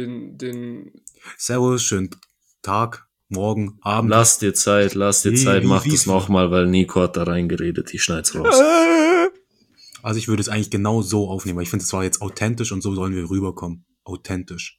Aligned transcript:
den, 0.00 0.36
den 0.38 0.92
Servus, 1.38 1.82
schönen 1.82 2.10
Tag, 2.62 3.06
morgen, 3.28 3.78
Abend. 3.82 4.10
Lass 4.10 4.38
dir 4.38 4.54
Zeit, 4.54 4.94
lass 4.94 5.22
dir 5.22 5.34
Zeit, 5.34 5.62
wie- 5.62 5.66
mach 5.66 5.84
wie 5.84 5.90
das 5.92 6.06
nochmal, 6.06 6.50
weil 6.50 6.66
Nico 6.66 7.00
hat 7.00 7.16
da 7.16 7.24
reingeredet, 7.24 7.92
ich 7.94 8.02
schneid's 8.02 8.34
raus. 8.34 8.54
Also 10.02 10.18
ich 10.18 10.28
würde 10.28 10.40
es 10.40 10.48
eigentlich 10.48 10.70
genau 10.70 11.02
so 11.02 11.28
aufnehmen, 11.28 11.56
weil 11.56 11.64
ich 11.64 11.70
finde, 11.70 11.84
es 11.84 11.92
war 11.92 12.04
jetzt 12.04 12.22
authentisch 12.22 12.70
und 12.70 12.80
so 12.80 12.94
sollen 12.94 13.12
wir 13.16 13.28
rüberkommen. 13.28 13.84
Authentisch. 14.04 14.78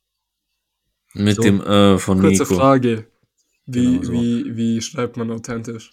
Mit 1.13 1.35
So. 1.35 1.41
dem 1.41 1.59
äh 1.59 1.97
von 1.97 2.21
kurze 2.21 2.43
Nico. 2.43 2.55
Frage. 2.55 3.07
Wie, 3.65 3.83
Genau 3.99 4.03
so. 4.03 4.13
wie, 4.13 4.55
wie 4.55 4.81
schreibt 4.81 5.17
man 5.17 5.29
authentisch? 5.31 5.91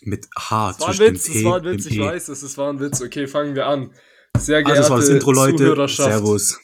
Mit 0.00 0.26
H 0.38 0.68
Das 0.68 0.80
war 0.80 0.88
ein 0.88 0.94
zwischen 0.94 1.04
dem 1.04 1.14
Witz, 1.16 1.24
T 1.26 1.32
das 1.34 1.44
war 1.44 1.56
ein 1.58 1.64
Witz, 1.66 1.84
dem 1.84 1.92
ich 1.92 1.98
E. 1.98 2.00
weiß, 2.02 2.28
es 2.30 2.42
es 2.42 2.56
war 2.56 2.70
ein 2.72 2.80
Witz. 2.80 3.02
Okay, 3.02 3.26
fangen 3.26 3.54
wir 3.54 3.66
an. 3.66 3.90
Sehr 4.38 4.62
geehrte 4.62 4.70
Also 4.80 4.82
das 4.82 4.90
war 4.90 4.98
das 5.00 5.08
Intro, 5.10 5.32
Leute. 5.32 5.56
Zuhörerschaft, 5.58 6.10
Servus. 6.10 6.58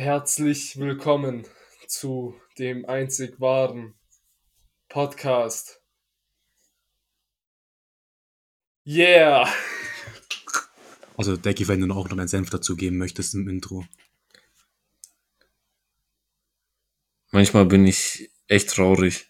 Herzlich 0.00 0.78
willkommen 0.78 1.46
zu 1.86 2.34
dem 2.58 2.86
einzig 2.86 3.38
wahren 3.38 3.92
Podcast. 4.88 5.82
Yeah! 8.86 9.46
Also 11.18 11.36
Decky, 11.36 11.68
wenn 11.68 11.86
du 11.86 11.94
auch 11.94 12.08
noch 12.08 12.16
einen 12.16 12.28
Senf 12.28 12.48
dazu 12.48 12.76
geben 12.76 12.96
möchtest 12.96 13.34
im 13.34 13.46
Intro. 13.46 13.84
Manchmal 17.30 17.66
bin 17.66 17.86
ich 17.86 18.30
echt 18.48 18.70
traurig, 18.70 19.28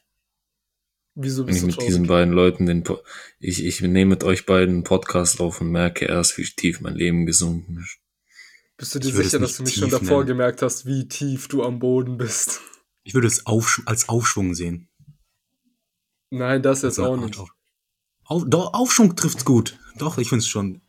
Wieso 1.17 1.49
wenn 1.49 1.49
bist 1.49 1.57
ich 1.57 1.61
du 1.63 1.67
mit 1.67 1.75
traurig? 1.75 1.89
diesen 1.89 2.07
beiden 2.07 2.33
Leuten 2.33 2.67
den 2.67 2.85
po 2.85 3.03
ich, 3.41 3.65
ich 3.65 3.81
nehme 3.81 4.11
mit 4.11 4.23
euch 4.23 4.47
beiden 4.47 4.77
einen 4.77 4.85
Podcast 4.85 5.41
auf 5.41 5.61
und 5.61 5.73
merke 5.73 6.05
erst, 6.05 6.39
wie 6.39 6.45
tief 6.45 6.81
mein 6.81 6.95
Leben 6.95 7.27
gesunken 7.27 7.79
ist. 7.79 7.99
Bist 8.81 8.95
du 8.95 8.99
dir 8.99 9.09
Ich 9.11 9.15
sicher, 9.15 9.39
dass 9.39 9.59
du 9.59 9.63
mich 9.63 9.75
schon 9.75 9.91
davor 9.91 10.21
nennen. 10.21 10.27
gemerkt 10.27 10.63
hast, 10.63 10.87
wie 10.87 11.07
tief 11.07 11.49
du 11.49 11.63
am 11.63 11.79
Boden 11.81 12.17
bist? 12.17 12.63
Ich 13.03 13.13
würde 13.13 13.27
es 13.27 13.45
aufsch 13.45 13.83
als 13.85 14.09
Aufschwung 14.09 14.55
sehen. 14.55 14.89
Nein, 16.31 16.63
das 16.63 16.81
jetzt 16.81 16.95
So 16.95 17.03
eine 17.03 17.11
auch 17.11 17.17
Art 17.19 17.27
nicht. 17.27 17.39
Auf 17.39 17.51
Auf 18.25 18.45
doch, 18.47 18.73
Aufschwung 18.73 19.15
trifft's 19.17 19.45
gut. 19.45 19.79
Doch, 19.99 20.17
ich 20.17 20.31
finde 20.31 20.41
es 20.41 20.49
schon. 20.49 20.81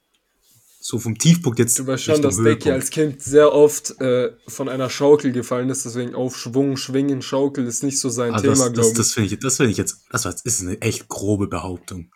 So 0.79 0.99
vom 0.99 1.17
Tiefpunkt 1.17 1.59
jetzt. 1.59 1.77
Du 1.79 1.85
weißt 1.85 2.05
schon, 2.05 2.21
dass 2.21 2.41
Becky 2.41 2.71
als 2.71 2.91
Kind 2.91 3.21
sehr 3.21 3.51
oft 3.53 3.99
äh, 3.99 4.31
von 4.47 4.69
einer 4.69 4.89
Schaukel 4.89 5.33
gefallen 5.33 5.69
ist, 5.69 5.83
deswegen 5.83 6.15
Aufschwung, 6.15 6.77
Schwingen, 6.77 7.21
Schaukel 7.21 7.67
ist 7.67 7.83
nicht 7.83 7.99
so 7.99 8.07
sein 8.09 8.33
Also 8.33 8.43
Thema, 8.43 8.55
das, 8.55 8.73
glaube 8.73 8.87
das, 8.89 8.93
das 8.93 9.11
finde 9.13 9.33
ich, 9.33 9.39
das 9.39 9.57
finde 9.57 9.71
ich 9.73 9.77
jetzt, 9.77 10.05
das 10.09 10.23
war, 10.23 10.33
ist 10.45 10.61
eine 10.61 10.81
echt 10.81 11.09
grobe 11.09 11.47
Behauptung. 11.47 12.09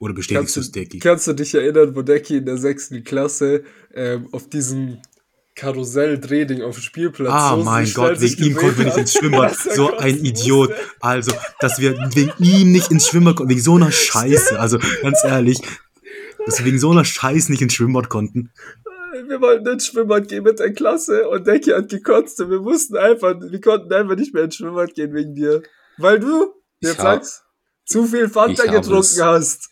Oder 0.00 0.14
bestätigst 0.14 0.56
du 0.56 0.60
es, 0.60 0.72
Decky? 0.72 0.98
kannst 0.98 1.26
du 1.28 1.34
dich 1.34 1.54
erinnern, 1.54 1.94
wo 1.94 2.02
Decky 2.02 2.38
in 2.38 2.46
der 2.46 2.56
sechsten 2.56 3.04
Klasse 3.04 3.62
ähm, 3.94 4.28
auf 4.32 4.48
diesem 4.48 4.98
Karussell-Drehding 5.54 6.62
auf 6.62 6.76
dem 6.76 6.82
Spielplatz 6.82 7.28
Ah, 7.30 7.56
so 7.56 7.62
mein 7.64 7.92
Gott, 7.92 8.20
wegen 8.20 8.44
ihm 8.44 8.54
konnten 8.56 8.78
wir 8.78 8.84
nicht 8.86 8.96
ins 8.96 9.12
Schwimmbad. 9.12 9.54
So 9.74 9.94
ein 9.96 10.16
Idiot. 10.24 10.72
Also, 11.00 11.32
dass 11.60 11.78
wir 11.80 11.96
wegen 12.14 12.32
ihm 12.38 12.72
nicht 12.72 12.90
ins 12.90 13.08
Schwimmbad 13.08 13.36
konnten, 13.36 13.50
wegen 13.50 13.60
so 13.60 13.74
einer 13.76 13.92
Scheiße. 13.92 14.58
Also, 14.58 14.78
ganz 15.02 15.18
ehrlich, 15.24 15.60
dass 16.46 16.58
wir 16.58 16.64
wegen 16.66 16.78
so 16.78 16.90
einer 16.90 17.04
Scheiße 17.04 17.50
nicht 17.52 17.60
ins 17.62 17.74
Schwimmbad 17.74 18.08
konnten. 18.08 18.52
Wir 19.28 19.40
wollten 19.40 19.66
ins 19.68 19.86
Schwimmbad 19.86 20.28
gehen 20.28 20.44
mit 20.44 20.58
der 20.60 20.72
Klasse 20.72 21.28
und 21.28 21.46
Decky 21.46 21.70
hat 21.70 21.88
gekotzt 21.90 22.40
und 22.40 22.50
wir 22.50 22.60
mussten 22.60 22.96
einfach, 22.96 23.34
wir 23.38 23.60
konnten 23.60 23.92
einfach 23.92 24.16
nicht 24.16 24.32
mehr 24.32 24.44
ins 24.44 24.56
Schwimmbad 24.56 24.94
gehen 24.94 25.12
wegen 25.12 25.34
dir. 25.34 25.62
Weil 25.98 26.20
du, 26.20 26.54
jetzt 26.80 26.92
Ich 26.94 26.98
hab- 26.98 27.22
sag's, 27.22 27.42
zu 27.90 28.06
viel 28.06 28.28
Fanta 28.28 28.64
getrunken 28.66 29.22
hast. 29.22 29.70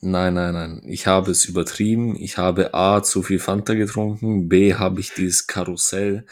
Nein, 0.00 0.34
nein, 0.34 0.54
nein. 0.54 0.82
Ich 0.86 1.06
habe 1.06 1.30
es 1.30 1.44
übertrieben. 1.44 2.16
Ich 2.16 2.38
habe 2.38 2.74
A 2.74 3.02
zu 3.02 3.22
viel 3.22 3.38
Fanta 3.38 3.74
getrunken, 3.74 4.48
B 4.48 4.74
habe 4.74 5.00
ich 5.00 5.12
dieses 5.12 5.46
Karussell 5.46 6.26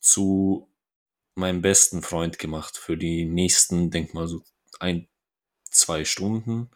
zu 0.00 0.68
meinem 1.34 1.62
besten 1.62 2.02
Freund 2.02 2.38
gemacht 2.38 2.76
für 2.76 2.96
die 2.96 3.24
nächsten, 3.24 3.90
denk 3.90 4.14
mal 4.14 4.26
so 4.26 4.42
ein, 4.80 5.08
zwei 5.70 6.04
Stunden. 6.04 6.70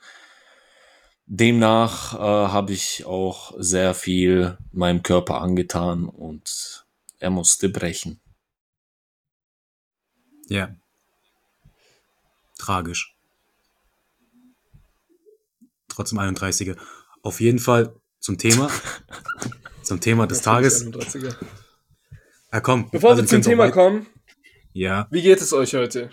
Demnach 1.27 2.15
äh, 2.15 2.53
habe 2.53 2.73
ich 2.73 3.05
auch 3.05 3.53
sehr 3.59 3.95
viel 3.95 4.57
meinem 4.71 5.03
Körper 5.03 5.41
angetan 5.41 6.09
und 6.09 6.87
er 7.19 7.31
musste 7.31 7.69
brechen. 7.69 8.21
Ja. 10.49 10.77
Tragisch. 12.59 13.16
Trotzdem 15.97 16.19
31er. 16.19 16.77
Auf 17.23 17.41
jeden 17.41 17.59
Fall 17.59 17.95
zum 18.21 18.37
Thema. 18.39 18.71
zum 19.83 20.01
Thema 20.01 20.27
des 20.27 20.43
Tages. 20.43 20.87
31er. 20.87 21.35
Ja, 22.53 22.61
komm. 22.61 22.91
Bevor 22.91 23.11
also 23.11 23.23
wir 23.23 23.29
zum 23.29 23.43
Thema 23.43 23.71
kommen, 23.71 24.07
Ja, 24.73 25.09
wie 25.11 25.23
geht 25.23 25.41
es 25.41 25.53
euch 25.53 25.75
heute? 25.75 26.11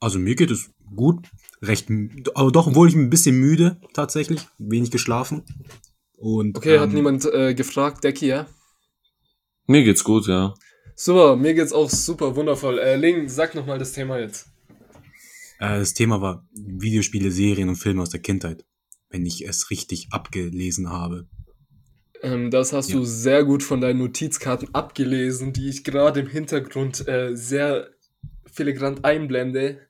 also 0.00 0.18
mir 0.18 0.34
geht 0.34 0.50
es 0.50 0.70
gut. 0.94 1.26
Recht, 1.62 1.88
aber 2.34 2.50
doch, 2.50 2.68
obwohl 2.68 2.88
ich 2.88 2.94
ein 2.94 3.10
bisschen 3.10 3.38
müde, 3.38 3.78
tatsächlich. 3.92 4.40
Wenig 4.56 4.90
geschlafen. 4.90 5.44
Und, 6.16 6.56
Okay, 6.56 6.78
hat 6.78 6.88
ähm, 6.88 6.94
niemand 6.94 7.26
äh, 7.26 7.52
gefragt, 7.54 8.02
Decky, 8.02 8.28
ja? 8.28 8.46
Mir 9.66 9.84
geht's 9.84 10.02
gut, 10.02 10.26
ja. 10.26 10.54
Super, 10.96 11.36
mir 11.36 11.52
geht's 11.52 11.72
auch 11.72 11.90
super 11.90 12.34
wundervoll. 12.34 12.78
Äh, 12.78 12.96
Ling, 12.96 13.28
sag 13.28 13.54
nochmal 13.54 13.78
das 13.78 13.92
Thema 13.92 14.18
jetzt. 14.18 14.48
Äh, 15.60 15.78
das 15.78 15.94
Thema 15.94 16.20
war 16.20 16.48
Videospiele, 16.52 17.30
Serien 17.30 17.68
und 17.68 17.76
Filme 17.76 18.02
aus 18.02 18.10
der 18.10 18.20
Kindheit. 18.20 18.64
Wenn 19.10 19.26
ich 19.26 19.46
es 19.46 19.70
richtig 19.70 20.08
abgelesen 20.10 20.90
habe. 20.90 21.28
Ähm, 22.22 22.50
das 22.50 22.72
hast 22.72 22.90
Ja. 22.90 22.96
du 22.96 23.04
sehr 23.04 23.44
gut 23.44 23.62
von 23.62 23.80
deinen 23.80 23.98
Notizkarten 23.98 24.74
abgelesen, 24.74 25.52
die 25.52 25.68
ich 25.68 25.84
gerade 25.84 26.20
im 26.20 26.28
Hintergrund 26.28 27.06
äh, 27.06 27.34
sehr 27.36 27.90
filigrant 28.50 29.04
einblende. 29.04 29.86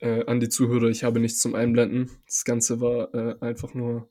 Äh, 0.00 0.24
an 0.26 0.40
die 0.40 0.48
Zuhörer, 0.48 0.88
ich 0.88 1.04
habe 1.04 1.20
nichts 1.20 1.40
zum 1.40 1.54
Einblenden. 1.54 2.10
Das 2.26 2.44
Ganze 2.44 2.80
war 2.80 3.14
äh, 3.14 3.36
einfach 3.40 3.74
nur 3.74 4.10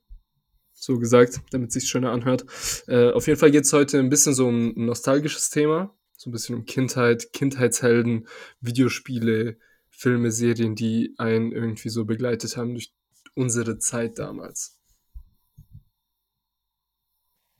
so 0.73 0.97
gesagt, 0.97 1.41
damit 1.51 1.69
es 1.69 1.73
sich 1.75 1.89
schöner 1.89 2.11
anhört. 2.11 2.45
Äh, 2.87 3.11
auf 3.11 3.27
jeden 3.27 3.39
Fall 3.39 3.51
geht 3.51 3.65
es 3.65 3.73
heute 3.73 3.99
ein 3.99 4.09
bisschen 4.09 4.33
so 4.33 4.47
um 4.47 4.73
ein 4.75 4.85
nostalgisches 4.85 5.49
Thema. 5.49 5.95
So 6.15 6.29
ein 6.29 6.33
bisschen 6.33 6.55
um 6.55 6.65
Kindheit, 6.65 7.31
Kindheitshelden, 7.33 8.27
Videospiele, 8.61 9.57
Filme, 10.03 10.31
Serien, 10.31 10.75
die 10.75 11.14
einen 11.18 11.53
irgendwie 11.53 11.88
so 11.90 12.03
begleitet 12.03 12.58
haben 12.58 12.74
durch 12.74 12.91
unsere 13.36 13.78
Zeit 13.80 14.19
damals. 14.19 14.78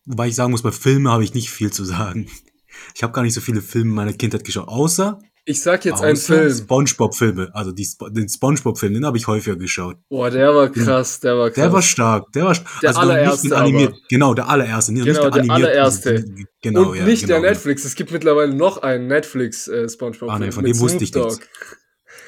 Wobei 0.06 0.28
ich 0.28 0.36
sagen 0.36 0.52
muss, 0.52 0.62
bei 0.62 0.72
Filmen 0.72 1.08
habe 1.08 1.24
ich 1.24 1.34
nicht 1.34 1.50
viel 1.50 1.72
zu 1.72 1.86
sagen. 1.86 2.30
Ich 2.96 3.02
habe 3.04 3.14
gar 3.14 3.22
nicht 3.22 3.34
so 3.34 3.40
viele 3.40 3.62
Filme 3.62 3.94
meiner 3.94 4.12
Kindheit 4.14 4.44
geschaut. 4.44 4.68
Außer, 4.68 5.20
Ich 5.46 5.62
sag 5.62 5.86
jetzt 5.86 6.02
einen 6.02 6.18
Film. 6.18 6.54
Spongebob-Filme. 6.54 7.52
Also 7.54 7.72
die, 7.72 7.88
den 8.12 8.28
Spongebob-Film, 8.28 8.94
den 8.96 9.06
habe 9.06 9.18
ich 9.18 9.28
häufiger 9.28 9.56
geschaut. 9.56 9.98
Boah, 10.10 10.30
der 10.30 10.54
war 10.54 10.70
krass, 10.70 11.20
der 11.22 11.38
war 11.38 11.50
krass. 11.50 11.56
Der 11.64 11.72
war 11.72 11.82
stark. 11.82 12.32
Der 12.34 12.44
war 12.46 12.54
st- 12.54 12.66
Der 12.82 12.90
also 12.90 13.02
nicht 13.02 13.12
allererste 13.12 13.48
den 13.48 13.54
animiert. 13.58 13.96
Genau, 14.10 14.34
der 14.34 14.50
allererste. 14.50 14.92
Nicht, 14.92 15.06
Genau, 15.06 15.24
nicht 15.24 15.36
der 15.36 15.42
animiert- 15.44 15.54
allererste. 15.70 16.26
Genau, 16.62 16.90
und 16.92 16.98
ja. 16.98 17.06
nicht 17.06 17.22
genau, 17.28 17.40
der 17.42 17.52
Netflix. 17.52 17.86
Es 17.86 17.96
gibt 17.96 18.12
mittlerweile 18.12 18.54
noch 18.54 18.80
einen 18.80 19.08
Netflix 19.08 19.68
äh. 19.70 19.88
Ah, 20.28 20.40
nee, 20.40 20.52
von 20.52 20.64
mit 20.64 20.74
dem 20.76 20.80
wusste 20.82 21.04
ich 21.06 21.14
nichts. 21.14 21.40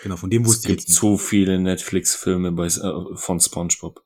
Genau, 0.05 0.17
von 0.17 0.29
dem 0.29 0.43
Es 0.43 0.49
wusste 0.49 0.67
ich 0.67 0.67
gibt 0.67 0.81
jetzt 0.81 0.89
nicht. 0.89 0.99
zu 0.99 1.17
viele 1.17 1.59
Netflix-Filme 1.59 2.51
bei, 2.51 2.67
äh, 2.67 3.16
von 3.16 3.39
SpongeBob. 3.39 4.05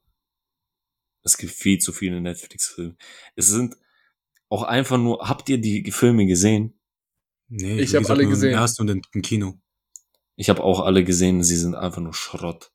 Es 1.23 1.35
gibt 1.37 1.51
viel 1.51 1.77
zu 1.79 1.91
viele 1.91 2.21
Netflix-Filme. 2.21 2.95
Es 3.35 3.47
sind 3.47 3.75
auch 4.47 4.63
einfach 4.63 4.97
nur, 4.97 5.27
habt 5.27 5.49
ihr 5.49 5.57
die 5.59 5.91
Filme 5.91 6.25
gesehen? 6.25 6.79
Nee, 7.49 7.81
Ich 7.81 7.91
wie 7.91 7.97
hab 7.97 8.03
gesagt, 8.03 8.17
alle 8.17 8.29
gesehen. 8.29 8.53
Ersten 8.53 8.83
und 8.83 8.87
den 8.87 9.01
im 9.11 9.21
Kino. 9.21 9.59
Ich 10.37 10.49
habe 10.49 10.63
auch 10.63 10.79
alle 10.79 11.03
gesehen, 11.03 11.43
sie 11.43 11.57
sind 11.57 11.75
einfach 11.75 12.01
nur 12.01 12.13
Schrott. 12.13 12.71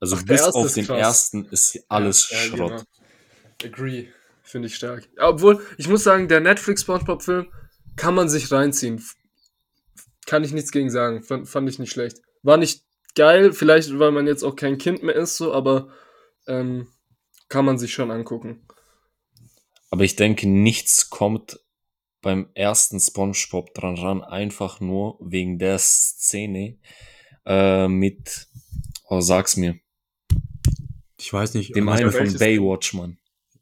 Also 0.00 0.16
Ach, 0.16 0.24
bis 0.24 0.42
auf 0.42 0.74
den 0.74 0.86
krass. 0.86 0.98
ersten 0.98 1.44
ist 1.44 1.78
alles 1.88 2.28
Ja, 2.30 2.36
ja, 2.36 2.42
Schrott. 2.48 2.84
genau. 3.62 3.72
Agree. 3.72 4.08
Finde 4.42 4.66
ich 4.66 4.74
stark. 4.74 5.08
Obwohl, 5.20 5.64
ich 5.78 5.86
muss 5.86 6.02
sagen, 6.02 6.26
der 6.26 6.40
Netflix 6.40 6.80
SpongeBob-Film 6.82 7.46
kann 7.94 8.16
man 8.16 8.28
sich 8.28 8.50
reinziehen. 8.50 9.00
Kann 10.26 10.42
ich 10.42 10.50
nichts 10.50 10.72
gegen 10.72 10.90
sagen. 10.90 11.22
Fand, 11.22 11.48
fand 11.48 11.68
ich 11.70 11.78
nicht 11.78 11.92
schlecht. 11.92 12.22
War 12.46 12.56
nicht 12.58 12.84
geil, 13.16 13.52
vielleicht 13.52 13.98
weil 13.98 14.12
man 14.12 14.28
jetzt 14.28 14.44
auch 14.44 14.54
kein 14.54 14.78
Kind 14.78 15.02
mehr 15.02 15.16
ist, 15.16 15.36
so, 15.36 15.52
aber 15.52 15.88
ähm, 16.46 16.86
kann 17.48 17.64
man 17.64 17.76
sich 17.76 17.92
schon 17.92 18.12
angucken. 18.12 18.64
Aber 19.90 20.04
ich 20.04 20.14
denke, 20.14 20.48
nichts 20.48 21.10
kommt 21.10 21.58
beim 22.22 22.48
ersten 22.54 23.00
SpongeBob 23.00 23.74
dran 23.74 23.98
ran, 23.98 24.22
einfach 24.22 24.78
nur 24.78 25.18
wegen 25.20 25.58
der 25.58 25.78
Szene 25.78 26.78
äh, 27.44 27.88
mit, 27.88 28.46
oh 29.08 29.20
sag's 29.20 29.56
mir, 29.56 29.80
Ich 31.18 31.32
weiß 31.32 31.54
nicht. 31.54 31.74
dem 31.74 31.88
einen 31.88 32.12
von? 32.12 32.32
Baywatch, 32.38 32.94
Mann. 32.94 33.18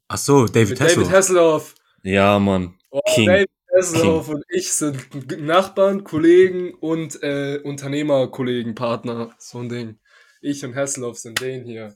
Ach 0.07 0.17
so, 0.17 0.45
David 0.45 0.69
Mit 0.69 0.79
David 0.79 0.91
Hasselhoff. 0.91 1.11
Hasselhoff. 1.11 1.75
Ja, 2.03 2.37
Mann. 2.37 2.77
Oh, 2.91 3.01
King. 3.15 3.25
David 3.27 3.49
Hasselhoff 3.75 4.29
und 4.29 4.43
ich 4.49 4.71
sind 4.71 5.39
Nachbarn, 5.41 6.03
Kollegen 6.03 6.73
und 6.75 7.21
äh, 7.21 7.59
Unternehmerkollegen, 7.63 8.75
Partner. 8.75 9.33
So 9.37 9.59
ein 9.59 9.69
Ding. 9.69 9.99
Ich 10.41 10.63
und 10.63 10.75
Hasselhoff 10.75 11.17
sind 11.17 11.41
den 11.41 11.65
hier. 11.65 11.95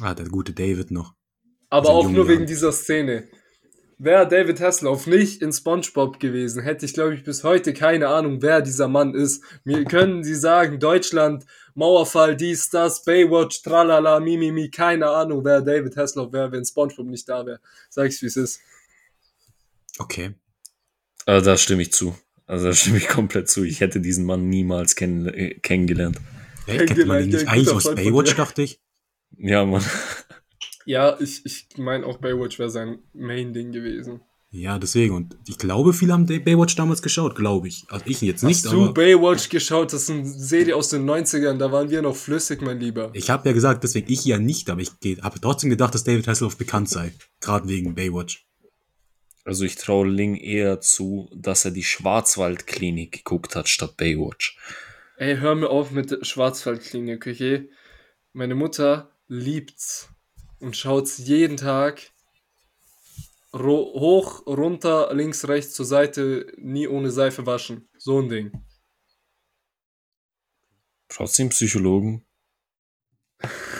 Ah, 0.00 0.14
der 0.14 0.26
gute 0.26 0.52
David 0.52 0.90
noch. 0.90 1.14
Aber 1.68 1.90
auch 1.90 2.08
nur 2.08 2.28
wegen 2.28 2.40
Jahren. 2.40 2.46
dieser 2.46 2.72
Szene. 2.72 3.28
Wäre 3.98 4.26
David 4.26 4.60
Hasselhoff 4.60 5.06
nicht 5.06 5.42
in 5.42 5.52
SpongeBob 5.52 6.18
gewesen, 6.20 6.62
hätte 6.62 6.86
ich, 6.86 6.94
glaube 6.94 7.14
ich, 7.14 7.22
bis 7.22 7.44
heute 7.44 7.74
keine 7.74 8.08
Ahnung, 8.08 8.40
wer 8.40 8.62
dieser 8.62 8.88
Mann 8.88 9.14
ist. 9.14 9.44
Mir 9.64 9.84
können 9.84 10.24
Sie 10.24 10.34
sagen, 10.34 10.78
Deutschland, 10.78 11.44
Mauerfall, 11.74 12.34
dies, 12.34 12.70
das, 12.70 13.04
Baywatch, 13.04 13.62
tralala, 13.62 14.18
mimimi, 14.20 14.70
keine 14.70 15.10
Ahnung, 15.10 15.44
wer 15.44 15.60
David 15.60 15.98
Hasselhoff 15.98 16.32
wäre, 16.32 16.50
wenn 16.50 16.64
SpongeBob 16.64 17.08
nicht 17.08 17.28
da 17.28 17.44
wäre. 17.44 17.60
Sag 17.90 18.06
ich's, 18.06 18.22
wie 18.22 18.26
es 18.26 18.36
ist. 18.36 18.60
Okay. 20.00 20.34
Also 21.26 21.44
da 21.44 21.56
stimme 21.58 21.82
ich 21.82 21.92
zu. 21.92 22.16
Also 22.46 22.66
da 22.66 22.72
stimme 22.72 22.96
ich 22.96 23.08
komplett 23.08 23.48
zu. 23.48 23.64
Ich 23.64 23.80
hätte 23.80 24.00
diesen 24.00 24.24
Mann 24.24 24.48
niemals 24.48 24.96
kenn 24.96 25.26
äh, 25.26 25.54
kennengelernt. 25.60 26.18
Ja, 26.66 26.74
ich 26.74 26.86
kennt 26.86 27.06
man 27.06 27.22
ihn 27.22 27.28
nicht. 27.28 27.46
Eigentlich 27.46 27.70
aus 27.70 27.94
Baywatch, 27.94 28.34
dachte 28.34 28.62
ich. 28.62 28.80
Ja, 29.36 29.64
Mann. 29.64 29.84
Ja, 30.86 31.20
ich, 31.20 31.44
ich 31.44 31.68
meine 31.76 32.06
auch 32.06 32.16
Baywatch 32.16 32.58
wäre 32.58 32.70
sein 32.70 32.98
Main-Ding 33.12 33.70
gewesen. 33.70 34.22
Ja, 34.50 34.78
deswegen. 34.78 35.14
Und 35.14 35.36
ich 35.46 35.58
glaube, 35.58 35.92
viele 35.92 36.14
haben 36.14 36.26
Baywatch 36.26 36.74
damals 36.74 37.02
geschaut, 37.02 37.36
glaube 37.36 37.68
ich. 37.68 37.84
Also 37.88 38.04
ich 38.08 38.20
jetzt 38.22 38.42
nicht, 38.42 38.64
Hast 38.64 38.72
du 38.72 38.84
aber 38.84 38.94
Baywatch 38.94 39.50
geschaut? 39.50 39.92
Das 39.92 40.04
ist 40.04 40.10
eine 40.10 40.26
Serie 40.26 40.74
aus 40.74 40.88
den 40.88 41.08
90ern, 41.08 41.58
da 41.58 41.70
waren 41.70 41.90
wir 41.90 42.02
noch 42.02 42.16
flüssig, 42.16 42.62
mein 42.62 42.80
Lieber. 42.80 43.10
ich 43.12 43.30
habe 43.30 43.48
ja 43.48 43.52
gesagt, 43.52 43.84
deswegen 43.84 44.10
ich 44.10 44.24
ja 44.24 44.38
nicht, 44.38 44.70
aber 44.70 44.80
ich 44.80 44.90
habe 45.22 45.40
trotzdem 45.40 45.70
gedacht, 45.70 45.94
dass 45.94 46.02
David 46.02 46.26
Hasselhoff 46.26 46.56
bekannt 46.56 46.88
sei. 46.88 47.12
Gerade 47.40 47.68
wegen 47.68 47.94
Baywatch. 47.94 48.49
Also 49.44 49.64
ich 49.64 49.76
traue 49.76 50.08
Ling 50.08 50.36
eher 50.36 50.80
zu, 50.80 51.30
dass 51.34 51.64
er 51.64 51.70
die 51.70 51.82
Schwarzwaldklinik 51.82 53.12
geguckt 53.12 53.56
hat 53.56 53.68
statt 53.68 53.96
Baywatch. 53.96 54.58
Ey, 55.16 55.36
hör 55.36 55.54
mir 55.54 55.70
auf 55.70 55.90
mit 55.90 56.10
der 56.10 56.24
Schwarzwaldklinik, 56.24 57.26
okay? 57.26 57.70
Meine 58.32 58.54
Mutter 58.54 59.16
liebt's 59.28 60.08
und 60.60 60.76
schaut's 60.76 61.18
jeden 61.18 61.56
Tag 61.56 62.12
hoch, 63.52 64.46
runter, 64.46 65.12
links, 65.12 65.48
rechts, 65.48 65.74
zur 65.74 65.86
Seite, 65.86 66.52
nie 66.56 66.86
ohne 66.86 67.10
Seife 67.10 67.46
waschen. 67.46 67.88
So 67.98 68.20
ein 68.20 68.28
Ding. 68.28 68.52
Trotzdem 71.08 71.48
Psychologen. 71.48 72.24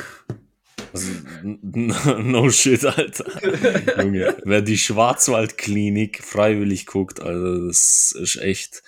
Also, 0.93 1.11
no 1.43 2.51
shit, 2.51 2.85
Alter. 2.85 4.03
Junge, 4.03 4.37
wer 4.45 4.63
die 4.63 4.79
Schwarzwaldklinik 4.79 6.23
freiwillig 6.25 6.87
guckt, 6.87 7.21
also 7.21 7.67
das 7.67 8.13
ist 8.19 8.37
echt 8.37 8.83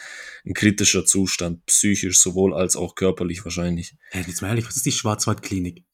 ein 0.45 0.55
kritischer 0.55 1.05
Zustand, 1.07 1.65
psychisch 1.67 2.19
sowohl 2.19 2.55
als 2.55 2.77
auch 2.77 2.95
körperlich 2.95 3.45
wahrscheinlich. 3.45 3.95
Hey, 4.11 4.25
jetzt 4.27 4.43
mal 4.43 4.49
ehrlich, 4.49 4.67
was 4.67 4.77
ist 4.77 4.87
die 4.87 4.93
Schwarzwaldklinik? 4.93 5.85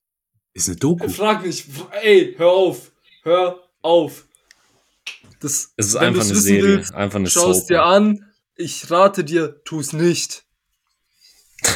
Ist 0.55 0.69
eine 0.69 0.77
Doku. 0.77 1.09
Frag 1.09 1.45
mich, 1.45 1.67
ey, 2.03 2.35
hör 2.39 2.51
auf, 2.51 2.93
hör 3.23 3.61
auf. 3.83 4.27
Das, 5.41 5.73
Es 5.77 5.89
ist 5.89 5.97
einfach 5.97 6.25
eine 6.25 6.35
Serie, 6.35 6.79
willst, 6.79 6.95
einfach 6.95 7.19
eine 7.19 7.31
Schau 7.31 7.51
es 7.51 7.67
dir 7.67 7.85
an. 7.85 8.25
Ich 8.57 8.91
rate 8.91 9.25
dir, 9.25 9.63
tu's 9.65 9.93
nicht. 9.93 10.45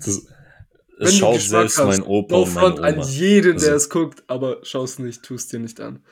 Das, 0.00 0.22
es 1.00 1.16
schaut 1.18 1.40
selbst 1.40 1.78
hast. 1.78 1.86
mein 1.86 2.02
Opa 2.02 2.34
no 2.36 2.42
und 2.42 2.54
meine 2.54 2.66
front 2.74 2.80
an 2.80 2.94
Oma. 2.96 3.06
jeden, 3.06 3.58
der 3.58 3.72
Also- 3.72 3.76
es 3.76 3.90
guckt, 3.90 4.24
aber 4.26 4.58
schau's 4.64 4.98
nicht, 4.98 5.22
tu's 5.22 5.46
dir 5.48 5.58
nicht 5.60 5.80
an. 5.80 6.04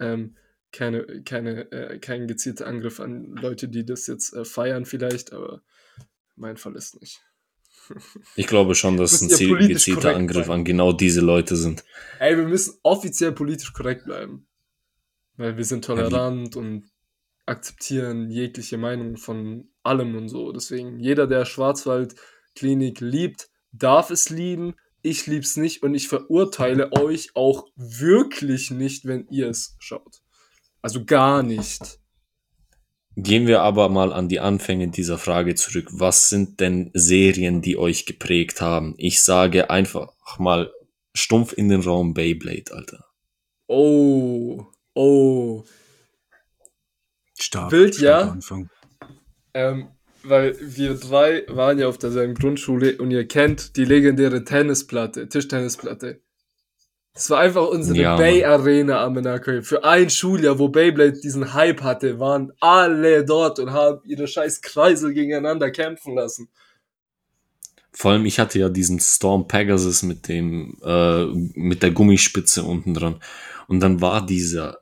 Ähm, 0.00 0.36
keine, 0.72 1.22
keine, 1.24 1.70
äh, 1.70 1.98
kein 1.98 2.26
gezielter 2.26 2.66
Angriff 2.66 2.98
an 3.00 3.34
Leute, 3.36 3.68
die 3.68 3.84
das 3.84 4.06
jetzt 4.06 4.32
äh, 4.32 4.44
feiern 4.44 4.84
vielleicht, 4.86 5.32
aber 5.32 5.62
mein 6.36 6.56
Fall 6.56 6.76
ist 6.76 7.00
nicht. 7.00 7.20
Ich 8.36 8.46
glaube 8.46 8.74
schon, 8.76 8.96
dass 8.96 9.12
es 9.20 9.22
ein 9.40 9.58
gezielter 9.68 10.14
Angriff 10.14 10.46
bleiben. 10.46 10.60
an 10.60 10.64
genau 10.64 10.92
diese 10.92 11.20
Leute 11.20 11.56
sind. 11.56 11.84
Ey, 12.20 12.36
wir 12.36 12.46
müssen 12.46 12.74
offiziell 12.84 13.32
politisch 13.32 13.72
korrekt 13.72 14.04
bleiben. 14.04 14.46
Weil 15.36 15.56
wir 15.56 15.64
sind 15.64 15.84
tolerant 15.84 16.54
und 16.56 16.84
akzeptieren 17.44 18.30
jegliche 18.30 18.78
Meinung 18.78 19.16
von 19.16 19.68
allem 19.82 20.14
und 20.14 20.28
so. 20.28 20.52
Deswegen, 20.52 21.00
jeder, 21.00 21.26
der 21.26 21.44
Schwarzwaldklinik 21.44 23.00
liebt, 23.00 23.48
darf 23.72 24.10
es 24.10 24.30
lieben. 24.30 24.74
Ich 25.02 25.26
lieb's 25.26 25.56
nicht 25.56 25.82
und 25.82 25.94
ich 25.94 26.08
verurteile 26.08 26.92
euch 26.92 27.30
auch 27.34 27.66
wirklich 27.74 28.70
nicht, 28.70 29.04
wenn 29.04 29.26
ihr 29.30 29.48
es 29.48 29.76
schaut. 29.80 30.22
Also 30.80 31.04
gar 31.04 31.42
nicht. 31.42 31.98
Gehen 33.16 33.46
wir 33.46 33.60
aber 33.60 33.88
mal 33.88 34.12
an 34.12 34.28
die 34.28 34.40
Anfänge 34.40 34.88
dieser 34.88 35.18
Frage 35.18 35.54
zurück. 35.54 35.88
Was 35.90 36.28
sind 36.30 36.60
denn 36.60 36.90
Serien, 36.94 37.60
die 37.60 37.76
euch 37.76 38.06
geprägt 38.06 38.60
haben? 38.60 38.94
Ich 38.96 39.22
sage 39.22 39.70
einfach 39.70 40.12
mal 40.38 40.72
stumpf 41.14 41.52
in 41.52 41.68
den 41.68 41.82
Raum 41.82 42.14
Beyblade, 42.14 42.72
Alter. 42.72 43.04
Oh, 43.66 44.66
oh. 44.94 45.64
Stark. 47.38 47.72
Wild, 47.72 47.98
ja. 47.98 48.20
starker 48.20 48.32
Anfang. 48.32 48.70
Ähm, 49.54 49.88
weil 50.24 50.56
wir 50.60 50.94
drei 50.94 51.44
waren 51.48 51.78
ja 51.78 51.88
auf 51.88 51.98
derselben 51.98 52.34
Grundschule 52.34 52.98
und 52.98 53.10
ihr 53.10 53.26
kennt 53.26 53.76
die 53.76 53.84
legendäre 53.84 54.44
Tennisplatte, 54.44 55.28
Tischtennisplatte. 55.28 56.20
Das 57.14 57.28
war 57.28 57.40
einfach 57.40 57.68
unsere 57.68 57.98
Ja, 57.98 58.16
Bay. 58.16 58.44
Arena 58.44 59.04
am 59.04 59.12
Menaco. 59.12 59.60
Für 59.62 59.84
ein 59.84 60.08
Schuljahr, 60.08 60.58
wo 60.58 60.68
Beyblade 60.68 61.20
diesen 61.20 61.52
Hype 61.52 61.82
hatte, 61.82 62.18
waren 62.18 62.52
alle 62.60 63.24
dort 63.24 63.58
und 63.58 63.72
haben 63.72 64.00
ihre 64.04 64.26
scheiß 64.26 64.62
Kreisel 64.62 65.12
gegeneinander 65.12 65.70
kämpfen 65.70 66.14
lassen. 66.14 66.48
Vor 67.92 68.12
allem, 68.12 68.24
ich 68.24 68.38
hatte 68.38 68.58
ja 68.58 68.70
diesen 68.70 68.98
Storm 68.98 69.46
Pegasus 69.46 70.02
mit 70.02 70.26
dem, 70.28 70.78
äh, 70.82 71.26
mit 71.26 71.82
der 71.82 71.90
Gummispitze 71.90 72.62
unten 72.62 72.94
dran. 72.94 73.20
Und 73.68 73.80
dann 73.80 74.00
war 74.00 74.24
dieser 74.24 74.78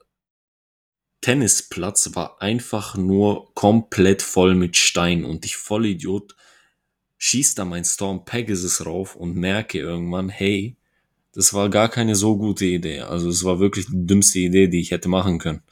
Tennisplatz 1.20 2.14
war 2.14 2.40
einfach 2.40 2.96
nur 2.96 3.52
komplett 3.54 4.22
voll 4.22 4.54
mit 4.54 4.76
Stein 4.76 5.24
und 5.24 5.44
ich 5.44 5.56
Vollidiot 5.56 6.34
schieß 7.18 7.54
da 7.54 7.64
mein 7.64 7.84
Storm 7.84 8.24
Pegasus 8.24 8.86
rauf 8.86 9.14
und 9.16 9.36
merke 9.36 9.78
irgendwann, 9.78 10.30
hey, 10.30 10.76
das 11.32 11.52
war 11.52 11.68
gar 11.68 11.88
keine 11.88 12.16
so 12.16 12.36
gute 12.36 12.64
Idee. 12.64 13.00
Also 13.00 13.28
es 13.28 13.44
war 13.44 13.60
wirklich 13.60 13.86
die 13.86 14.06
dümmste 14.06 14.38
Idee, 14.38 14.68
die 14.68 14.80
ich 14.80 14.90
hätte 14.90 15.08
machen 15.08 15.38
können. 15.38 15.62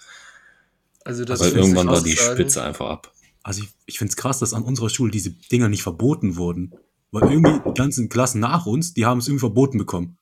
Also 1.04 1.24
das 1.24 1.40
Weil 1.40 1.52
irgendwann 1.52 1.88
war 1.88 2.02
die 2.02 2.12
sagen. 2.12 2.34
Spitze 2.34 2.62
einfach 2.62 2.90
ab. 2.90 3.14
Also 3.42 3.62
ich, 3.62 3.70
ich 3.86 3.98
finde 3.98 4.10
es 4.10 4.16
krass, 4.16 4.38
dass 4.38 4.52
an 4.52 4.62
unserer 4.62 4.90
Schule 4.90 5.10
diese 5.10 5.30
Dinger 5.30 5.68
nicht 5.68 5.82
verboten 5.82 6.36
wurden. 6.36 6.74
Weil 7.10 7.32
irgendwie 7.32 7.60
die 7.66 7.74
ganzen 7.74 8.10
Klassen 8.10 8.40
nach 8.40 8.66
uns, 8.66 8.92
die 8.92 9.06
haben 9.06 9.18
es 9.18 9.28
irgendwie 9.28 9.40
verboten 9.40 9.78
bekommen. 9.78 10.18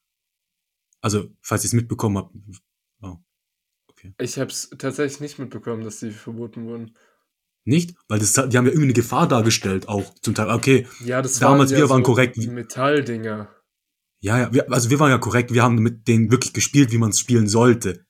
Also, 1.01 1.25
falls 1.43 1.65
ihr 1.65 1.69
es 1.69 1.73
mitbekommen 1.73 2.19
habt. 2.19 2.35
Oh. 4.19 4.23
Ich 4.23 4.39
habe 4.39 4.51
es 4.51 4.71
tatsächlich 4.79 5.21
nicht 5.21 5.39
mitbekommen, 5.39 5.85
dass 5.85 6.01
die 6.01 6.11
verboten 6.11 6.67
wurden. 6.67 6.97
Nicht? 7.65 7.95
Weil 8.09 8.21
das, 8.21 8.33
die 8.33 8.41
haben 8.41 8.53
ja 8.67 8.71
irgendwie 8.73 8.85
eine 8.85 8.93
Gefahr 8.93 9.27
dargestellt, 9.27 9.89
auch 9.89 10.15
zum 10.21 10.35
Teil. 10.35 10.51
Okay, 10.51 10.87
Ja, 11.05 11.21
das 11.23 11.39
Damals, 11.39 11.71
waren 11.73 11.79
ja 11.79 11.85
wir 11.85 11.91
waren 11.91 12.05
so 12.05 12.11
korrekt. 12.13 12.37
Metalldinger. 12.37 13.49
ja, 14.21 14.39
ja, 14.39 14.53
wir, 14.53 14.73
also 14.73 14.89
wir 14.91 15.01
waren 15.01 15.11
ja 15.11 15.19
korrekt, 15.19 15.53
wir 15.53 15.63
haben 15.65 15.77
mit 15.77 16.07
denen 16.07 16.31
wirklich 16.31 16.53
gespielt, 16.53 16.93
wie 16.93 16.99
man 16.99 17.11
es 17.11 17.19
spielen 17.19 17.49
sollte. 17.49 18.07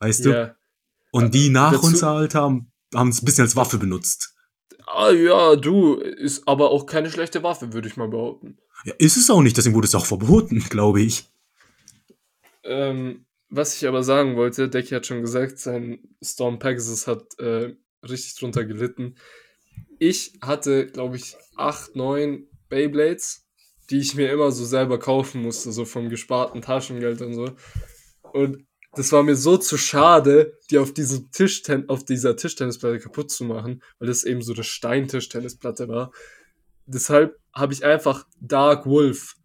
Weißt 0.00 0.24
du? 0.26 0.30
Ja. 0.30 0.54
Und 1.12 1.32
die 1.34 1.48
nach 1.48 1.72
dazu- 1.72 1.86
uns 1.86 2.02
halt 2.02 2.34
haben, 2.34 2.72
haben 2.94 3.08
es 3.08 3.22
ein 3.22 3.24
bisschen 3.24 3.44
als 3.44 3.56
Waffe 3.56 3.78
benutzt. 3.78 4.34
Ah 4.86 5.10
ja, 5.10 5.56
du, 5.56 5.94
ist 5.94 6.46
aber 6.46 6.70
auch 6.70 6.84
keine 6.84 7.10
schlechte 7.10 7.42
Waffe, 7.42 7.72
würde 7.72 7.88
ich 7.88 7.96
mal 7.96 8.08
behaupten. 8.08 8.58
Ja, 8.84 8.92
ist 8.98 9.16
es 9.16 9.30
auch 9.30 9.40
nicht, 9.40 9.56
deswegen 9.56 9.74
wurde 9.74 9.86
es 9.86 9.94
auch 9.94 10.04
verboten, 10.04 10.58
glaube 10.68 11.00
ich. 11.00 11.26
Ähm, 12.64 13.24
was 13.56 13.76
ich 13.76 13.86
aber 13.86 14.02
sagen 14.02 14.36
wollte, 14.36 14.68
Decky 14.68 14.94
hat 14.94 15.06
schon 15.06 15.20
gesagt, 15.20 15.58
sein 15.58 16.00
Storm 16.22 16.58
Pegasus 16.58 17.06
hat 17.06 17.38
äh, 17.38 17.74
richtig 18.02 18.34
drunter 18.36 18.64
gelitten. 18.64 19.16
Ich 19.98 20.38
hatte, 20.42 20.86
glaube 20.86 21.16
ich, 21.16 21.36
acht, 21.56 21.94
neun 21.94 22.48
Beyblades, 22.68 23.46
die 23.90 23.98
ich 23.98 24.14
mir 24.14 24.32
immer 24.32 24.50
so 24.50 24.64
selber 24.64 24.98
kaufen 24.98 25.42
musste, 25.42 25.72
so 25.72 25.84
vom 25.84 26.08
gesparten 26.08 26.62
Taschengeld 26.62 27.20
und 27.22 27.34
so. 27.34 27.50
Und 28.32 28.66
das 28.96 29.12
war 29.12 29.22
mir 29.22 29.36
so 29.36 29.56
zu 29.56 29.76
schade, 29.76 30.58
die 30.70 30.78
auf 30.78 30.92
diesem 30.92 31.30
Tischten 31.30 31.88
auf 31.88 32.04
dieser 32.04 32.36
Tischtennisplatte 32.36 32.98
kaputt 32.98 33.30
zu 33.30 33.44
machen, 33.44 33.82
weil 33.98 34.08
das 34.08 34.24
eben 34.24 34.42
so 34.42 34.52
eine 34.52 34.64
Steintischtennisplatte 34.64 35.88
war. 35.88 36.12
Deshalb 36.86 37.36
habe 37.52 37.72
ich 37.72 37.84
einfach 37.84 38.26
Dark 38.40 38.86
Wolf. 38.86 39.36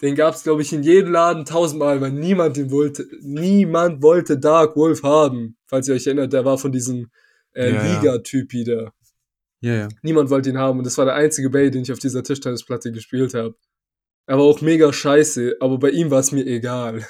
Den 0.00 0.14
gab 0.14 0.34
es, 0.34 0.44
glaube 0.44 0.62
ich, 0.62 0.72
in 0.72 0.82
jedem 0.82 1.12
Laden 1.12 1.44
tausendmal, 1.44 2.00
weil 2.00 2.12
niemand 2.12 2.56
den 2.56 2.70
wollte. 2.70 3.06
Niemand 3.20 4.02
wollte 4.02 4.38
Dark 4.38 4.76
Wolf 4.76 5.02
haben. 5.02 5.56
Falls 5.66 5.88
ihr 5.88 5.94
euch 5.94 6.06
erinnert, 6.06 6.32
der 6.32 6.44
war 6.44 6.56
von 6.56 6.70
diesem 6.70 7.10
äh, 7.52 7.72
Ja, 7.72 7.84
ja. 7.84 7.94
Liga-Typi 7.94 8.64
da. 8.64 8.92
Ja, 9.60 9.74
ja. 9.74 9.88
Niemand 10.02 10.30
wollte 10.30 10.50
ihn 10.50 10.58
haben 10.58 10.78
und 10.78 10.84
das 10.84 10.96
war 10.98 11.04
der 11.04 11.14
einzige 11.14 11.50
Bay, 11.50 11.70
den 11.70 11.82
ich 11.82 11.90
auf 11.90 11.98
dieser 11.98 12.22
Tischtennisplatte 12.22 12.92
gespielt 12.92 13.34
habe. 13.34 13.56
Er 14.26 14.38
war 14.38 14.44
auch 14.44 14.60
mega 14.60 14.92
scheiße, 14.92 15.56
aber 15.58 15.78
bei 15.78 15.90
ihm 15.90 16.10
war 16.10 16.20
es 16.20 16.32
mir 16.32 16.46
egal. 16.46 17.04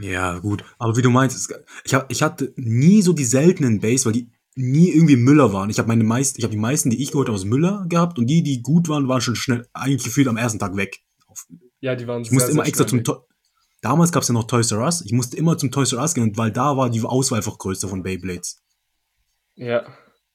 Ja, 0.00 0.38
gut. 0.38 0.64
Aber 0.78 0.96
wie 0.96 1.02
du 1.02 1.10
meinst, 1.10 1.52
ich, 1.84 1.92
hab, 1.92 2.10
ich 2.10 2.22
hatte 2.22 2.54
nie 2.56 3.02
so 3.02 3.12
die 3.12 3.26
seltenen 3.26 3.80
Base, 3.80 4.06
weil 4.06 4.12
die 4.12 4.30
nie 4.54 4.90
irgendwie 4.90 5.16
Müller 5.16 5.52
waren. 5.52 5.70
Ich 5.70 5.78
habe 5.78 5.88
meine 5.88 6.04
meisten, 6.04 6.38
ich 6.38 6.44
habe 6.44 6.52
die 6.52 6.60
meisten, 6.60 6.88
die 6.88 7.02
ich 7.02 7.10
geholt 7.10 7.28
habe, 7.28 7.36
aus 7.36 7.44
Müller 7.44 7.84
gehabt 7.88 8.18
und 8.18 8.26
die, 8.26 8.42
die 8.42 8.62
gut 8.62 8.88
waren, 8.88 9.08
waren 9.08 9.20
schon 9.20 9.36
schnell 9.36 9.66
eigentlich 9.72 10.04
gefühlt 10.04 10.28
am 10.28 10.36
ersten 10.36 10.58
Tag 10.58 10.76
weg. 10.76 11.00
Ja, 11.82 11.94
die 11.94 12.06
waren 12.06 12.22
Ich 12.22 12.30
musste 12.30 12.52
immer 12.52 12.66
extra 12.66 12.86
zum 12.86 13.04
Top. 13.04 13.28
Teu 13.28 13.34
damals 13.82 14.12
gab 14.12 14.22
es 14.22 14.28
ja 14.28 14.32
noch 14.32 14.46
Toys 14.46 14.70
R 14.70 14.78
Us. 14.78 15.02
Ich 15.04 15.12
musste 15.12 15.36
immer 15.36 15.58
zum 15.58 15.70
Toys 15.70 15.92
R 15.92 16.00
Us 16.00 16.14
gehen, 16.14 16.34
weil 16.36 16.52
da 16.52 16.76
war 16.76 16.88
die 16.88 17.02
Auswahl 17.02 17.38
einfach 17.38 17.58
größer 17.58 17.88
von 17.88 18.02
Beyblades. 18.02 18.62
Ja, 19.56 19.84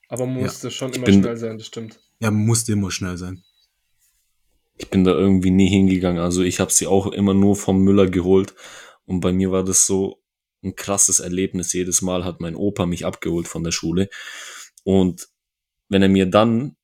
aber 0.10 0.28
musste 0.28 0.70
schon 0.70 0.94
immer 0.94 1.06
bin- 1.06 1.22
schnell 1.22 1.38
sein, 1.38 1.58
das 1.58 1.66
stimmt. 1.66 2.00
Ja, 2.20 2.30
musste 2.30 2.74
immer 2.74 2.92
schnell 2.92 3.18
sein. 3.18 3.44
Ich 4.78 4.90
bin 4.90 5.04
da 5.04 5.12
irgendwie 5.12 5.50
nie 5.50 5.70
hingegangen. 5.70 6.22
Also 6.22 6.44
ich 6.44 6.60
habe 6.60 6.72
sie 6.72 6.86
auch 6.86 7.08
immer 7.08 7.34
nur 7.34 7.56
vom 7.56 7.80
Müller 7.80 8.08
geholt. 8.08 8.54
Und 9.06 9.22
bei 9.22 9.34
mir 9.34 9.52
war 9.52 9.64
das 9.64 9.88
so 9.88 10.22
ein 10.64 10.76
krasses 10.76 11.20
Erlebnis. 11.20 11.74
Jedes 11.74 12.02
Mal 12.02 12.26
hat 12.26 12.42
mein 12.42 12.56
Opa 12.56 12.86
mich 12.86 13.06
abgeholt 13.06 13.48
von 13.48 13.64
der 13.64 13.72
Schule. 13.72 14.10
Und 14.84 15.30
wenn 15.90 16.04
er 16.04 16.10
mir 16.10 16.26
dann 16.28 16.76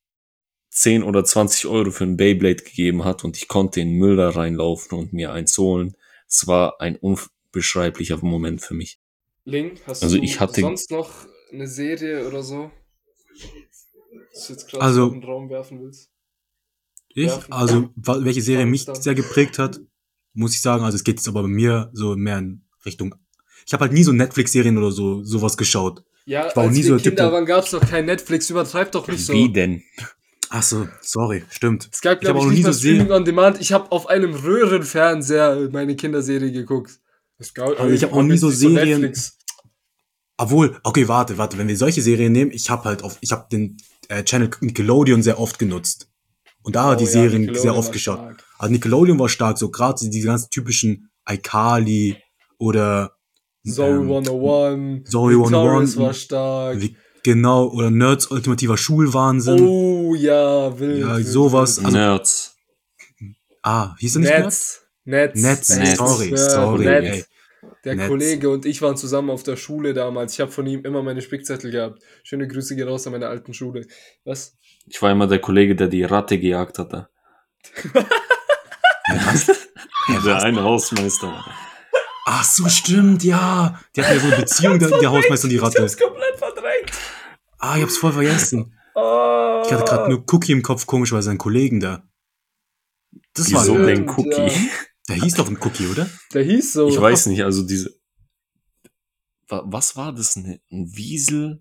10 0.74 1.04
oder 1.04 1.24
20 1.24 1.66
Euro 1.66 1.90
für 1.92 2.04
ein 2.04 2.16
Beyblade 2.16 2.64
gegeben 2.64 3.04
hat 3.04 3.22
und 3.24 3.36
ich 3.36 3.46
konnte 3.46 3.80
in 3.80 3.90
den 3.90 3.98
Müller 3.98 4.30
reinlaufen 4.34 4.98
und 4.98 5.12
mir 5.12 5.32
eins 5.32 5.56
holen, 5.56 5.96
es 6.28 6.46
war 6.48 6.80
ein 6.80 6.96
unbeschreiblicher 6.96 8.18
Moment 8.24 8.60
für 8.60 8.74
mich. 8.74 8.98
Link, 9.44 9.80
hast 9.86 10.02
Also 10.02 10.16
du 10.16 10.22
ich 10.24 10.40
hatte- 10.40 10.62
sonst 10.62 10.90
noch 10.90 11.10
eine 11.52 11.68
Serie 11.68 12.26
oder 12.26 12.42
so? 12.42 12.70
Das 14.32 14.46
du 14.48 14.52
jetzt 14.54 14.68
gerade 14.68 14.82
Also- 14.84 15.06
so 15.08 15.14
in 15.14 15.20
den 15.20 15.28
Raum 15.30 15.48
werfen 15.48 15.80
willst? 15.80 16.10
Ich, 17.10 17.26
Ja. 17.28 17.40
also, 17.50 17.90
welche 17.94 18.42
Serie 18.42 18.66
mich 18.66 18.84
sehr 18.92 19.14
geprägt 19.14 19.58
hat, 19.60 19.80
muss 20.32 20.54
ich 20.54 20.60
sagen, 20.60 20.82
also 20.84 20.96
es 20.96 21.04
geht 21.04 21.16
jetzt 21.18 21.28
aber 21.28 21.42
bei 21.42 21.48
mir 21.48 21.90
so 21.92 22.16
mehr 22.16 22.38
in 22.38 22.64
Richtung. 22.84 23.14
Ich 23.64 23.72
habe 23.72 23.82
halt 23.84 23.92
nie 23.92 24.02
so 24.02 24.10
Netflix-Serien 24.12 24.76
oder 24.76 24.90
so 24.90 25.22
sowas 25.22 25.56
geschaut. 25.56 26.02
Ja, 26.26 26.48
Ich 26.48 26.56
war 26.56 26.64
auch 26.64 26.68
als 26.68 26.76
nie 26.76 26.82
wir 26.82 26.88
so 26.88 26.94
der 26.94 27.02
Typ, 27.04 27.12
Kinder 27.12 27.24
der- 27.24 27.32
waren, 27.32 27.46
gab 27.46 27.64
es 27.64 27.70
doch 27.70 27.88
kein 27.88 28.06
Netflix. 28.06 28.50
Übertreib 28.50 28.90
doch 28.90 29.06
nicht 29.06 29.24
so. 29.24 29.32
Wie 29.32 29.52
denn? 29.52 29.84
Ach 30.56 30.62
so, 30.62 30.86
sorry, 31.00 31.42
stimmt. 31.50 31.88
Es 31.92 32.00
gab, 32.00 32.22
Ich 32.22 32.28
hab 32.28 32.34
glaube 32.36 32.38
auch 32.38 32.44
ich, 32.44 32.50
nicht 32.50 32.58
nie 32.58 32.64
mal 32.64 32.72
so 32.72 32.78
Streaming 32.78 33.10
on 33.10 33.24
Demand. 33.24 33.60
Ich 33.60 33.72
habe 33.72 33.90
auf 33.90 34.06
einem 34.08 34.34
Röhrenfernseher 34.34 35.68
meine 35.72 35.96
Kinderserie 35.96 36.52
geguckt. 36.52 37.00
Gab, 37.54 37.80
Also 37.80 37.92
ich 37.92 38.04
hab 38.04 38.12
auch 38.12 38.22
nie 38.22 38.38
so 38.38 38.50
Serien-. 38.50 39.12
Obwohl, 40.36 40.78
okay, 40.84 41.08
warte, 41.08 41.38
warte, 41.38 41.58
wenn 41.58 41.66
wir 41.66 41.76
solche 41.76 42.02
Serien 42.02 42.30
nehmen, 42.30 42.52
ich 42.52 42.70
habe 42.70 42.84
halt 42.84 43.02
auf, 43.02 43.18
ich 43.20 43.32
habe 43.32 43.46
den 43.50 43.78
äh, 44.08 44.22
Channel 44.22 44.48
Nickelodeon 44.60 45.24
sehr 45.24 45.40
oft 45.40 45.58
genutzt. 45.58 46.08
Und 46.62 46.76
da 46.76 46.92
Oh 46.92 46.94
die 46.94 47.04
ja, 47.04 47.10
Serien 47.10 47.52
sehr 47.56 47.74
oft 47.76 47.92
geschaut. 47.92 48.18
stark. 48.18 48.44
Also 48.58 48.72
Nickelodeon 48.72 49.18
war 49.18 49.28
stark, 49.28 49.58
so 49.58 49.70
gerade 49.72 50.08
diese 50.08 50.26
ganzen 50.28 50.50
typischen 50.50 51.10
iCarly 51.28 52.16
oder 52.58 53.16
Zoe 53.66 53.88
ähm, 53.96 54.02
101. 54.12 55.10
Zoe 55.10 55.32
Victorious 55.32 55.96
101, 55.96 55.96
war 55.96 56.14
stark. 56.14 56.80
wie, 56.80 56.96
genau, 57.24 57.66
oder 57.70 57.90
Nerds 57.90 58.30
ultimativer 58.30 58.76
Schulwahnsinn. 58.76 59.60
Oh 59.60 60.14
ja, 60.14 60.78
wild. 60.78 61.00
Ja, 61.00 61.18
sowas. 61.20 61.78
Also- 61.78 61.90
Nerds. 61.96 62.56
Ah, 63.62 63.96
hieß 63.98 64.16
er 64.16 64.20
nicht 64.20 64.30
Nerds? 64.30 64.82
Netz. 65.04 65.40
Netz. 65.42 65.68
Netz, 65.76 65.96
sorry, 65.98 66.30
Ja, 66.30 66.36
sorry, 66.36 66.84
Netz. 66.84 67.04
ey. 67.16 67.24
Der 67.84 67.94
Netz. 67.96 68.08
Kollege 68.08 68.48
und 68.50 68.64
ich 68.66 68.80
waren 68.82 68.96
zusammen 68.96 69.30
auf 69.30 69.42
der 69.42 69.56
Schule 69.56 69.92
damals. 69.94 70.34
Ich 70.34 70.40
habe 70.40 70.50
von 70.52 70.66
ihm 70.66 70.84
immer 70.84 71.02
meine 71.02 71.20
Spickzettel 71.20 71.70
gehabt. 71.70 72.00
Schöne 72.22 72.46
Grüße 72.48 72.76
gehen 72.76 72.88
raus 72.88 73.06
an 73.06 73.12
meine 73.12 73.26
alten 73.28 73.52
Schule. 73.52 73.86
Was? 74.24 74.56
Ich 74.86 75.00
war 75.02 75.10
immer 75.10 75.26
der 75.26 75.38
Kollege, 75.40 75.74
der 75.74 75.88
die 75.88 76.04
Ratte 76.04 76.38
gejagt 76.38 76.78
hatte. 76.78 77.08
Was? 79.08 79.50
Der 80.24 80.42
eine 80.42 80.62
Hausmeister. 80.62 81.44
Ach 82.26 82.44
so, 82.44 82.68
stimmt, 82.68 83.22
ja. 83.24 83.78
Die 83.94 84.02
hatten 84.02 84.14
ja 84.14 84.20
so 84.20 84.26
eine 84.28 84.36
Beziehung, 84.36 84.78
der, 84.78 84.88
der 84.88 85.10
Hausmeister 85.10 85.44
und 85.44 85.50
die 85.50 85.56
Ich 85.56 85.62
Ratte. 85.62 85.82
hab's 85.82 85.96
komplett 85.98 86.36
verdrängt. 86.38 86.90
Ah, 87.58 87.76
ich 87.76 87.82
hab's 87.82 87.96
voll 87.96 88.12
vergessen. 88.12 88.74
Oh. 88.94 89.62
Ich 89.64 89.72
hatte 89.72 89.84
gerade 89.84 90.10
nur 90.10 90.24
Cookie 90.32 90.52
im 90.52 90.62
Kopf, 90.62 90.86
komisch, 90.86 91.12
weil 91.12 91.22
sein 91.22 91.38
Kollegen 91.38 91.80
da. 91.80 92.02
Das 93.34 93.52
war 93.52 93.62
Wieso 93.62 93.76
so. 93.78 93.84
denn 93.86 94.08
Cookie? 94.08 94.30
ja. 94.30 94.50
Der 95.08 95.16
hieß 95.16 95.34
doch 95.34 95.48
ein 95.48 95.58
Cookie, 95.60 95.86
oder? 95.86 96.08
Der 96.32 96.42
hieß 96.44 96.72
so. 96.72 96.88
Ich 96.88 97.00
weiß 97.00 97.26
nicht, 97.26 97.42
also 97.44 97.62
diese. 97.62 97.94
Wa- 99.48 99.64
Was 99.66 99.96
war 99.96 100.12
das? 100.14 100.36
Ein 100.36 100.60
Wiesel? 100.70 101.60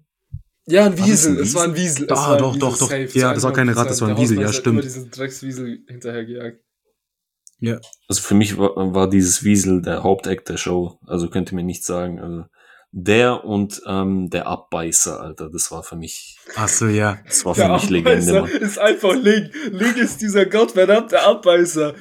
Ja, 0.66 0.86
ein 0.86 0.98
War 0.98 1.08
das 1.08 1.26
ein 1.26 1.34
Wiesel. 1.34 1.40
Es 1.42 1.54
war 1.56 1.64
ein 1.66 1.76
Wiesel. 1.76 2.08
Ah, 2.12 2.30
war 2.30 2.38
doch, 2.38 2.50
Wiesel, 2.56 2.60
doch, 2.60 2.78
doch. 2.78 2.90
safe, 2.90 3.10
Ja, 3.20 3.34
das 3.34 3.44
war 3.44 3.52
keine 3.52 3.76
Ratte, 3.76 3.90
das 3.90 4.02
war 4.02 4.08
ein 4.10 4.16
100%. 4.16 4.22
Wiesel, 4.22 4.42
ja, 4.42 4.54
stimmt. 4.54 4.68
immer 4.76 4.82
diesen 4.82 5.12
Dreckswiesel 5.12 5.84
hinterhergejagt. 5.88 6.62
Ja. 7.60 7.80
Also 8.08 8.22
für 8.22 8.36
mich 8.36 8.58
war, 8.58 8.76
war 8.94 9.10
dieses 9.10 9.44
Wiesel 9.44 9.82
der 9.82 10.04
Hauptact 10.04 10.48
der 10.50 10.58
Show. 10.58 11.00
Also 11.06 11.30
könnt 11.30 11.52
ihr 11.52 11.56
mir 11.56 11.64
nicht 11.64 11.84
sagen. 11.84 12.20
Also 12.20 12.46
der 12.96 13.44
und 13.44 13.82
ähm, 13.88 14.30
der 14.30 14.46
Abbeißer, 14.46 15.20
Alter, 15.20 15.50
das 15.50 15.72
war 15.72 15.82
für 15.82 15.96
mich, 15.96 16.38
Ach 16.56 16.68
so, 16.68 16.86
ja. 16.86 17.18
das 17.26 17.44
war 17.44 17.56
für 17.56 17.62
Der 17.62 17.74
mich 17.74 17.90
Legende, 17.90 18.38
Abbeißer 18.38 18.42
Mann. 18.42 18.62
ist 18.62 18.78
einfach 18.80 19.16
Link. 19.16 19.52
Link 19.72 19.98
ist 19.98 20.22
dieser 20.22 20.46
gottverdammte 20.46 21.20
Abbeißer. 21.22 21.96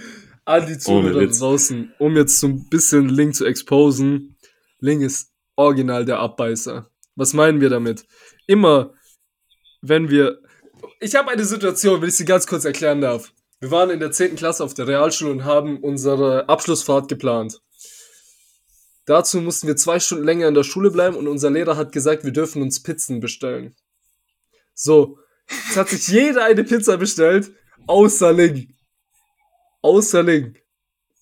An 0.45 0.67
die 0.67 0.77
Zuhörer 0.77 1.21
Witz. 1.21 1.39
draußen, 1.39 1.95
um 1.99 2.17
jetzt 2.17 2.41
so 2.41 2.49
ein 2.49 2.69
bisschen 2.69 3.09
Link 3.09 3.35
zu 3.35 3.47
exposen. 3.47 4.37
Link 4.81 5.01
ist 5.03 5.31
original 5.57 6.05
der 6.05 6.19
Abbeißer. 6.19 6.91
Was 7.17 7.33
meinen 7.33 7.61
wir 7.61 7.71
damit? 7.71 8.05
Immer, 8.47 8.93
wenn 9.81 10.11
wir. 10.11 10.41
Ich 11.01 11.15
habe 11.15 11.31
eine 11.31 11.45
Situation, 11.45 12.03
wenn 12.03 12.09
ich 12.09 12.17
sie 12.17 12.25
ganz 12.25 12.47
kurz 12.47 12.65
erklären 12.65 13.01
darf. 13.01 13.33
Wir 13.61 13.71
waren 13.71 13.91
in 13.91 14.01
der 14.01 14.11
10. 14.11 14.35
Klasse 14.37 14.63
auf 14.65 14.75
der 14.75 14.89
Realschule 14.89 15.31
und 15.31 15.45
haben 15.45 15.79
unsere 15.79 16.49
Abschlussfahrt 16.49 17.09
geplant. 17.09 17.61
Dazu 19.05 19.41
mussten 19.41 19.67
wir 19.67 19.77
zwei 19.77 19.99
Stunden 19.99 20.25
länger 20.25 20.49
in 20.49 20.55
der 20.55 20.63
Schule 20.63 20.91
bleiben 20.91 21.17
und 21.17 21.27
unser 21.27 21.51
Lehrer 21.51 21.77
hat 21.77 21.93
gesagt, 21.93 22.25
wir 22.25 22.33
dürfen 22.33 22.63
uns 22.63 22.83
Pizzen 22.83 23.21
bestellen. 23.21 23.75
So, 24.75 25.19
jetzt 25.49 25.77
hat 25.77 25.89
sich 25.89 26.09
jeder 26.09 26.45
eine 26.45 26.65
Pizza 26.65 26.97
bestellt, 26.97 27.53
außer 27.87 28.33
Ling. 28.33 28.75
Außer 29.83 30.23
Ling. 30.23 30.57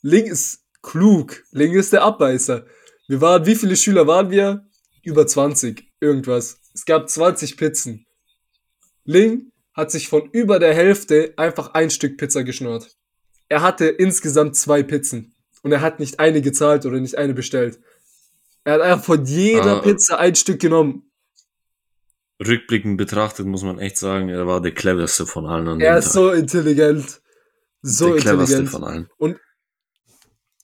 Ling 0.03 0.27
ist 0.27 0.65
klug. 0.83 1.43
Ling 1.51 1.73
ist 1.73 1.93
der 1.93 2.03
Abbeißer. 2.03 2.67
Wir 3.09 3.21
waren, 3.21 3.47
wie 3.47 3.55
viele 3.55 3.77
Schüler 3.77 4.07
waren 4.07 4.31
wir? 4.31 4.67
Über 5.03 5.27
20, 5.27 5.91
irgendwas. 6.01 6.61
Es 6.75 6.85
gab 6.85 7.09
20 7.09 7.57
Pizzen. 7.57 8.07
Ling 9.05 9.51
hat 9.73 9.91
sich 9.91 10.09
von 10.09 10.29
über 10.31 10.59
der 10.59 10.75
Hälfte 10.75 11.33
einfach 11.37 11.73
ein 11.75 11.91
Stück 11.91 12.19
Pizza 12.19 12.45
geschnurrt. 12.45 12.97
Er 13.49 13.63
hatte 13.63 13.87
insgesamt 13.87 14.57
zwei 14.57 14.83
Pizzen. 14.83 15.35
Und 15.63 15.73
er 15.73 15.81
hat 15.81 16.01
nicht 16.01 16.19
eine 16.21 16.41
gezahlt 16.43 16.87
oder 16.87 17.01
nicht 17.01 17.17
eine 17.19 17.35
bestellt. 17.35 17.79
Er 18.65 18.75
hat 18.75 18.81
einfach 18.81 19.05
von 19.05 19.25
jeder 19.25 19.79
Ah. 19.79 19.81
Pizza 19.81 20.19
ein 20.19 20.35
Stück 20.35 20.61
genommen. 20.61 21.11
Rückblickend 22.45 22.97
betrachtet 22.97 23.47
muss 23.47 23.63
man 23.63 23.79
echt 23.79 23.99
sagen, 23.99 24.31
er 24.31 24.47
war 24.47 24.63
der 24.63 24.73
cleverste 24.73 25.27
von 25.27 25.47
allen 25.47 25.81
Er 25.81 25.99
ist 25.99 26.07
Tag. 26.07 26.13
so 26.15 26.31
intelligent. 26.31 27.21
So 27.83 28.13
der 28.15 28.21
cleverste 28.23 28.57
intelligent. 28.57 28.71
von 28.71 28.85
allen. 28.85 29.39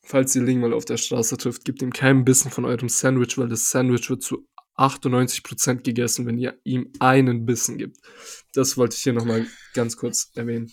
Falls 0.03 0.35
ihr 0.37 0.43
Ling 0.43 0.61
mal 0.61 0.73
auf 0.73 0.85
der 0.85 0.97
Straße 0.97 1.37
trifft, 1.37 1.65
gebt 1.65 1.83
ihm 1.83 1.93
keinen 1.93 2.25
Bissen 2.25 2.51
von 2.51 2.65
eurem 2.65 2.89
Sandwich, 2.89 3.37
weil 3.39 3.49
das 3.49 3.71
Sandwich 3.71 4.09
wird 4.09 4.23
zu 4.23 4.47
98% 4.77 5.83
gegessen, 5.83 6.27
wenn 6.27 6.39
ihr 6.39 6.59
ihm 6.65 6.93
einen 7.01 7.45
Bissen 7.45 7.77
gibt. 7.77 7.99
Das 8.55 8.77
wollte 8.77 8.95
ich 8.97 9.03
hier 9.03 9.13
nochmal 9.15 9.47
ganz 9.75 9.97
kurz 9.97 10.31
erwähnen. 10.35 10.71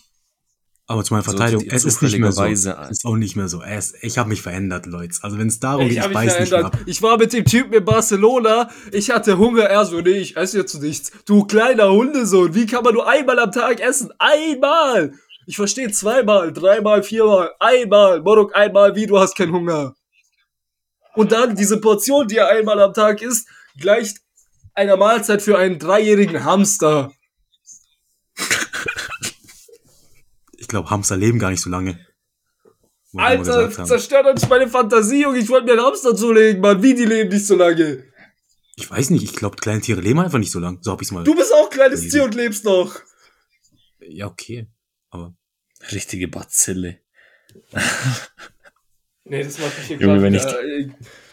Aber 0.86 1.02
zu 1.02 1.14
meiner 1.14 1.24
So, 1.24 1.30
Verteidigung, 1.30 1.64
die 1.64 1.70
es 1.70 1.84
ist 1.86 2.02
nicht 2.02 2.18
mehr 2.18 2.30
so. 2.30 2.42
zufälligerweise- 2.42 2.76
Es 2.84 2.90
ist 2.98 3.04
auch 3.06 3.16
nicht 3.16 3.36
mehr 3.36 3.48
so. 3.48 3.62
Es, 3.62 3.94
ich 4.02 4.18
habe 4.18 4.28
mich 4.28 4.42
verändert, 4.42 4.84
Leute. 4.84 5.14
Also 5.22 5.38
wenn 5.38 5.48
es 5.48 5.58
darum 5.58 5.88
geht, 5.88 5.98
ich, 5.98 6.04
ich 6.04 6.12
beiß 6.12 6.40
nicht 6.40 6.52
mehr 6.52 6.70
ich 6.84 7.00
war 7.00 7.16
mit 7.16 7.32
dem 7.32 7.44
Typen 7.46 7.72
in 7.72 7.84
Barcelona, 7.84 8.68
ich 8.92 9.10
hatte 9.10 9.38
Hunger, 9.38 9.62
er 9.64 9.86
so, 9.86 10.00
nee, 10.02 10.10
ich 10.18 10.36
esse 10.36 10.58
jetzt 10.58 10.74
nichts. 10.82 11.10
Du 11.24 11.44
kleiner 11.46 11.90
Hundesohn, 11.90 12.54
wie 12.54 12.66
kann 12.66 12.84
man 12.84 12.92
nur 12.94 13.08
einmal 13.08 13.38
am 13.38 13.50
Tag 13.50 13.80
essen? 13.80 14.10
Einmal! 14.18 15.12
Ich 15.46 15.56
verstehe 15.56 15.90
zweimal, 15.90 16.52
dreimal, 16.52 17.02
viermal, 17.02 17.50
einmal. 17.60 18.20
Morok, 18.20 18.54
einmal, 18.56 18.94
wie, 18.94 19.06
du 19.06 19.18
hast 19.18 19.36
keinen 19.36 19.52
Hunger. 19.52 19.94
Und 21.14 21.32
dann 21.32 21.54
diese 21.54 21.80
Portion, 21.80 22.26
die 22.28 22.36
er 22.36 22.48
einmal 22.48 22.80
am 22.80 22.92
Tag 22.92 23.22
isst, 23.22 23.48
gleicht 23.78 24.18
einer 24.74 24.96
Mahlzeit 24.96 25.40
für 25.42 25.56
einen 25.58 25.78
dreijährigen 25.78 26.44
Hamster. 26.44 27.12
Ich 30.64 30.68
glaube, 30.68 30.88
Hamster 30.88 31.18
leben 31.18 31.38
gar 31.38 31.50
nicht 31.50 31.60
so 31.60 31.68
lange. 31.68 31.98
Alter, 33.14 33.70
zerstört 33.70 34.34
nicht 34.34 34.48
meine 34.48 34.66
Fantasie, 34.66 35.20
Junge. 35.20 35.38
Ich 35.38 35.50
wollte 35.50 35.66
mir 35.66 35.72
einen 35.72 35.82
Hamster 35.82 36.16
zulegen, 36.16 36.62
Mann. 36.62 36.82
Wie, 36.82 36.94
die 36.94 37.04
leben 37.04 37.28
nicht 37.28 37.46
so 37.46 37.54
lange. 37.54 38.02
Ich 38.76 38.90
weiß 38.90 39.10
nicht, 39.10 39.22
ich 39.22 39.36
glaube, 39.36 39.56
kleine 39.56 39.82
Tiere 39.82 40.00
leben 40.00 40.20
einfach 40.20 40.38
nicht 40.38 40.50
so 40.50 40.58
lang. 40.60 40.78
So 40.80 40.92
hab 40.92 41.02
ich's 41.02 41.12
mal. 41.12 41.22
Du 41.22 41.36
bist 41.36 41.52
auch 41.52 41.68
kleines 41.68 42.00
Lesen. 42.00 42.12
Tier 42.12 42.24
und 42.24 42.34
lebst 42.34 42.64
noch. 42.64 42.98
Ja, 44.00 44.26
okay. 44.26 44.66
Aber 45.10 45.34
Richtige 45.92 46.28
Bazille. 46.28 47.00
Nee, 49.24 49.44
das 49.44 49.58
macht 49.58 49.78
mich 49.78 49.86
hier 49.86 49.98
Junge, 49.98 50.14
grad 50.14 50.22
wenn 50.22 50.32
wieder, 50.32 50.64
äh, 50.64 50.88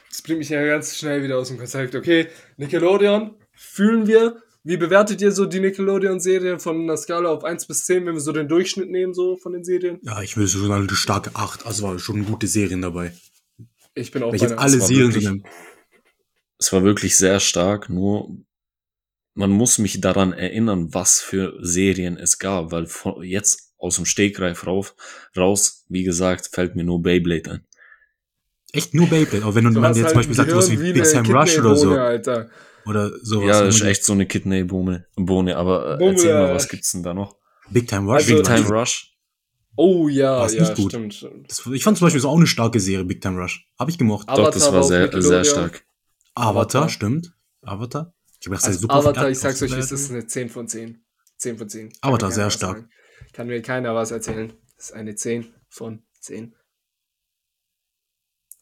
Das 0.09 0.21
bringt 0.23 0.39
mich 0.39 0.49
ja 0.49 0.65
ganz 0.65 0.97
schnell 0.97 1.23
wieder 1.23 1.37
aus 1.37 1.47
dem 1.47 1.57
Konzept. 1.57 1.95
Okay, 1.95 2.27
Nickelodeon, 2.57 3.37
fühlen 3.53 4.07
wir. 4.07 4.43
Wie 4.63 4.77
bewertet 4.77 5.21
ihr 5.21 5.31
so 5.31 5.45
die 5.45 5.59
Nickelodeon-Serien 5.59 6.59
von 6.59 6.81
einer 6.81 6.95
Skala 6.97 7.29
auf 7.29 7.43
1 7.43 7.65
bis 7.65 7.85
10, 7.85 8.05
wenn 8.05 8.13
wir 8.13 8.19
so 8.21 8.31
den 8.31 8.47
Durchschnitt 8.47 8.89
nehmen, 8.91 9.13
so 9.13 9.35
von 9.37 9.53
den 9.53 9.63
Serien? 9.63 9.99
ja, 10.03 10.21
ich 10.21 10.37
würde 10.37 10.49
schon 10.49 10.71
eine 10.71 10.87
starke 10.91 11.31
8. 11.33 11.65
Also 11.65 11.83
war 11.83 11.97
schon 11.97 12.25
gute 12.25 12.47
Serien 12.47 12.81
dabei. 12.81 13.13
Ich 13.95 14.11
bin 14.11 14.21
auch 14.23 14.27
Wenn 14.29 14.35
ich 14.35 14.41
bei 14.43 14.49
jetzt 14.49 14.59
alle 14.59 14.79
Serien 14.79 15.07
wirklich- 15.09 15.23
so 15.25 15.29
nehme. 15.31 15.43
Es 16.59 16.71
war 16.71 16.83
wirklich 16.83 17.17
sehr 17.17 17.39
stark, 17.39 17.89
nur 17.89 18.37
man 19.33 19.49
muss 19.49 19.79
mich 19.79 19.99
daran 19.99 20.31
erinnern, 20.33 20.93
was 20.93 21.21
für 21.21 21.57
Serien 21.61 22.17
es 22.17 22.37
gab, 22.37 22.71
weil 22.71 22.85
von, 22.85 23.23
jetzt 23.23 23.73
aus 23.79 23.95
dem 23.95 24.05
Stegreif 24.05 24.67
rauf, 24.67 24.93
raus, 25.35 25.85
wie 25.89 26.03
gesagt, 26.03 26.49
fällt 26.53 26.75
mir 26.75 26.83
nur 26.83 27.01
Beyblade 27.01 27.49
ein. 27.51 27.67
Echt 28.73 28.93
nur 28.93 29.07
Beyblade. 29.07 29.43
Aber 29.43 29.55
wenn 29.55 29.63
Du 29.65 29.71
man 29.79 29.85
hast 29.89 29.97
jetzt 29.97 30.05
halt 30.05 30.13
zum 30.13 30.19
Beispiel 30.19 30.35
sagt, 30.35 30.53
was 30.55 30.69
wie 30.69 30.79
wie 30.81 30.93
Big 30.93 31.05
Sam 31.05 31.25
Rush 31.25 31.57
oder 31.57 31.75
so. 31.75 31.91
Alter. 31.93 32.51
Oder 32.85 33.11
sowas. 33.23 33.47
Ja, 33.47 33.63
das 33.63 33.75
ist 33.75 33.81
echt 33.83 34.03
so 34.05 34.13
eine 34.13 34.25
Kidney-Bohne. 34.25 35.05
Bohne, 35.15 35.55
aber 35.57 35.99
äh, 35.99 36.05
erzähl 36.09 36.33
mal, 36.33 36.53
was 36.55 36.67
gibt's 36.67 36.91
denn 36.91 37.03
da 37.03 37.13
noch? 37.13 37.35
Big 37.69 37.87
Time 37.87 38.05
Rush. 38.11 38.23
Also- 38.23 38.35
Big. 38.35 38.43
Time 38.45 38.67
Rush. 38.69 39.07
Oh 39.77 40.09
ja, 40.09 40.39
War's 40.39 40.53
ja, 40.53 40.61
nicht 40.63 40.75
gut. 40.75 40.91
stimmt. 40.91 41.27
Das, 41.47 41.65
ich 41.71 41.83
fand 41.83 41.97
zum 41.97 42.05
Beispiel 42.05 42.19
so 42.21 42.29
auch 42.29 42.35
eine 42.37 42.45
starke 42.47 42.79
Serie, 42.79 43.05
Big 43.05 43.21
Time 43.21 43.39
Rush. 43.39 43.67
Habe 43.79 43.89
ich 43.91 43.97
gemocht. 43.97 44.27
Aber- 44.27 44.43
Doch, 44.43 44.51
das 44.51 44.63
Avatar 44.63 44.81
war 44.81 44.83
sehr, 45.11 45.21
sehr 45.21 45.43
stark. 45.45 45.85
Avatar, 46.35 46.49
Avatar. 46.83 46.89
stimmt. 46.89 47.33
Avatar. 47.61 48.13
Ich 48.39 48.47
habe 48.47 48.55
gedacht, 48.55 48.63
das 48.63 48.65
Also 48.65 48.75
ist 48.77 48.81
super 48.81 48.95
Avatar, 48.95 49.29
ich 49.29 49.39
sag's 49.39 49.61
euch, 49.61 49.71
es 49.71 49.91
ist 49.91 50.11
eine 50.11 50.25
10 50.25 50.49
von 50.49 50.67
10. 50.67 51.03
10 51.37 51.57
von 51.57 51.69
10. 51.69 51.89
Kann 51.89 51.97
Avatar, 52.01 52.31
sehr 52.31 52.49
stark. 52.49 52.77
sagen. 52.77 52.89
Kann 53.33 53.47
mir 53.47 53.61
keiner 53.61 53.95
was 53.95 54.11
erzählen. 54.11 54.51
Das 54.75 54.87
ist 54.87 54.93
eine 54.93 55.15
10 55.15 55.53
von 55.69 56.01
10. 56.19 56.53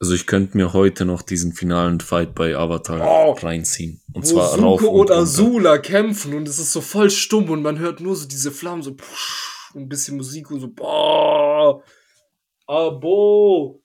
Also 0.02 0.14
ich 0.14 0.28
könnte 0.28 0.56
mir 0.56 0.72
heute 0.72 1.04
noch 1.04 1.22
diesen 1.22 1.52
finalen 1.54 2.00
Fight 2.00 2.34
bei 2.34 2.56
Avatar 2.56 3.02
Oh. 3.02 3.32
reinziehen. 3.34 4.02
Und 4.14 4.24
Wo 4.24 4.30
zwar 4.30 4.58
rauf 4.58 4.80
Zuko 4.80 4.92
und 4.94 5.00
und 5.02 5.10
runter. 5.10 5.22
Azula 5.22 5.78
kämpfen 5.78 6.34
und 6.34 6.48
es 6.48 6.58
ist 6.58 6.72
so 6.72 6.80
voll 6.80 7.10
stumm 7.10 7.50
und 7.50 7.62
man 7.62 7.80
hört 7.80 8.00
nur 8.00 8.16
so 8.16 8.26
diese 8.28 8.52
Flammen, 8.52 8.82
so 8.82 8.92
und 9.74 9.82
ein 9.84 9.90
bisschen 9.90 10.16
Musik 10.18 10.50
und 10.52 10.62
so, 10.62 10.70
boah, 10.70 11.84
abo. 12.66 13.84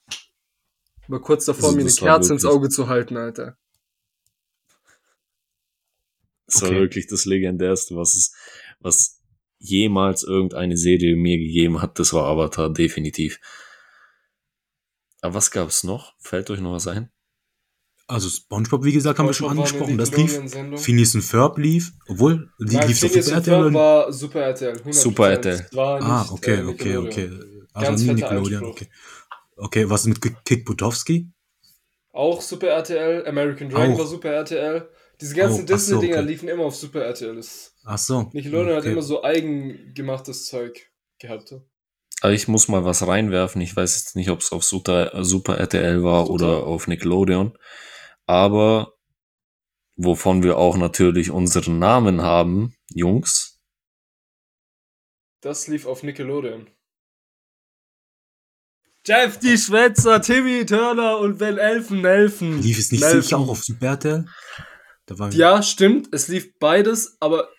Mal 1.08 1.20
kurz 1.20 1.44
davor, 1.46 1.64
Also 1.64 1.76
mir 1.76 1.82
eine 1.82 1.90
war 1.90 1.96
Kerze 2.18 2.32
ins 2.32 2.44
Auge 2.44 2.68
zu 2.70 2.88
halten, 2.88 3.16
Alter. 3.16 3.58
Das 6.46 6.62
war 6.62 6.68
Okay. 6.68 6.78
wirklich 6.80 7.06
das 7.08 7.24
legendärste, 7.24 7.96
was 7.96 8.14
es, 8.14 8.34
was 8.80 9.20
jemals 9.58 10.22
irgendeine 10.22 10.76
Serie 10.76 11.16
mir 11.16 11.38
gegeben 11.38 11.82
hat. 11.82 11.98
Das 11.98 12.12
war 12.12 12.24
Avatar, 12.26 12.72
definitiv. 12.72 13.40
Aber 15.24 15.36
was 15.36 15.50
gab's 15.50 15.84
noch? 15.84 16.12
Fällt 16.18 16.50
euch 16.50 16.60
noch 16.60 16.72
was 16.72 16.86
ein? 16.86 17.08
Also 18.06 18.28
SpongeBob, 18.28 18.84
wie 18.84 18.92
gesagt, 18.92 19.18
haben 19.18 19.24
wir 19.26 19.32
schon 19.32 19.48
angesprochen. 19.48 19.96
Das 19.96 20.14
lief. 20.14 20.38
Phineas 20.76 21.14
und 21.14 21.22
Ferb 21.22 21.56
lief. 21.56 21.92
Obwohl, 22.06 22.50
die 22.60 22.76
Nein, 22.76 22.88
lief 22.88 23.02
auf 23.02 23.10
Phineas 23.10 23.28
Super 23.28 23.36
RTL. 23.38 23.72
War 23.72 24.12
Super 24.12 24.40
RTL. 24.42 24.76
100%. 24.76 24.92
Super 24.92 25.30
RTL. 25.30 25.66
Ah, 25.76 26.26
okay, 26.30 26.56
äh, 26.56 26.64
okay, 26.64 26.96
okay. 26.98 27.30
Also 27.72 27.88
Ganz 27.88 28.02
nie 28.02 28.06
fetter 28.08 28.34
Nickelodeon, 28.34 28.64
okay. 28.66 28.88
Okay, 29.56 29.88
was 29.88 30.04
mit 30.04 30.20
Kick 30.44 30.66
Butowski? 30.66 31.32
Auch 32.12 32.42
Super 32.42 32.66
RTL, 32.66 33.26
American 33.26 33.70
Dragon 33.70 33.94
Auch. 33.94 34.00
war 34.00 34.06
Super 34.06 34.28
RTL. 34.28 34.90
Diese 35.22 35.34
ganzen 35.34 35.60
Oh, 35.60 35.62
ach 35.62 35.68
so, 35.68 35.74
Disney-Dinger 35.74 36.18
okay. 36.18 36.26
liefen 36.26 36.48
immer 36.50 36.64
auf 36.64 36.76
Super 36.76 37.00
RTL. 37.02 37.36
Das 37.36 37.74
Ach 37.86 37.96
so. 37.96 38.28
Nickelodeon 38.34 38.76
hat 38.76 38.82
okay. 38.82 38.92
immer 38.92 39.00
so 39.00 39.24
eigengemachtes 39.24 40.44
Zeug 40.44 40.92
gehabt. 41.18 41.54
Aber 42.20 42.32
ich 42.32 42.48
muss 42.48 42.68
mal 42.68 42.84
was 42.84 43.06
reinwerfen. 43.06 43.60
Ich 43.60 43.76
weiß 43.76 43.96
jetzt 43.96 44.16
nicht, 44.16 44.30
ob 44.30 44.40
es 44.40 44.52
auf 44.52 44.64
Super, 44.64 45.24
Super 45.24 45.58
RTL 45.58 46.02
war 46.02 46.26
Super. 46.26 46.32
oder 46.32 46.66
auf 46.66 46.86
Nickelodeon. 46.86 47.56
Aber 48.26 48.94
wovon 49.96 50.42
wir 50.42 50.56
auch 50.56 50.76
natürlich 50.76 51.30
unseren 51.30 51.78
Namen 51.78 52.22
haben, 52.22 52.74
Jungs. 52.90 53.60
Das 55.40 55.68
lief 55.68 55.86
auf 55.86 56.02
Nickelodeon. 56.02 56.68
Jeff 59.06 59.38
die 59.38 59.58
Schwätzer, 59.58 60.22
Timmy 60.22 60.64
Turner 60.64 61.18
und 61.18 61.36
Ben 61.36 61.58
Elfen 61.58 62.00
helfen. 62.06 62.62
Lief 62.62 62.78
es 62.78 62.90
nicht 62.90 63.02
Nelfen. 63.02 63.20
sicher 63.22 63.36
auch 63.38 63.48
auf 63.50 63.62
Super 63.62 63.88
RTL? 63.88 64.24
Ja, 65.32 65.62
stimmt. 65.62 66.08
Es 66.12 66.28
lief 66.28 66.58
beides, 66.58 67.18
aber 67.20 67.50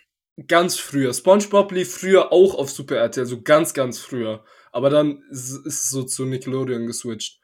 ganz 0.47 0.77
früher. 0.77 1.13
SpongeBob 1.13 1.71
lief 1.71 1.93
früher 1.93 2.31
auch 2.31 2.55
auf 2.55 2.69
Super 2.69 2.97
RTL, 2.97 3.25
so 3.25 3.41
ganz, 3.41 3.73
ganz 3.73 3.99
früher. 3.99 4.43
Aber 4.71 4.89
dann 4.89 5.23
ist 5.29 5.51
ist 5.65 5.83
es 5.83 5.89
so 5.89 6.03
zu 6.03 6.25
Nickelodeon 6.25 6.85
geswitcht. 6.87 7.39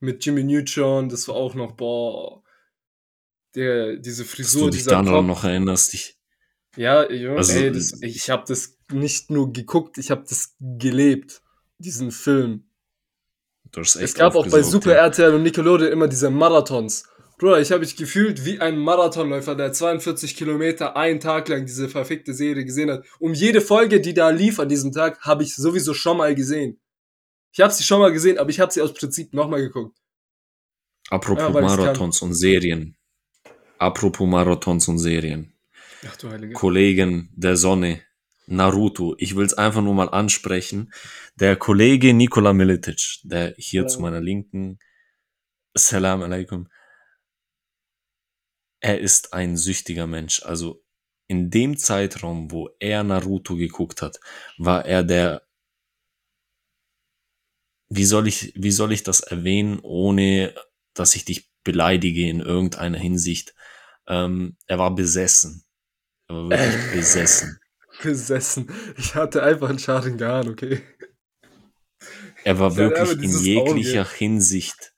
Mit 0.00 0.24
Jimmy 0.24 0.42
Neutron, 0.42 1.08
das 1.08 1.28
war 1.28 1.36
auch 1.36 1.54
noch, 1.54 1.72
boah. 1.72 2.42
Der, 3.54 3.96
diese 3.96 4.22
Dass 4.24 4.32
Frisur, 4.32 4.64
du 4.64 4.70
dich 4.70 4.80
dieser 4.80 4.92
daran 4.92 5.06
Kopf. 5.06 5.26
noch 5.26 5.44
erinnerst. 5.44 5.92
Ich, 5.94 6.18
Ja, 6.76 7.10
Junge, 7.10 7.36
Also, 7.36 7.52
ey, 7.52 7.70
das, 7.70 8.00
ich 8.00 8.30
habe 8.30 8.44
das 8.48 8.78
nicht 8.90 9.30
nur 9.30 9.52
geguckt, 9.52 9.98
ich 9.98 10.10
habe 10.10 10.24
das 10.26 10.56
gelebt. 10.58 11.42
Diesen 11.78 12.10
Film. 12.12 12.70
du 13.70 13.80
hast 13.80 13.96
echt 13.96 14.04
Es 14.04 14.14
gab 14.14 14.34
auch 14.34 14.48
bei 14.48 14.62
Super 14.62 14.92
ja. 14.92 15.04
RTL 15.06 15.34
und 15.34 15.42
Nickelodeon 15.42 15.92
immer 15.92 16.08
diese 16.08 16.30
Marathons. 16.30 17.04
Bruder, 17.42 17.60
ich 17.60 17.72
habe 17.72 17.80
mich 17.80 17.96
gefühlt 17.96 18.44
wie 18.44 18.60
ein 18.60 18.78
Marathonläufer, 18.78 19.56
der 19.56 19.72
42 19.72 20.36
Kilometer 20.36 20.96
einen 20.96 21.18
Tag 21.18 21.48
lang 21.48 21.66
diese 21.66 21.88
verfickte 21.88 22.34
Serie 22.34 22.64
gesehen 22.64 22.88
hat. 22.88 23.04
Um 23.18 23.34
jede 23.34 23.60
Folge, 23.60 24.00
die 24.00 24.14
da 24.14 24.30
lief 24.30 24.60
an 24.60 24.68
diesem 24.68 24.92
Tag, 24.92 25.20
habe 25.22 25.42
ich 25.42 25.56
sowieso 25.56 25.92
schon 25.92 26.18
mal 26.18 26.36
gesehen. 26.36 26.80
Ich 27.50 27.60
habe 27.60 27.72
sie 27.72 27.82
schon 27.82 27.98
mal 27.98 28.12
gesehen, 28.12 28.38
aber 28.38 28.50
ich 28.50 28.60
habe 28.60 28.72
sie 28.72 28.80
aus 28.80 28.94
Prinzip 28.94 29.34
nochmal 29.34 29.60
geguckt. 29.60 29.98
Apropos 31.10 31.52
Ja. 31.52 31.60
Marathons 31.60 32.22
und 32.22 32.32
Serien. 32.34 32.96
Apropos 33.76 34.28
Marathons 34.28 34.86
und 34.86 34.98
Serien. 35.00 35.52
Ach 36.06 36.16
du 36.18 36.30
Heilige. 36.30 36.54
Kollegen 36.54 37.28
der 37.34 37.56
Sonne, 37.56 38.02
Naruto. 38.46 39.16
Ich 39.18 39.34
will 39.34 39.46
es 39.46 39.54
einfach 39.54 39.82
nur 39.82 39.94
mal 39.94 40.10
ansprechen. 40.10 40.92
Der 41.34 41.56
Kollege 41.56 42.14
Nikola 42.14 42.52
Militic, 42.52 43.18
der 43.24 43.52
hier 43.58 43.82
Ja. 43.82 43.88
zu 43.88 44.00
meiner 44.00 44.20
Linken, 44.20 44.78
Salam 45.74 46.22
alaikum, 46.22 46.68
er 48.82 49.00
ist 49.00 49.32
ein 49.32 49.56
süchtiger 49.56 50.06
Mensch. 50.06 50.42
Also 50.42 50.84
in 51.28 51.50
dem 51.50 51.78
Zeitraum, 51.78 52.50
wo 52.50 52.68
er 52.80 53.04
Naruto 53.04 53.56
geguckt 53.56 54.02
hat, 54.02 54.18
war 54.58 54.84
er 54.84 55.04
der, 55.04 55.46
wie 57.88 58.04
soll 58.04 58.26
ich, 58.26 58.52
wie 58.56 58.72
soll 58.72 58.92
ich 58.92 59.04
das 59.04 59.20
erwähnen, 59.20 59.78
ohne 59.82 60.54
dass 60.94 61.14
ich 61.14 61.24
dich 61.24 61.50
beleidige 61.62 62.28
in 62.28 62.40
irgendeiner 62.40 62.98
Hinsicht? 62.98 63.54
Ähm, 64.08 64.56
er 64.66 64.78
war 64.78 64.94
besessen. 64.94 65.64
Er 66.28 66.34
war 66.34 66.50
wirklich 66.50 66.92
besessen. 66.92 67.60
Besessen. 68.02 68.72
Ich 68.98 69.14
hatte 69.14 69.44
einfach 69.44 69.68
einen 69.68 69.78
Sharingan, 69.78 70.48
okay? 70.48 70.82
Er 72.42 72.58
war 72.58 72.76
wirklich 72.76 73.12
in 73.22 73.38
jeglicher 73.44 74.04
Hinsicht. 74.04 74.91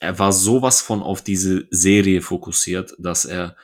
Er 0.00 0.18
war 0.18 0.32
sowas 0.32 0.80
von 0.80 1.02
auf 1.02 1.22
diese 1.22 1.68
Serie 1.70 2.22
fokussiert, 2.22 2.94
dass 2.98 3.26
er 3.26 3.56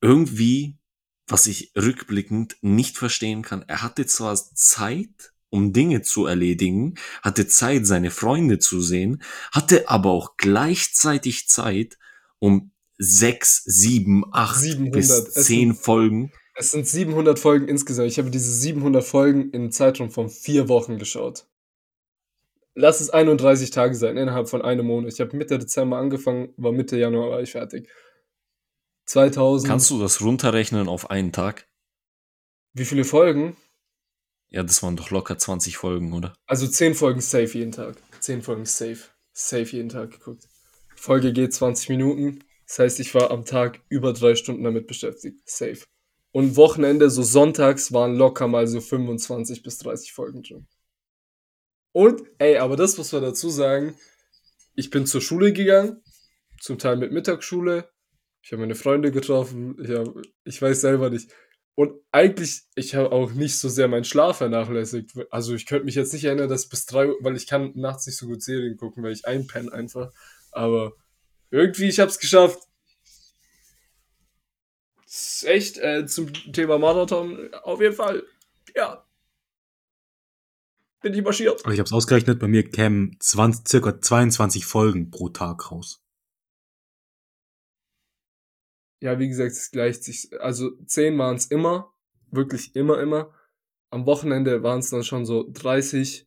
irgendwie, 0.00 0.78
was 1.26 1.46
ich 1.48 1.72
rückblickend 1.76 2.56
nicht 2.62 2.96
verstehen 2.96 3.42
kann, 3.42 3.64
er 3.66 3.82
hatte 3.82 4.06
zwar 4.06 4.36
Zeit, 4.36 5.32
um 5.50 5.72
Dinge 5.72 6.02
zu 6.02 6.26
erledigen, 6.26 6.94
hatte 7.22 7.48
Zeit, 7.48 7.86
seine 7.86 8.10
Freunde 8.10 8.58
zu 8.58 8.80
sehen, 8.80 9.22
hatte 9.52 9.88
aber 9.88 10.10
auch 10.10 10.36
gleichzeitig 10.36 11.48
Zeit, 11.48 11.98
um 12.38 12.70
sechs, 12.98 13.62
sieben, 13.64 14.24
acht 14.32 14.60
700. 14.60 14.92
bis 14.92 15.32
zehn 15.32 15.74
Folgen. 15.74 16.32
Es 16.54 16.70
sind 16.70 16.86
700 16.86 17.38
Folgen 17.38 17.68
insgesamt. 17.68 18.08
Ich 18.08 18.18
habe 18.18 18.30
diese 18.30 18.50
700 18.50 19.04
Folgen 19.04 19.50
im 19.50 19.70
Zeitraum 19.70 20.10
von 20.10 20.30
vier 20.30 20.68
Wochen 20.68 20.98
geschaut. 20.98 21.46
Lass 22.78 23.00
es 23.00 23.08
31 23.08 23.70
Tage 23.70 23.94
sein, 23.94 24.18
innerhalb 24.18 24.50
von 24.50 24.60
einem 24.60 24.86
Monat. 24.86 25.10
Ich 25.10 25.20
habe 25.20 25.34
Mitte 25.34 25.58
Dezember 25.58 25.96
angefangen, 25.96 26.52
war 26.58 26.72
Mitte 26.72 26.98
Januar 26.98 27.30
war 27.30 27.40
ich 27.40 27.52
fertig. 27.52 27.88
2000. 29.06 29.66
Kannst 29.66 29.90
du 29.90 29.98
das 29.98 30.20
runterrechnen 30.20 30.86
auf 30.86 31.10
einen 31.10 31.32
Tag? 31.32 31.66
Wie 32.74 32.84
viele 32.84 33.04
Folgen? 33.04 33.56
Ja, 34.50 34.62
das 34.62 34.82
waren 34.82 34.94
doch 34.94 35.10
locker 35.10 35.38
20 35.38 35.78
Folgen, 35.78 36.12
oder? 36.12 36.34
Also 36.46 36.68
10 36.68 36.94
Folgen 36.94 37.22
safe 37.22 37.56
jeden 37.56 37.72
Tag. 37.72 37.96
10 38.20 38.42
Folgen 38.42 38.66
safe. 38.66 38.98
Safe 39.32 39.64
jeden 39.64 39.88
Tag 39.88 40.10
geguckt. 40.10 40.46
Folge 40.94 41.32
geht 41.32 41.54
20 41.54 41.88
Minuten. 41.88 42.44
Das 42.66 42.78
heißt, 42.78 43.00
ich 43.00 43.14
war 43.14 43.30
am 43.30 43.46
Tag 43.46 43.80
über 43.88 44.12
drei 44.12 44.34
Stunden 44.34 44.64
damit 44.64 44.86
beschäftigt. 44.86 45.48
Safe. 45.48 45.78
Und 46.30 46.56
Wochenende, 46.56 47.08
so 47.08 47.22
sonntags, 47.22 47.92
waren 47.94 48.16
locker 48.16 48.48
mal 48.48 48.66
so 48.66 48.82
25 48.82 49.62
bis 49.62 49.78
30 49.78 50.12
Folgen 50.12 50.42
drin. 50.42 50.66
Und, 51.96 52.24
ey, 52.36 52.58
aber 52.58 52.76
das 52.76 52.98
muss 52.98 53.10
man 53.12 53.22
dazu 53.22 53.48
sagen. 53.48 53.98
Ich 54.74 54.90
bin 54.90 55.06
zur 55.06 55.22
Schule 55.22 55.54
gegangen. 55.54 56.02
Zum 56.60 56.78
Teil 56.78 56.98
mit 56.98 57.10
Mittagsschule. 57.10 57.88
Ich 58.42 58.52
habe 58.52 58.60
meine 58.60 58.74
Freunde 58.74 59.10
getroffen. 59.10 59.82
Ich, 59.82 59.88
hab, 59.88 60.14
ich 60.44 60.60
weiß 60.60 60.82
selber 60.82 61.08
nicht. 61.08 61.32
Und 61.74 61.94
eigentlich, 62.12 62.64
ich 62.74 62.94
habe 62.94 63.12
auch 63.12 63.32
nicht 63.32 63.58
so 63.58 63.70
sehr 63.70 63.88
meinen 63.88 64.04
Schlaf 64.04 64.36
vernachlässigt. 64.36 65.12
Also 65.30 65.54
ich 65.54 65.64
könnte 65.64 65.86
mich 65.86 65.94
jetzt 65.94 66.12
nicht 66.12 66.24
erinnern, 66.24 66.50
dass 66.50 66.68
bis 66.68 66.84
drei 66.84 67.08
Uhr, 67.08 67.16
weil 67.20 67.34
ich 67.34 67.46
kann 67.46 67.72
nachts 67.76 68.06
nicht 68.06 68.18
so 68.18 68.26
gut 68.26 68.42
Serien 68.42 68.76
gucken, 68.76 69.02
weil 69.02 69.12
ich 69.12 69.26
einpenne 69.26 69.72
einfach. 69.72 70.12
Aber 70.52 70.92
irgendwie, 71.50 71.88
ich 71.88 71.98
habe 71.98 72.10
es 72.10 72.18
geschafft. 72.18 72.58
Das 75.06 75.14
ist 75.36 75.44
echt 75.44 75.78
äh, 75.78 76.04
zum 76.04 76.30
Thema 76.52 76.76
Marathon 76.76 77.54
auf 77.62 77.80
jeden 77.80 77.94
Fall. 77.94 78.22
Ja. 78.74 79.05
Bin 81.02 81.14
ich 81.14 81.22
marschiert. 81.22 81.64
Also 81.64 81.70
ich 81.70 81.78
habe 81.78 81.86
es 81.86 81.92
ausgerechnet, 81.92 82.38
bei 82.38 82.48
mir 82.48 82.68
kämen 82.68 83.16
20, 83.20 83.68
circa 83.68 84.00
22 84.00 84.66
Folgen 84.66 85.10
pro 85.10 85.28
Tag 85.28 85.70
raus. 85.70 86.02
Ja, 89.00 89.18
wie 89.18 89.28
gesagt, 89.28 89.52
es 89.52 89.70
gleicht 89.70 90.04
sich. 90.04 90.30
Also 90.40 90.70
zehn 90.86 91.18
waren 91.18 91.36
es 91.36 91.46
immer. 91.46 91.92
Wirklich 92.30 92.74
immer, 92.74 93.00
immer. 93.00 93.32
Am 93.90 94.06
Wochenende 94.06 94.62
waren 94.62 94.80
es 94.80 94.90
dann 94.90 95.04
schon 95.04 95.26
so 95.26 95.48
30. 95.52 96.26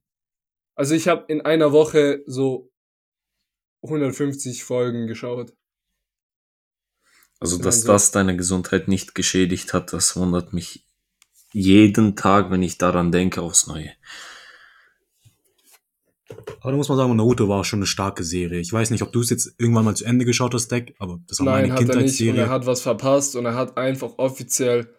Also 0.76 0.96
ich 0.96 1.08
habe 1.08 1.26
in 1.28 1.42
einer 1.42 1.72
Woche 1.72 2.24
so 2.26 2.72
150 3.82 4.64
Folgen 4.64 5.08
geschaut. 5.08 5.54
Also, 7.40 7.58
dass 7.58 7.84
das 7.86 8.12
deine 8.12 8.36
Gesundheit 8.36 8.90
nicht 8.90 9.16
geschädigt 9.16 9.74
hat, 9.74 9.94
das 9.94 10.18
wundert 10.18 10.52
mich 10.52 10.86
jeden 11.54 12.16
Tag, 12.18 12.52
wenn 12.52 12.62
ich 12.62 12.78
daran 12.78 13.12
denke, 13.12 13.42
aufs 13.42 13.68
Neue. 13.68 13.92
Aber 16.62 16.72
da 16.72 16.78
muss 16.78 16.90
man 16.90 16.98
sagen, 16.98 17.16
Naruto 17.16 17.48
war 17.48 17.62
auch 17.62 17.66
schon 17.66 17.80
eine 17.80 17.86
starke 17.88 18.24
Serie. 18.24 18.60
Ich 18.60 18.72
weiß 18.72 18.92
nicht, 18.92 19.02
ob 19.02 19.12
du 19.12 19.22
es 19.22 19.30
jetzt 19.30 19.54
irgendwann 19.58 19.86
mal 19.86 19.96
zu 19.96 20.06
Ende 20.06 20.26
geschaut 20.26 20.54
hast, 20.54 20.68
Deck, 20.70 20.96
aber 21.00 21.20
das 21.28 21.40
war 21.40 21.46
Nein, 21.46 21.70
meine 21.70 21.74
hat 21.74 21.80
er 21.80 21.86
nicht 21.86 21.90
und 21.90 21.96
Kindheitsserie. 21.96 22.42
er 22.42 22.50
hat 22.50 22.66
was 22.66 22.82
verpasst 22.82 23.36
und 23.36 23.46
er 23.46 23.56
hat 23.56 23.78
einfach 23.78 24.18
offiziell 24.18 24.94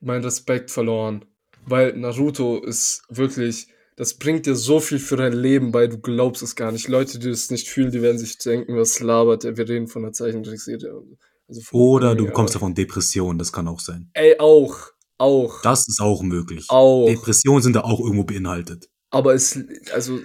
meinen 0.00 0.24
Respekt 0.24 0.70
verloren. 0.70 1.24
Weil 1.66 1.96
Naruto 1.96 2.58
ist 2.62 3.02
wirklich, 3.08 3.68
das 3.96 4.14
bringt 4.14 4.46
dir 4.46 4.56
so 4.56 4.80
viel 4.80 4.98
für 4.98 5.16
dein 5.16 5.32
Leben 5.34 5.70
bei, 5.70 5.86
du 5.86 5.98
glaubst 5.98 6.42
es 6.42 6.56
gar 6.56 6.72
nicht. 6.72 6.88
Leute, 6.88 7.18
die 7.18 7.28
das 7.28 7.50
nicht 7.50 7.68
fühlen, 7.68 7.90
die 7.90 8.00
werden 8.02 8.18
sich 8.18 8.38
denken, 8.38 8.76
was 8.76 9.00
labert 9.00 9.44
der, 9.44 9.56
wir 9.56 9.68
reden 9.68 9.86
von 9.88 10.02
einer 10.04 10.12
Zeichentrickserie. 10.12 11.02
Also 11.48 11.62
Oder 11.72 12.14
du 12.14 12.26
bekommst 12.26 12.54
davon 12.54 12.74
Depressionen, 12.74 13.38
das 13.38 13.52
kann 13.52 13.68
auch 13.68 13.80
sein. 13.80 14.10
Ey, 14.14 14.38
auch, 14.38 14.76
auch, 15.18 15.60
Das 15.62 15.88
ist 15.88 16.00
auch 16.00 16.22
möglich. 16.22 16.66
auch. 16.68 17.06
Depressionen 17.06 17.62
sind 17.62 17.76
da 17.76 17.82
auch 17.82 18.00
irgendwo 18.00 18.24
beinhaltet. 18.24 18.88
Aber 19.10 19.34
es, 19.34 19.58
also, 19.92 20.20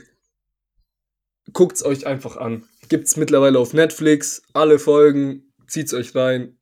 guckt's 1.52 1.84
euch 1.84 2.08
einfach 2.08 2.38
an. 2.38 2.68
Gibt's 2.90 3.18
mittlerweile 3.18 3.60
auf 3.60 3.74
Netflix, 3.74 4.42
alle 4.54 4.80
Folgen, 4.80 5.54
zieht's 5.68 5.94
euch 5.94 6.16
rein. 6.16 6.58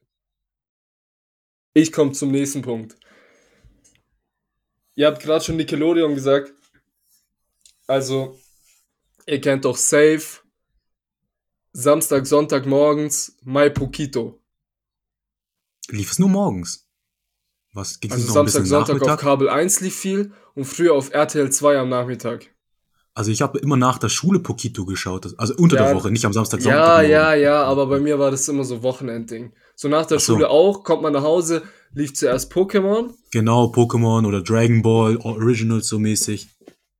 Ich 1.73 1.91
komme 1.91 2.11
zum 2.11 2.31
nächsten 2.31 2.61
Punkt. 2.61 2.97
Ihr 4.95 5.07
habt 5.07 5.21
gerade 5.21 5.43
schon 5.43 5.57
Nickelodeon 5.57 6.15
gesagt. 6.15 6.53
Also, 7.87 8.39
ihr 9.25 9.39
kennt 9.39 9.65
doch 9.65 9.77
Safe, 9.77 10.41
Samstag, 11.73 12.27
Sonntag 12.27 12.65
morgens, 12.65 13.37
My 13.43 13.69
Poquito. 13.69 14.41
Lief 15.89 16.11
es 16.11 16.19
nur 16.19 16.29
morgens? 16.29 16.87
Was 17.73 17.99
ging 17.99 18.11
es 18.11 18.17
Also 18.17 18.33
Samstag, 18.33 18.65
Sonntag 18.65 19.01
auf? 19.01 19.19
Kabel 19.19 19.49
1 19.49 19.79
lief 19.79 19.95
viel 19.95 20.33
und 20.53 20.65
früher 20.65 20.93
auf 20.93 21.13
RTL 21.13 21.49
2 21.49 21.77
am 21.77 21.89
Nachmittag. 21.89 22.53
Also 23.13 23.29
ich 23.31 23.41
habe 23.41 23.59
immer 23.59 23.75
nach 23.75 23.97
der 23.97 24.07
Schule 24.09 24.39
Pokito 24.39 24.85
geschaut, 24.85 25.33
also 25.37 25.53
unter 25.57 25.75
Ja. 25.75 25.85
der 25.87 25.95
Woche, 25.95 26.11
nicht 26.11 26.23
am 26.25 26.31
Samstag, 26.31 26.61
Ja, 26.61 27.01
ja, 27.01 27.33
ja, 27.33 27.63
aber 27.63 27.87
bei 27.87 27.99
mir 27.99 28.19
war 28.19 28.31
das 28.31 28.47
immer 28.47 28.63
so 28.63 28.83
Wochenendding. 28.83 29.53
So 29.75 29.89
nach 29.89 30.05
der 30.05 30.19
so. 30.19 30.33
Schule 30.33 30.49
auch, 30.49 30.83
kommt 30.83 31.01
man 31.01 31.11
nach 31.11 31.23
Hause, 31.23 31.63
lief 31.93 32.13
zuerst 32.13 32.53
Pokémon. 32.53 33.13
Genau, 33.31 33.65
Pokémon 33.65 34.25
oder 34.25 34.41
Dragon 34.41 34.81
Ball, 34.81 35.17
Originals 35.17 35.87
so 35.87 35.99
mäßig. 35.99 36.47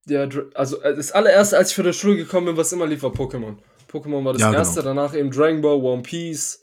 Ja, 0.07 0.27
also 0.55 0.81
äh, 0.81 0.95
das 0.95 1.11
allererste, 1.13 1.57
als 1.57 1.69
ich 1.69 1.75
für 1.75 1.83
der 1.83 1.93
Schule 1.93 2.17
gekommen 2.17 2.47
bin, 2.47 2.57
was 2.57 2.73
immer 2.73 2.87
lief, 2.87 3.03
war 3.03 3.11
Pokémon. 3.11 3.57
Pokémon 3.89 4.25
war 4.25 4.33
das 4.33 4.41
Ja, 4.41 4.47
genau. 4.49 4.59
erste, 4.59 4.81
danach 4.83 5.13
eben 5.15 5.31
Dragon 5.31 5.61
Ball, 5.61 5.77
One 5.81 6.01
Piece, 6.01 6.61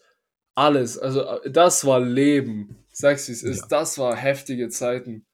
alles. 0.54 0.98
Also 0.98 1.22
äh, 1.22 1.50
das 1.50 1.86
war 1.86 2.00
Leben. 2.00 2.84
Sag's 2.92 3.28
wie 3.28 3.32
es 3.32 3.42
ist, 3.44 3.60
Ja. 3.60 3.66
das 3.70 3.96
war 3.98 4.14
heftige 4.16 4.68
Zeiten. 4.68 5.24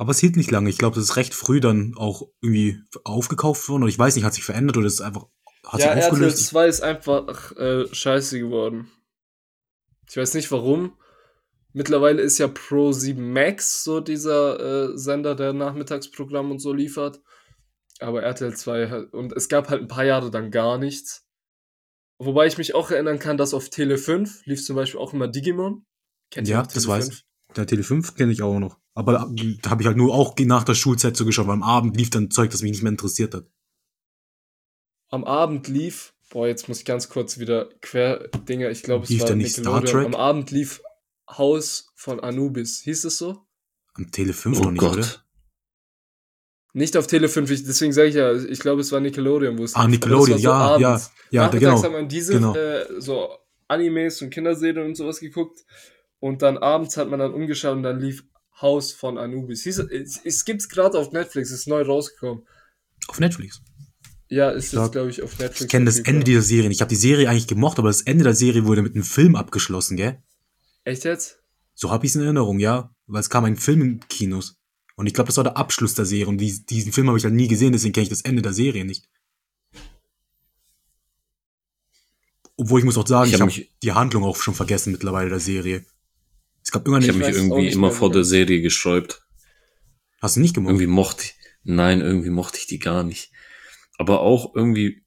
Aber 0.00 0.12
es 0.12 0.18
hielt 0.18 0.36
nicht 0.36 0.50
lange. 0.50 0.70
Ich 0.70 0.78
glaube, 0.78 0.94
das 0.94 1.04
ist 1.04 1.16
recht 1.16 1.34
früh 1.34 1.60
dann 1.60 1.92
auch 1.94 2.26
irgendwie 2.40 2.82
aufgekauft 3.04 3.68
worden. 3.68 3.82
Oder 3.82 3.90
ich 3.90 3.98
weiß 3.98 4.16
nicht, 4.16 4.24
hat 4.24 4.32
sich 4.32 4.44
verändert 4.44 4.78
oder 4.78 4.86
ist 4.86 5.02
einfach, 5.02 5.26
hat 5.66 5.78
ja, 5.78 5.88
sich 5.88 5.96
RTL 5.96 6.04
aufgelöst. 6.04 6.46
2 6.46 6.68
ist 6.68 6.80
einfach 6.80 7.54
äh, 7.58 7.86
scheiße 7.94 8.38
geworden. 8.38 8.90
Ich 10.08 10.16
weiß 10.16 10.32
nicht 10.32 10.50
warum. 10.52 10.96
Mittlerweile 11.74 12.22
ist 12.22 12.38
ja 12.38 12.48
Pro 12.48 12.92
7 12.92 13.30
Max 13.30 13.84
so 13.84 14.00
dieser 14.00 14.92
äh, 14.92 14.96
Sender, 14.96 15.34
der 15.34 15.52
Nachmittagsprogramm 15.52 16.50
und 16.50 16.60
so 16.60 16.72
liefert. 16.72 17.20
Aber 17.98 18.22
RTL 18.22 18.56
2 18.56 18.88
halt, 18.88 19.12
und 19.12 19.34
es 19.34 19.50
gab 19.50 19.68
halt 19.68 19.82
ein 19.82 19.88
paar 19.88 20.04
Jahre 20.06 20.30
dann 20.30 20.50
gar 20.50 20.78
nichts. 20.78 21.28
Wobei 22.16 22.46
ich 22.46 22.56
mich 22.56 22.74
auch 22.74 22.90
erinnern 22.90 23.18
kann, 23.18 23.36
dass 23.36 23.52
auf 23.52 23.68
Tele 23.68 23.98
5 23.98 24.46
lief 24.46 24.64
zum 24.64 24.76
Beispiel 24.76 24.98
auch 24.98 25.12
immer 25.12 25.28
Digimon. 25.28 25.84
Kennt 26.30 26.48
ihr 26.48 26.54
Ja, 26.54 26.62
das 26.62 26.72
Tele 26.72 26.86
weiß 26.86 27.04
5? 27.08 27.18
ich. 27.18 27.29
Der 27.56 27.66
Tele 27.66 27.82
5 27.82 28.14
kenne 28.14 28.32
ich 28.32 28.42
auch 28.42 28.58
noch. 28.58 28.78
Aber 28.94 29.12
da, 29.12 29.30
da 29.62 29.70
habe 29.70 29.82
ich 29.82 29.86
halt 29.86 29.96
nur 29.96 30.14
auch 30.14 30.34
nach 30.38 30.64
der 30.64 30.74
Schulzeit 30.74 31.16
so 31.16 31.24
geschaut, 31.24 31.46
weil 31.46 31.54
am 31.54 31.62
Abend 31.62 31.96
lief 31.96 32.10
dann 32.10 32.30
Zeug, 32.30 32.50
das 32.50 32.62
mich 32.62 32.72
nicht 32.72 32.82
mehr 32.82 32.92
interessiert 32.92 33.34
hat. 33.34 33.46
Am 35.10 35.24
Abend 35.24 35.68
lief, 35.68 36.14
boah, 36.30 36.46
jetzt 36.46 36.68
muss 36.68 36.80
ich 36.80 36.84
ganz 36.84 37.08
kurz 37.08 37.38
wieder 37.38 37.68
quer 37.80 38.28
Dinger, 38.48 38.70
ich 38.70 38.82
glaube, 38.82 39.04
es 39.04 39.10
Lief 39.10 39.22
war 39.22 39.34
nicht 39.34 39.52
Star 39.52 39.80
Nickelodeon. 39.80 40.04
Trek? 40.04 40.14
Am 40.14 40.20
Abend 40.20 40.50
lief 40.50 40.82
Haus 41.28 41.92
von 41.94 42.20
Anubis. 42.20 42.80
Hieß 42.82 43.04
es 43.04 43.18
so? 43.18 43.38
Am 43.94 44.10
Tele 44.10 44.32
5 44.32 44.58
Oh 44.58 44.62
noch 44.64 44.70
nicht, 44.72 44.82
oder? 44.82 44.96
Gott. 44.96 45.24
Nicht 46.72 46.96
auf 46.96 47.08
Tele 47.08 47.28
5, 47.28 47.50
ich, 47.50 47.64
deswegen 47.64 47.92
sage 47.92 48.08
ich 48.08 48.14
ja, 48.14 48.32
ich 48.32 48.60
glaube, 48.60 48.80
es 48.80 48.92
war 48.92 49.00
Nickelodeon, 49.00 49.58
wo 49.58 49.64
es 49.64 49.74
Ah. 49.74 49.88
Nickelodeon, 49.88 50.38
ja, 50.38 50.42
so 50.42 50.48
ja, 50.48 50.54
abends. 50.54 51.12
ja, 51.30 51.42
Nachmittags 51.46 51.70
genau. 51.72 51.82
hat 51.82 51.92
man 51.92 52.08
diese 52.08 52.34
genau. 52.34 52.54
äh, 52.54 53.00
so 53.00 53.28
Animes 53.66 54.22
und 54.22 54.30
Kinderserien 54.30 54.86
und 54.86 54.94
sowas 54.96 55.18
geguckt. 55.18 55.64
Und 56.20 56.42
dann 56.42 56.58
abends 56.58 56.96
hat 56.96 57.08
man 57.08 57.18
dann 57.18 57.32
umgeschaut 57.34 57.76
und 57.76 57.82
dann 57.82 57.98
lief 58.00 58.24
Haus 58.60 58.92
von 58.92 59.16
Anubis. 59.18 59.62
Hieß, 59.64 59.78
es, 59.78 60.20
es 60.22 60.44
gibt's 60.44 60.68
gerade 60.68 60.98
auf 60.98 61.12
Netflix, 61.12 61.50
ist 61.50 61.66
neu 61.66 61.82
rausgekommen. 61.82 62.46
Auf 63.08 63.18
Netflix. 63.20 63.62
Ja, 64.28 64.50
ist 64.50 64.70
glaub, 64.70 64.84
jetzt, 64.84 64.92
glaube 64.92 65.10
ich, 65.10 65.22
auf 65.22 65.38
Netflix. 65.38 65.60
Ich 65.62 65.68
kenne 65.68 65.86
das. 65.86 65.98
Ende 66.00 66.22
dieser 66.24 66.42
Serie. 66.42 66.70
Ich 66.70 66.80
habe 66.82 66.90
die 66.90 66.94
Serie 66.96 67.28
eigentlich 67.28 67.46
gemocht, 67.48 67.78
aber 67.78 67.88
das 67.88 68.02
Ende 68.02 68.22
der 68.22 68.34
Serie 68.34 68.64
wurde 68.66 68.82
mit 68.82 68.94
einem 68.94 69.02
Film 69.02 69.34
abgeschlossen, 69.34 69.96
gell? 69.96 70.22
Echt 70.84 71.04
jetzt? 71.04 71.38
So 71.74 71.90
habe 71.90 72.04
ich 72.06 72.12
es 72.12 72.16
in 72.16 72.22
Erinnerung, 72.22 72.58
ja. 72.60 72.94
Weil 73.06 73.20
es 73.20 73.30
kam 73.30 73.44
ein 73.44 73.56
Film 73.56 73.80
in 73.82 74.00
Kinos. 74.08 74.56
Und 74.96 75.06
ich 75.06 75.14
glaube, 75.14 75.28
das 75.28 75.38
war 75.38 75.44
der 75.44 75.56
Abschluss 75.56 75.94
der 75.94 76.04
Serie. 76.04 76.28
Und 76.28 76.38
die, 76.38 76.64
diesen 76.66 76.92
Film 76.92 77.08
habe 77.08 77.16
ich 77.18 77.24
halt 77.24 77.34
nie 77.34 77.48
gesehen, 77.48 77.72
deswegen 77.72 77.92
kenne 77.94 78.02
ich 78.04 78.08
das 78.10 78.20
Ende 78.20 78.42
der 78.42 78.52
Serie 78.52 78.84
nicht. 78.84 79.08
Obwohl 82.56 82.80
ich 82.80 82.84
muss 82.84 82.98
auch 82.98 83.06
sagen, 83.06 83.28
Ich 83.28 83.34
ich 83.34 83.40
hab 83.40 83.48
habe 83.48 83.58
mich- 83.58 83.70
die 83.82 83.92
Handlung 83.92 84.22
auch 84.24 84.36
schon 84.36 84.54
vergessen 84.54 84.92
mittlerweile 84.92 85.30
der 85.30 85.40
Serie. 85.40 85.84
Es 86.62 86.70
gab 86.70 86.86
Ich 86.86 86.92
irgendwann 86.92 87.08
habe 87.14 87.24
eine, 87.24 87.34
mich 87.34 87.42
irgendwie 87.42 87.72
immer 87.72 87.88
mehr, 87.88 87.96
vor 87.96 88.10
der 88.10 88.24
Serie 88.24 88.60
gesträubt. 88.60 89.22
Hast 90.20 90.36
du 90.36 90.40
nicht 90.40 90.54
gemacht? 90.54 90.70
Irgendwie 90.70 90.86
mochte 90.86 91.24
ich, 91.24 91.34
nein, 91.62 92.00
irgendwie 92.00 92.30
mochte 92.30 92.58
ich 92.58 92.66
die 92.66 92.78
gar 92.78 93.02
nicht. 93.02 93.32
Aber 93.98 94.20
auch 94.20 94.54
irgendwie, 94.54 95.04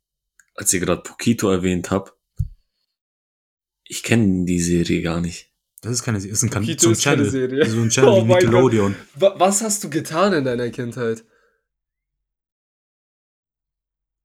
als 0.56 0.74
ihr 0.74 0.80
gerade 0.80 1.04
Pokito 1.04 1.50
erwähnt 1.50 1.92
habt, 1.92 2.14
ich 3.86 4.04
kenne 4.04 4.46
die 4.46 4.60
Serie 4.60 5.02
gar 5.02 5.22
nicht. 5.22 5.52
Das 5.82 5.92
ist 5.92 6.04
keine 6.04 6.20
Serie, 6.20 6.32
das 6.32 6.40
ist 6.40 6.50
ein, 6.50 6.50
kan 6.50 6.64
Pokito 6.64 6.84
so 6.84 6.90
ein 6.90 6.96
Channel. 6.96 7.30
Serie. 7.30 7.70
So 7.70 7.82
ein 7.82 7.90
Channel 7.90 8.10
Oh 8.14 8.24
wie 8.24 8.28
Gott. 8.28 8.42
Nickelodeon. 8.42 8.96
Wa 9.16 9.36
was 9.38 9.62
hast 9.62 9.84
du 9.84 9.90
getan 9.90 10.34
in 10.34 10.46
deiner 10.46 10.70
Kindheit? 10.70 11.24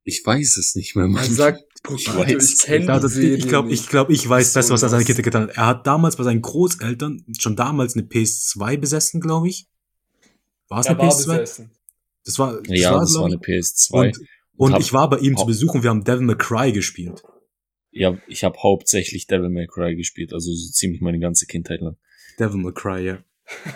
Ich 0.04 0.24
weiß 0.24 0.56
es 0.56 0.74
nicht 0.74 0.96
mehr, 0.96 1.06
Mann. 1.06 1.22
Man 1.22 1.34
sagt, 1.86 2.00
Ich 2.00 2.08
weiß. 2.14 2.52
ich 2.52 2.58
Serie 3.08 3.36
ich 3.36 3.48
glaube, 3.48 3.68
nicht. 3.68 3.82
ich, 3.84 3.88
glaub, 3.88 4.10
ich 4.10 4.28
weiß 4.28 4.52
So 4.52 4.58
besser, 4.58 4.74
was 4.74 4.82
er 4.82 4.88
seine. 4.90 5.04
Kinder 5.04 5.22
getan 5.22 5.42
hat. 5.48 5.56
Er 5.56 5.66
hat 5.66 5.86
damals 5.86 6.16
bei 6.16 6.24
seinen 6.24 6.42
Großeltern 6.42 7.24
schon 7.38 7.56
damals 7.56 7.94
eine 7.94 8.04
PS2 8.06 8.76
besessen, 8.78 9.20
glaube 9.20 9.48
ich. 9.48 9.66
War 10.68 10.80
es 10.80 10.86
eine 10.86 10.98
war 10.98 11.08
PS2? 11.08 11.26
besessen. 11.26 11.70
Das 12.24 12.38
war, 12.38 12.60
das 12.60 12.78
ja, 12.78 12.92
war, 12.92 13.00
das 13.00 13.12
glaub 13.12 13.22
war 13.22 13.26
eine 13.26 13.36
PS2. 13.36 13.90
Und, 13.92 14.18
und 14.56 14.72
hab- 14.74 14.80
ich 14.80 14.92
war 14.92 15.08
bei 15.08 15.18
ihm 15.18 15.36
zu 15.36 15.46
Besuch 15.46 15.74
und 15.74 15.82
wir 15.82 15.90
haben 15.90 16.04
Devil 16.04 16.26
May 16.26 16.36
Cry 16.36 16.72
gespielt. 16.72 17.22
ja, 17.90 18.18
ich 18.26 18.44
habe 18.44 18.58
hauptsächlich 18.62 19.26
Devil 19.26 19.48
May 19.48 19.66
Cry 19.66 19.96
gespielt, 19.96 20.32
also 20.32 20.52
so 20.54 20.70
ziemlich 20.70 21.00
meine 21.00 21.18
ganze 21.20 21.46
Kindheit 21.46 21.80
lang. 21.80 21.96
Devil 22.38 22.60
May 22.60 22.72
Cry, 22.72 23.00
ja. 23.06 23.18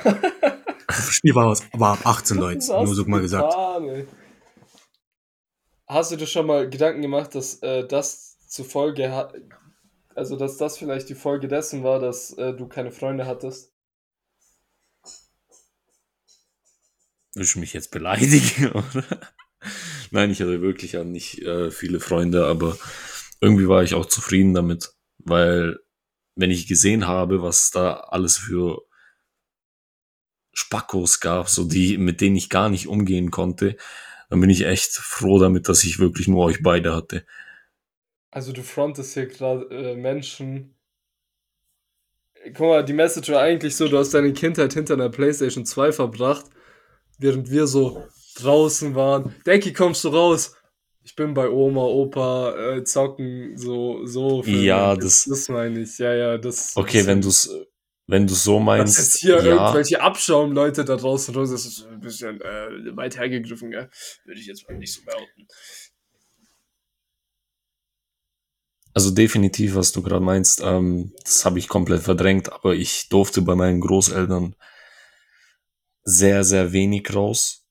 Das 0.86 1.14
Spiel 1.14 1.34
war, 1.34 1.46
aus, 1.46 1.62
war 1.72 1.94
ab 1.94 2.06
18 2.06 2.36
Leute, 2.36 2.58
Was 2.58 2.68
nur 2.68 2.94
so 2.94 3.04
mal 3.06 3.22
gesagt. 3.22 3.48
getan, 3.50 3.88
ey? 3.88 4.06
Hast 5.86 6.10
du 6.10 6.16
dir 6.16 6.26
schon 6.26 6.46
mal 6.46 6.68
Gedanken 6.68 7.02
gemacht, 7.02 7.34
dass 7.34 7.62
äh, 7.62 7.86
das 7.86 8.38
zur 8.46 8.64
Folge 8.64 9.12
hat, 9.12 9.34
also 10.14 10.36
dass 10.36 10.56
das 10.56 10.78
vielleicht 10.78 11.08
die 11.08 11.14
Folge 11.14 11.48
dessen 11.48 11.84
war, 11.84 11.98
dass 11.98 12.32
äh, 12.38 12.54
du 12.54 12.66
keine 12.68 12.92
Freunde 12.92 13.26
hattest? 13.26 13.72
Willst 17.34 17.54
du 17.54 17.60
mich 17.60 17.72
jetzt 17.72 17.90
beleidigen, 17.90 18.70
oder? 18.72 19.32
Nein, 20.10 20.30
ich 20.30 20.40
hatte 20.40 20.60
wirklich 20.60 20.92
ja 20.92 21.04
nicht 21.04 21.40
äh, 21.42 21.70
viele 21.70 22.00
Freunde, 22.00 22.46
aber 22.46 22.76
irgendwie 23.40 23.68
war 23.68 23.82
ich 23.82 23.94
auch 23.94 24.06
zufrieden 24.06 24.54
damit, 24.54 24.92
weil 25.18 25.78
wenn 26.34 26.50
ich 26.50 26.66
gesehen 26.66 27.06
habe, 27.06 27.42
was 27.42 27.70
da 27.70 27.94
alles 27.94 28.36
für 28.36 28.82
Spackos 30.52 31.20
gab, 31.20 31.48
so 31.48 31.64
die, 31.64 31.96
mit 31.96 32.20
denen 32.20 32.36
ich 32.36 32.50
gar 32.50 32.68
nicht 32.68 32.86
umgehen 32.86 33.30
konnte, 33.30 33.76
dann 34.32 34.40
bin 34.40 34.48
ich 34.48 34.64
echt 34.64 34.92
froh 34.92 35.38
damit, 35.38 35.68
dass 35.68 35.84
ich 35.84 35.98
wirklich 35.98 36.26
nur 36.26 36.42
euch 36.46 36.62
beide 36.62 36.94
hatte. 36.96 37.26
Also 38.30 38.52
du 38.54 38.62
frontest 38.62 39.12
hier 39.12 39.26
gerade 39.26 39.66
äh, 39.70 39.94
Menschen. 39.94 40.74
Guck 42.54 42.60
mal, 42.60 42.82
die 42.82 42.94
Message 42.94 43.30
war 43.30 43.42
eigentlich 43.42 43.76
so, 43.76 43.88
du 43.88 43.98
hast 43.98 44.14
deine 44.14 44.32
Kindheit 44.32 44.72
hinter 44.72 44.94
einer 44.94 45.10
Playstation 45.10 45.66
2 45.66 45.92
verbracht, 45.92 46.46
während 47.18 47.50
wir 47.50 47.66
so 47.66 48.04
draußen 48.36 48.94
waren. 48.94 49.34
Decky, 49.44 49.74
kommst 49.74 50.02
du 50.04 50.08
raus? 50.08 50.56
Ich 51.04 51.14
bin 51.14 51.34
bei 51.34 51.50
Oma, 51.50 51.82
Opa, 51.82 52.54
äh, 52.76 52.84
zocken, 52.84 53.58
so, 53.58 54.06
so. 54.06 54.42
Ja, 54.44 54.96
das- 54.96 55.26
Das 55.28 55.50
meine 55.50 55.80
ich, 55.82 55.98
ja, 55.98 56.14
ja, 56.14 56.38
das. 56.38 56.74
Okay, 56.74 57.04
wenn 57.06 57.20
du 57.20 57.28
es 57.28 57.50
wenn 58.06 58.26
du 58.26 58.34
so 58.34 58.58
Dass 58.58 58.64
meinst, 58.64 58.98
jetzt 58.98 59.20
hier 59.20 59.36
ja, 59.36 59.42
irgendwelche 59.42 60.00
Abschaum-Leute 60.00 60.84
da 60.84 60.96
draußen 60.96 61.34
raus, 61.34 61.50
das 61.50 61.66
ist 61.66 61.86
ein 61.86 62.00
bisschen 62.00 62.40
äh, 62.40 62.96
weit 62.96 63.16
hergegriffen, 63.16 63.70
gell? 63.70 63.88
Würde 64.24 64.40
ich 64.40 64.46
jetzt 64.46 64.68
mal 64.68 64.76
nicht 64.76 64.92
so 64.92 65.02
behaupten. 65.04 65.46
Also 68.94 69.10
definitiv, 69.10 69.74
was 69.74 69.92
du 69.92 70.02
gerade 70.02 70.24
meinst, 70.24 70.60
ähm, 70.62 71.12
das 71.24 71.44
habe 71.44 71.58
ich 71.58 71.68
komplett 71.68 72.02
verdrängt, 72.02 72.52
aber 72.52 72.74
ich 72.74 73.08
durfte 73.08 73.40
bei 73.40 73.54
meinen 73.54 73.80
Großeltern 73.80 74.54
sehr, 76.04 76.44
sehr 76.44 76.72
wenig 76.72 77.14
raus. 77.14 77.66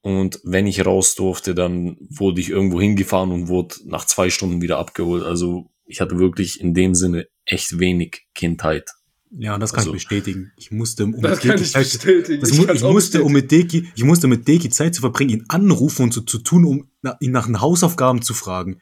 Und 0.00 0.40
wenn 0.42 0.66
ich 0.66 0.84
raus 0.84 1.14
durfte, 1.14 1.54
dann 1.54 1.96
wurde 2.10 2.40
ich 2.40 2.50
irgendwo 2.50 2.80
hingefahren 2.80 3.30
und 3.30 3.48
wurde 3.48 3.76
nach 3.84 4.04
zwei 4.04 4.30
Stunden 4.30 4.60
wieder 4.60 4.78
abgeholt. 4.78 5.22
Also 5.24 5.70
ich 5.86 6.00
hatte 6.00 6.18
wirklich 6.18 6.60
in 6.60 6.74
dem 6.74 6.94
Sinne 6.94 7.28
echt 7.44 7.78
wenig 7.78 8.26
Kindheit. 8.34 8.90
Ja, 9.36 9.58
das 9.58 9.72
kann 9.72 9.80
Also- 9.80 9.90
ich 9.90 9.94
bestätigen. 9.96 10.52
Ich 10.56 10.70
musste, 10.70 11.04
um 11.04 11.12
Das 11.20 11.32
mit 11.32 11.40
kann 11.40 11.50
Deki 11.52 11.62
ich 11.62 11.72
Zeit, 11.72 11.82
bestätigen. 11.92 12.40
das 12.40 12.50
Ich 12.50 12.68
ich 12.68 12.82
musste, 12.82 13.22
um 13.24 13.32
mit 13.32 13.50
Deki, 13.50 13.88
ich 13.94 14.04
musste 14.04 14.26
mit 14.28 14.46
Deki 14.46 14.70
Zeit 14.70 14.94
zu 14.94 15.00
verbringen, 15.00 15.30
ihn 15.30 15.44
anrufen 15.48 16.02
und 16.04 16.14
so 16.14 16.20
zu 16.20 16.38
tun, 16.38 16.64
um 16.64 16.88
na, 17.02 17.16
ihn 17.20 17.32
nach 17.32 17.46
den 17.46 17.60
Hausaufgaben 17.60 18.22
zu 18.22 18.32
fragen. 18.34 18.80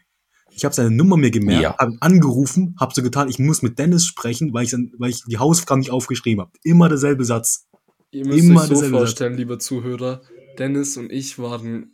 Ich 0.55 0.65
habe 0.67 0.75
seine 0.75 0.91
Nummer 0.91 1.17
mir 1.17 1.31
gemerkt, 1.31 1.62
Ja. 1.62 1.77
habe 1.79 1.93
ihn 1.93 1.99
angerufen, 2.01 2.77
habe 2.79 2.93
so 2.95 3.03
getan, 3.03 3.29
ich 3.31 3.38
muss 3.38 3.62
mit 3.62 3.79
Dennis 3.79 4.05
sprechen, 4.05 4.53
weil 4.53 4.65
ich, 4.65 4.71
dann- 4.73 4.93
weil 4.99 5.09
ich 5.11 5.23
die 5.25 5.38
Hausaufgaben 5.38 5.81
nicht 5.81 5.91
aufgeschrieben 5.91 6.43
habe. 6.43 6.53
Immer 6.62 6.88
derselbe 6.91 7.25
Satz. 7.25 7.67
Ihr 8.11 8.27
müsst 8.27 8.38
Immer 8.41 8.61
euch 8.61 8.67
so 8.67 8.75
derselbe 8.75 8.97
Satz. 8.99 9.01
vorstellen, 9.09 9.37
lieber 9.38 9.59
Zuhörer, 9.59 10.21
Dennis 10.59 10.99
und 10.99 11.11
ich 11.11 11.38
waren 11.38 11.93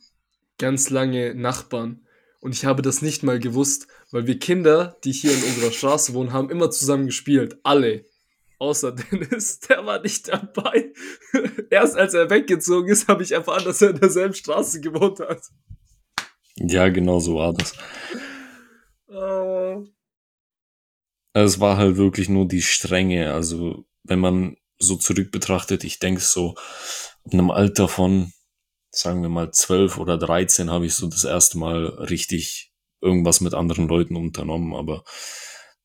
ganz 0.59 0.91
lange 0.91 1.37
Nachbarn. 1.37 2.01
Und 2.41 2.53
ich 2.55 2.65
habe 2.65 2.83
das 2.83 3.03
nicht 3.03 3.23
mal 3.23 3.39
gewusst, 3.39 3.87
weil 4.11 4.27
wir 4.27 4.39
Kinder, 4.41 4.97
die 5.05 5.13
hier 5.13 5.33
in 5.33 5.43
unserer 5.45 5.71
Straße 5.71 6.15
wohnen, 6.15 6.33
haben 6.33 6.51
immer 6.51 6.71
zusammen 6.71 7.07
gespielt. 7.07 7.59
Alle. 7.63 8.05
Außer 8.59 8.93
Dennis, 9.13 9.61
der 9.61 9.87
war 9.87 10.01
nicht 10.01 10.29
dabei. 10.29 10.93
Erst 11.71 11.97
als 11.97 12.15
er 12.15 12.31
weggezogen 12.31 12.89
ist, 12.89 13.09
habe 13.09 13.23
ich 13.23 13.33
erfahren, 13.33 13.65
dass 13.65 13.83
er 13.83 13.91
in 13.91 14.01
derselben 14.01 14.35
Straße 14.35 14.81
gewohnt 14.81 15.21
hat. 15.21 15.43
Ja, 16.57 16.89
genau 16.89 17.21
so 17.21 17.37
war 17.37 17.53
das. 17.53 17.75
Also 21.33 21.55
es 21.55 21.61
war 21.61 21.77
halt 21.77 21.97
wirklich 21.97 22.29
nur 22.29 22.49
die 22.49 22.63
Strenge. 22.63 23.33
Also 23.33 23.85
wenn 24.03 24.19
man 24.19 24.57
so 24.79 24.97
zurück 24.97 25.31
betrachtet, 25.31 25.85
ich 25.85 26.01
denke 26.01 26.21
so, 26.21 26.57
ab 27.25 27.33
einem 27.33 27.51
Alter 27.51 27.89
von, 27.89 28.33
sagen 28.91 29.23
wir 29.23 29.29
mal, 29.29 29.53
12 29.53 29.99
oder 29.99 30.19
13 30.19 30.71
habe 30.71 30.87
ich 30.87 30.95
so 30.95 31.07
das 31.07 31.25
erste 31.25 31.59
Mal 31.59 31.87
richtig 31.87 32.73
irgendwas 33.01 33.41
mit 33.41 33.55
anderen 33.55 33.87
Leuten 33.87 34.17
unternommen. 34.17 34.75
Aber 34.75 35.05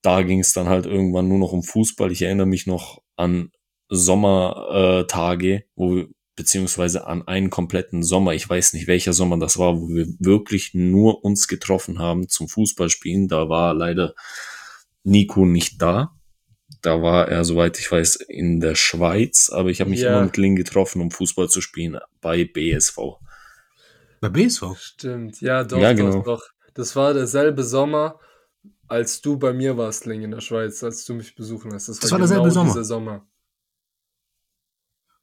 da 0.04 0.22
ging 0.22 0.40
es 0.40 0.54
dann 0.54 0.70
halt 0.70 0.86
irgendwann 0.86 1.28
nur 1.28 1.40
noch 1.40 1.52
um 1.52 1.64
Fußball. 1.64 2.12
Ich 2.12 2.22
erinnere 2.22 2.46
mich 2.46 2.68
noch 2.68 3.02
an 3.16 3.50
Sommertage, 3.90 5.02
äh, 5.02 5.08
Tage, 5.08 5.64
wo 5.76 5.96
wir, 5.96 6.08
beziehungsweise 6.36 7.06
an 7.08 7.28
einen 7.28 7.50
kompletten 7.50 8.02
Sommer, 8.04 8.34
ich 8.34 8.48
weiß 8.50 8.74
nicht 8.74 8.88
welcher 8.88 9.14
Sommer 9.14 9.38
das 9.38 9.58
war, 9.60 9.80
wo 9.80 9.88
wir 9.90 10.08
wirklich 10.20 10.74
nur 10.74 11.24
uns 11.24 11.48
getroffen 11.48 12.00
haben 12.00 12.28
zum 12.28 12.48
Fußballspielen. 12.48 13.28
Da 13.28 13.50
war 13.50 13.74
leider 13.74 14.14
Nico 15.04 15.46
nicht 15.46 15.82
da. 15.82 16.12
Da 16.82 17.02
war 17.02 17.28
er, 17.30 17.46
soweit 17.46 17.80
ich 17.80 17.90
weiß, 17.92 18.16
in 18.16 18.60
der 18.60 18.76
Schweiz, 18.76 19.50
aber 19.54 19.70
ich 19.70 19.80
habe 19.80 19.92
mich 19.92 20.02
Ja. 20.02 20.10
immer 20.10 20.26
mit 20.26 20.36
Lin 20.38 20.56
getroffen, 20.56 21.02
um 21.02 21.12
Fußball 21.12 21.48
zu 21.50 21.62
spielen 21.62 22.00
bei 22.20 22.46
BSV. 22.46 22.98
Bei 24.20 24.30
BSV. 24.30 24.64
Stimmt, 24.78 25.40
ja, 25.42 25.64
doch, 25.64 25.78
Ja, 25.78 25.94
doch, 25.94 25.98
genau. 25.98 26.22
doch. 26.24 26.44
Das 26.74 26.96
war 26.96 27.14
derselbe 27.14 27.64
Sommer, 27.64 28.20
als 28.94 29.22
du 29.22 29.38
bei 29.38 29.54
mir 29.54 29.76
warst, 29.78 30.06
Ling, 30.06 30.22
in 30.22 30.32
der 30.32 30.42
Schweiz, 30.42 30.84
als 30.84 31.04
du 31.06 31.14
mich 31.16 31.34
besuchen 31.36 31.74
hast. 31.74 31.88
Das 31.90 32.12
war 32.12 32.20
derselbe 32.20 32.52
Sommer. 32.52 32.70
dieser 32.70 32.84
Sommer. 32.84 33.28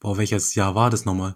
Boah, 0.01 0.17
welches 0.19 0.55
Jahr 0.55 0.75
war 0.75 0.91
das 0.91 1.05
nochmal? 1.05 1.35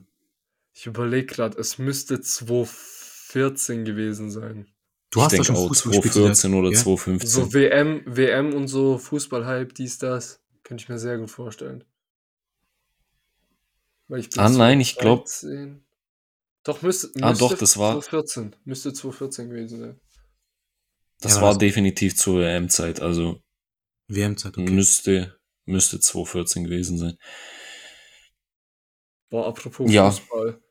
Ich 0.72 0.86
überlege 0.86 1.26
gerade, 1.26 1.58
es 1.58 1.78
müsste 1.78 2.20
2014 2.20 3.84
gewesen 3.84 4.30
sein. 4.30 4.66
Du 5.10 5.20
ich 5.20 5.24
hast 5.24 5.32
doch 5.32 5.36
denke 5.36 5.44
schon 5.46 5.56
auch 5.56 5.68
Fußball 5.68 5.92
gespielt. 5.92 6.12
zu 6.12 6.20
der- 6.22 6.34
2014 6.34 6.54
oder 6.54 6.70
ja? 6.70 6.78
2015. 6.82 7.30
So 7.30 7.52
WM, 7.54 8.02
WM 8.06 8.52
und 8.54 8.66
so, 8.68 8.98
Fußballhype, 8.98 9.72
dies, 9.74 9.98
das. 9.98 10.40
Könnte 10.64 10.82
ich 10.82 10.88
mir 10.88 10.98
sehr 10.98 11.18
gut 11.18 11.30
vorstellen. 11.30 11.84
Weil 14.08 14.20
ich 14.20 14.28
Ah, 14.38 14.48
nein, 14.48 14.80
ich 14.80 14.96
glaub- 14.96 15.28
2013. 15.28 15.84
Doch, 16.64 16.82
müsste, 16.82 17.06
müsste 17.08 17.22
Ah, 17.24 17.32
doch, 17.34 17.56
das 17.56 17.76
war- 17.76 17.92
2014. 18.00 18.56
Müsste 18.64 18.92
2014 18.92 19.50
gewesen 19.50 19.78
sein. 19.78 20.00
Das 21.24 21.36
Ja, 21.36 21.42
war 21.42 21.48
das- 21.50 21.58
definitiv 21.58 22.14
zur 22.16 22.40
WM-Zeit, 22.40 23.00
also 23.00 23.40
WM-Zeit, 24.08 24.58
okay. 24.58 24.70
müsste, 24.70 25.38
müsste 25.64 25.98
2014 25.98 26.64
gewesen 26.64 26.98
sein. 26.98 27.16
Boah, 29.30 29.48
apropos 29.48 29.90
Ja. 29.90 30.10
Fußball. 30.10 30.62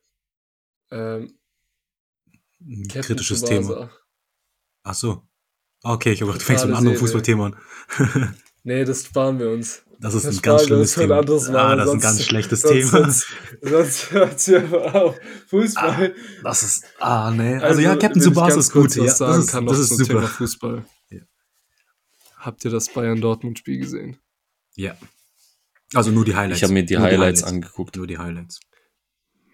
Ähm, 0.91 1.37
Kritisches 2.87 3.41
Tsubasa. 3.41 3.73
Thema. 3.73 3.91
Ach 4.83 4.93
so. 4.93 5.27
Okay, 5.81 6.11
ich 6.13 6.21
habe 6.21 6.31
gedacht, 6.31 6.41
du 6.41 6.45
fängst 6.45 6.63
mit 6.65 6.69
einem 6.69 6.77
anderen. 6.77 6.97
Fußballthema 6.97 7.47
an. 7.47 7.55
Nee, 8.65 8.85
das 8.85 9.03
sparen 9.05 9.39
wir 9.39 9.49
uns. 9.49 9.82
Das 9.99 10.13
ist 10.13 10.25
Das 10.25 10.35
ein 10.35 10.41
ganz 10.41 10.61
uns 10.61 10.67
schlimmes 10.67 10.93
Thema. 10.95 11.19
anderes 11.19 11.49
Mal, 11.49 11.57
Ah, 11.57 11.75
das 11.75 11.87
ist 11.87 11.93
ein 11.93 11.99
ganz 11.99 12.23
schlechtes 12.23 12.61
sonst, 12.61 12.73
Thema. 12.73 12.89
Sonst, 12.89 13.27
sonst 13.61 14.11
hört's 14.11 14.45
hier 14.45 14.63
aber 14.63 14.95
auf. 14.95 15.19
Fußball. 15.47 16.15
Das 16.43 16.63
ist, 16.63 16.85
ah, 16.99 17.31
nee. 17.31 17.55
Also, 17.57 17.81
ja, 17.81 17.95
Captain 17.95 18.33
ganz 18.33 18.55
ist 18.55 18.71
gut. 18.71 18.95
Ja, 18.95 19.07
sagen 19.07 19.33
das 19.33 19.45
ist, 19.45 19.51
kann 19.51 19.65
das 19.65 19.79
ist 19.79 19.87
zum 19.89 19.97
super. 19.97 20.13
Thema 20.13 20.27
Fußball. 20.27 20.85
Ja. 21.09 21.21
Habt 22.37 22.65
ihr 22.65 22.71
das 22.71 22.89
Bayern-Dortmund-Spiel 22.89 23.77
gesehen? 23.77 24.17
Ja. 24.75 24.97
Also 25.93 26.11
nur 26.11 26.25
die 26.25 26.35
Highlights. 26.35 26.57
Ich 26.57 26.63
habe 26.63 26.73
mir 26.73 26.83
die 26.85 26.95
Nur 26.95 27.03
Highlights 27.03 27.43
angeguckt. 27.43 27.95
Nur 27.95 28.07
die 28.07 28.17
Highlights. 28.17 28.59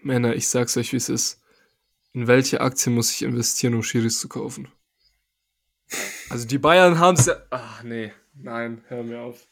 Männer, 0.02 0.34
ich 0.34 0.48
sag's 0.48 0.76
euch, 0.76 0.92
wie 0.92 0.96
es 0.96 1.08
ist. 1.08 1.40
In 2.12 2.26
welche 2.26 2.60
Aktien 2.60 2.94
muss 2.94 3.12
ich 3.12 3.22
investieren, 3.22 3.74
um 3.74 3.82
Schiris 3.82 4.18
zu 4.18 4.28
kaufen? 4.28 4.68
Also 6.28 6.46
die 6.46 6.58
Bayern 6.58 6.98
haben's 6.98 7.26
ja... 7.26 7.36
Ach 7.50 7.82
nee, 7.82 8.12
nein, 8.34 8.82
hör 8.88 9.02
mir 9.02 9.20
auf. 9.20 9.46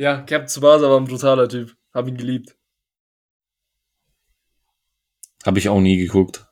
Ja, 0.00 0.22
Captain 0.22 0.46
Tsubasa 0.46 0.88
war 0.88 0.98
ein 0.98 1.04
brutaler 1.04 1.46
Typ. 1.46 1.76
Hab 1.92 2.08
ihn 2.08 2.16
geliebt. 2.16 2.56
Habe 5.44 5.58
ich 5.58 5.68
auch 5.68 5.78
nie 5.78 5.98
geguckt. 5.98 6.46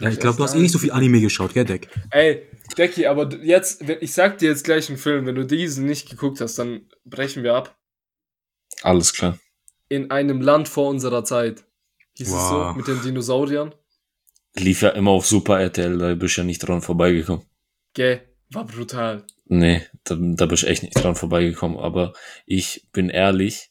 Ja, 0.00 0.08
ich 0.08 0.18
glaube, 0.18 0.38
du 0.38 0.44
hast 0.44 0.54
eh 0.54 0.60
nicht 0.60 0.72
so 0.72 0.78
viel 0.78 0.92
Anime 0.92 1.20
geschaut, 1.20 1.52
gell, 1.52 1.66
Deck? 1.66 1.90
Ey, 2.10 2.48
Decky, 2.78 3.04
aber 3.06 3.30
jetzt, 3.42 3.82
ich 3.82 4.14
sag 4.14 4.38
dir 4.38 4.48
jetzt 4.48 4.64
gleich 4.64 4.88
einen 4.88 4.96
Film, 4.96 5.26
wenn 5.26 5.34
du 5.34 5.44
diesen 5.44 5.84
nicht 5.84 6.08
geguckt 6.08 6.40
hast, 6.40 6.58
dann 6.58 6.88
brechen 7.04 7.42
wir 7.42 7.54
ab. 7.54 7.78
Alles 8.80 9.12
klar. 9.12 9.38
In 9.90 10.10
einem 10.10 10.40
Land 10.40 10.68
vor 10.70 10.88
unserer 10.88 11.22
Zeit. 11.22 11.66
Hieß 12.16 12.28
es 12.28 12.48
so, 12.48 12.54
Wow. 12.60 12.76
mit 12.76 12.88
den 12.88 13.02
Dinosauriern. 13.02 13.74
Lief 14.54 14.80
ja 14.80 14.88
immer 14.90 15.10
auf 15.10 15.26
Super 15.26 15.60
RTL, 15.60 15.98
da 15.98 16.14
bist 16.14 16.38
du 16.38 16.40
ja 16.40 16.46
nicht 16.46 16.60
dran 16.60 16.80
vorbeigekommen. 16.80 17.44
Gell, 17.92 18.26
war 18.48 18.64
brutal. 18.64 19.26
Nee, 19.46 19.82
da, 20.04 20.16
da 20.18 20.46
bist 20.46 20.62
du 20.62 20.66
echt 20.66 20.82
nicht 20.82 20.94
dran 20.94 21.16
vorbeigekommen. 21.16 21.78
Aber 21.78 22.12
ich 22.46 22.86
bin 22.92 23.10
ehrlich, 23.10 23.70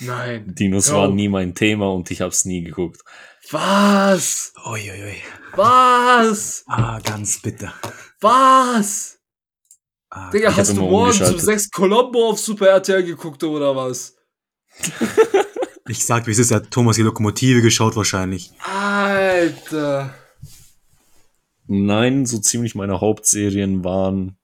Nein. 0.00 0.54
Dinos 0.54 0.92
waren 0.92 1.14
nie 1.14 1.28
mein 1.28 1.54
Thema 1.54 1.92
und 1.92 2.10
ich 2.10 2.20
habe 2.20 2.30
es 2.30 2.44
nie 2.44 2.62
geguckt. 2.62 3.02
Was? 3.50 4.52
Uiuiui. 4.66 5.16
Was? 5.56 6.64
Ah, 6.66 7.00
ganz 7.00 7.40
bitter. 7.40 7.72
Was? 8.20 9.18
Ah, 10.10 10.30
Digga, 10.30 10.54
hast 10.54 10.70
du 10.70 10.76
immer 10.76 10.82
morgens 10.90 11.20
um 11.20 11.26
umgeschaltet. 11.26 11.40
6 11.40 11.70
Colombo 11.70 12.30
auf 12.30 12.38
Super 12.38 12.68
RTL 12.68 13.04
geguckt 13.04 13.42
oder 13.42 13.74
was? 13.74 14.16
ich 15.88 16.04
sag, 16.04 16.26
wie 16.26 16.32
es 16.32 16.38
ist, 16.38 16.50
hat 16.50 16.70
Thomas 16.70 16.96
die 16.96 17.02
Lokomotive 17.02 17.62
geschaut 17.62 17.96
wahrscheinlich. 17.96 18.52
Alter. 18.60 20.14
Nein, 21.66 22.26
so 22.26 22.38
ziemlich 22.38 22.74
meine 22.74 23.00
Hauptserien 23.00 23.84
waren 23.84 24.36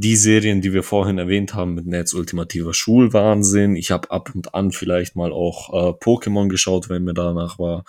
die 0.00 0.16
Serien, 0.16 0.62
die 0.62 0.72
wir 0.72 0.82
vorhin 0.82 1.18
erwähnt 1.18 1.52
haben, 1.52 1.74
mit 1.74 1.84
Nets 1.86 2.14
ultimativer 2.14 2.72
Schulwahnsinn. 2.72 3.76
Ich 3.76 3.90
habe 3.90 4.10
ab 4.10 4.34
und 4.34 4.54
an 4.54 4.72
vielleicht 4.72 5.14
mal 5.14 5.30
auch 5.30 5.68
äh, 5.74 5.92
Pokémon 5.92 6.48
geschaut, 6.48 6.88
wenn 6.88 7.04
mir 7.04 7.12
danach 7.12 7.58
war. 7.58 7.84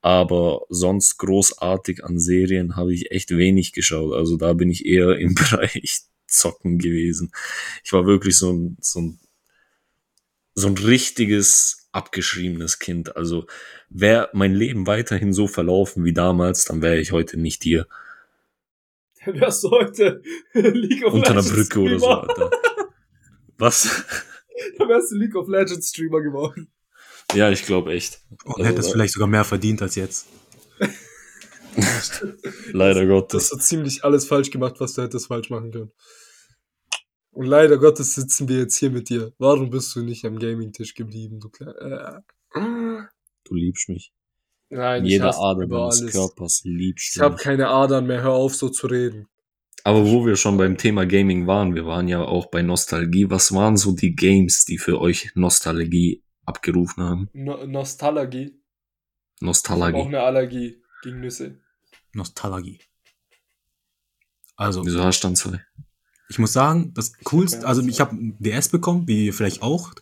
Aber 0.00 0.62
sonst 0.68 1.18
großartig 1.18 2.04
an 2.04 2.20
Serien 2.20 2.76
habe 2.76 2.94
ich 2.94 3.10
echt 3.10 3.30
wenig 3.30 3.72
geschaut. 3.72 4.14
Also 4.14 4.36
da 4.36 4.52
bin 4.52 4.70
ich 4.70 4.86
eher 4.86 5.18
im 5.18 5.34
Bereich 5.50 6.02
Zocken 6.28 6.78
gewesen. 6.78 7.32
Ich 7.82 7.92
war 7.92 8.06
wirklich 8.06 8.38
so 8.38 8.52
ein, 8.52 8.76
so 8.80 9.00
ein, 9.00 9.18
so 10.54 10.68
ein 10.68 10.78
richtiges 10.78 11.88
abgeschriebenes 11.90 12.78
Kind. 12.78 13.16
Also 13.16 13.46
wäre 13.88 14.30
mein 14.34 14.54
Leben 14.54 14.86
weiterhin 14.86 15.32
so 15.32 15.48
verlaufen 15.48 16.04
wie 16.04 16.12
damals, 16.12 16.64
dann 16.64 16.80
wäre 16.80 17.00
ich 17.00 17.10
heute 17.10 17.40
nicht 17.40 17.64
hier 17.64 17.88
Dann 19.24 19.34
wärst 19.40 19.64
du 19.64 19.70
heute 19.70 20.22
League 20.54 21.04
of 21.04 21.14
unter 21.14 21.30
einer 21.30 21.42
Legends 21.42 21.68
Brücke 21.68 21.80
oder 21.80 21.98
so. 21.98 22.06
Streamer. 22.06 22.28
Alter. 22.28 22.50
Was? 23.58 24.04
Dann 24.78 24.88
wärst 24.88 25.12
du 25.12 25.16
League 25.16 25.36
of 25.36 25.48
Legends 25.48 25.88
Streamer 25.90 26.20
geworden. 26.22 26.72
Ja, 27.34 27.50
ich 27.50 27.64
glaube 27.64 27.92
echt. 27.92 28.20
Und 28.44 28.56
Also, 28.56 28.64
hätte 28.64 28.80
es 28.80 28.90
vielleicht 28.90 29.12
sogar 29.12 29.28
mehr 29.28 29.44
verdient 29.44 29.82
als 29.82 29.94
jetzt. 29.94 30.26
Leider 32.72 33.02
Das 33.02 33.08
Gottes. 33.08 33.52
hat 33.52 33.62
ziemlich 33.62 34.04
alles 34.04 34.26
falsch 34.26 34.50
gemacht, 34.50 34.76
was 34.80 34.94
du 34.94 35.02
hättest 35.02 35.28
falsch 35.28 35.50
machen 35.50 35.70
können. 35.70 35.92
Und 37.30 37.46
leider 37.46 37.78
Gottes 37.78 38.14
sitzen 38.14 38.48
wir 38.48 38.58
jetzt 38.58 38.76
hier 38.76 38.90
mit 38.90 39.08
dir. 39.08 39.32
Warum 39.38 39.70
bist 39.70 39.94
du 39.94 40.02
nicht 40.02 40.24
am 40.24 40.38
Gaming-Tisch 40.38 40.94
geblieben, 40.94 41.38
du 41.38 41.48
kleiner... 41.48 42.24
Äh. 42.54 43.02
Du 43.44 43.54
liebst 43.54 43.88
mich. 43.88 44.12
Nein, 44.70 45.04
hasse 45.04 45.38
Ader 45.40 45.76
alles. 45.76 46.12
Körpers 46.12 46.62
liebst 46.64 47.16
Ich 47.16 47.20
habe 47.20 47.36
keine 47.36 47.68
Adern 47.68 48.06
mehr, 48.06 48.22
hör 48.22 48.32
auf 48.32 48.54
so 48.54 48.68
zu 48.68 48.86
reden. 48.86 49.26
Aber 49.82 50.06
wo 50.06 50.24
wir 50.26 50.36
schon 50.36 50.56
beim 50.56 50.76
Thema 50.76 51.06
Gaming 51.06 51.46
waren, 51.46 51.74
wir 51.74 51.86
waren 51.86 52.06
ja 52.06 52.22
auch 52.22 52.46
bei 52.46 52.62
Nostalgie. 52.62 53.30
Was 53.30 53.52
waren 53.52 53.76
so 53.76 53.92
die 53.92 54.14
Games, 54.14 54.64
die 54.64 54.78
für 54.78 55.00
euch 55.00 55.32
Nostalgie 55.34 56.22
abgerufen 56.44 57.02
haben? 57.02 57.28
No 57.32 57.66
Nostalgie. 57.66 58.44
Habe 58.44 58.54
auch 59.40 59.40
Nostalgie. 59.40 60.00
eine 60.00 60.20
Allergie 60.20 60.82
gegen 61.02 61.20
Nüsse. 61.20 61.58
Nostalgie. 62.12 62.78
Also, 64.56 64.84
Wieso 64.84 65.02
hast 65.02 65.20
du 65.20 65.28
dann 65.28 65.36
zwei? 65.36 65.64
ich 66.28 66.38
muss 66.38 66.52
sagen, 66.52 66.92
das 66.94 67.12
coolste, 67.24 67.66
also 67.66 67.82
ich 67.82 68.00
habe 68.00 68.14
ein 68.14 68.36
DS 68.38 68.68
bekommen, 68.68 69.08
wie 69.08 69.26
ihr 69.26 69.34
vielleicht 69.34 69.62
auch. 69.62 69.92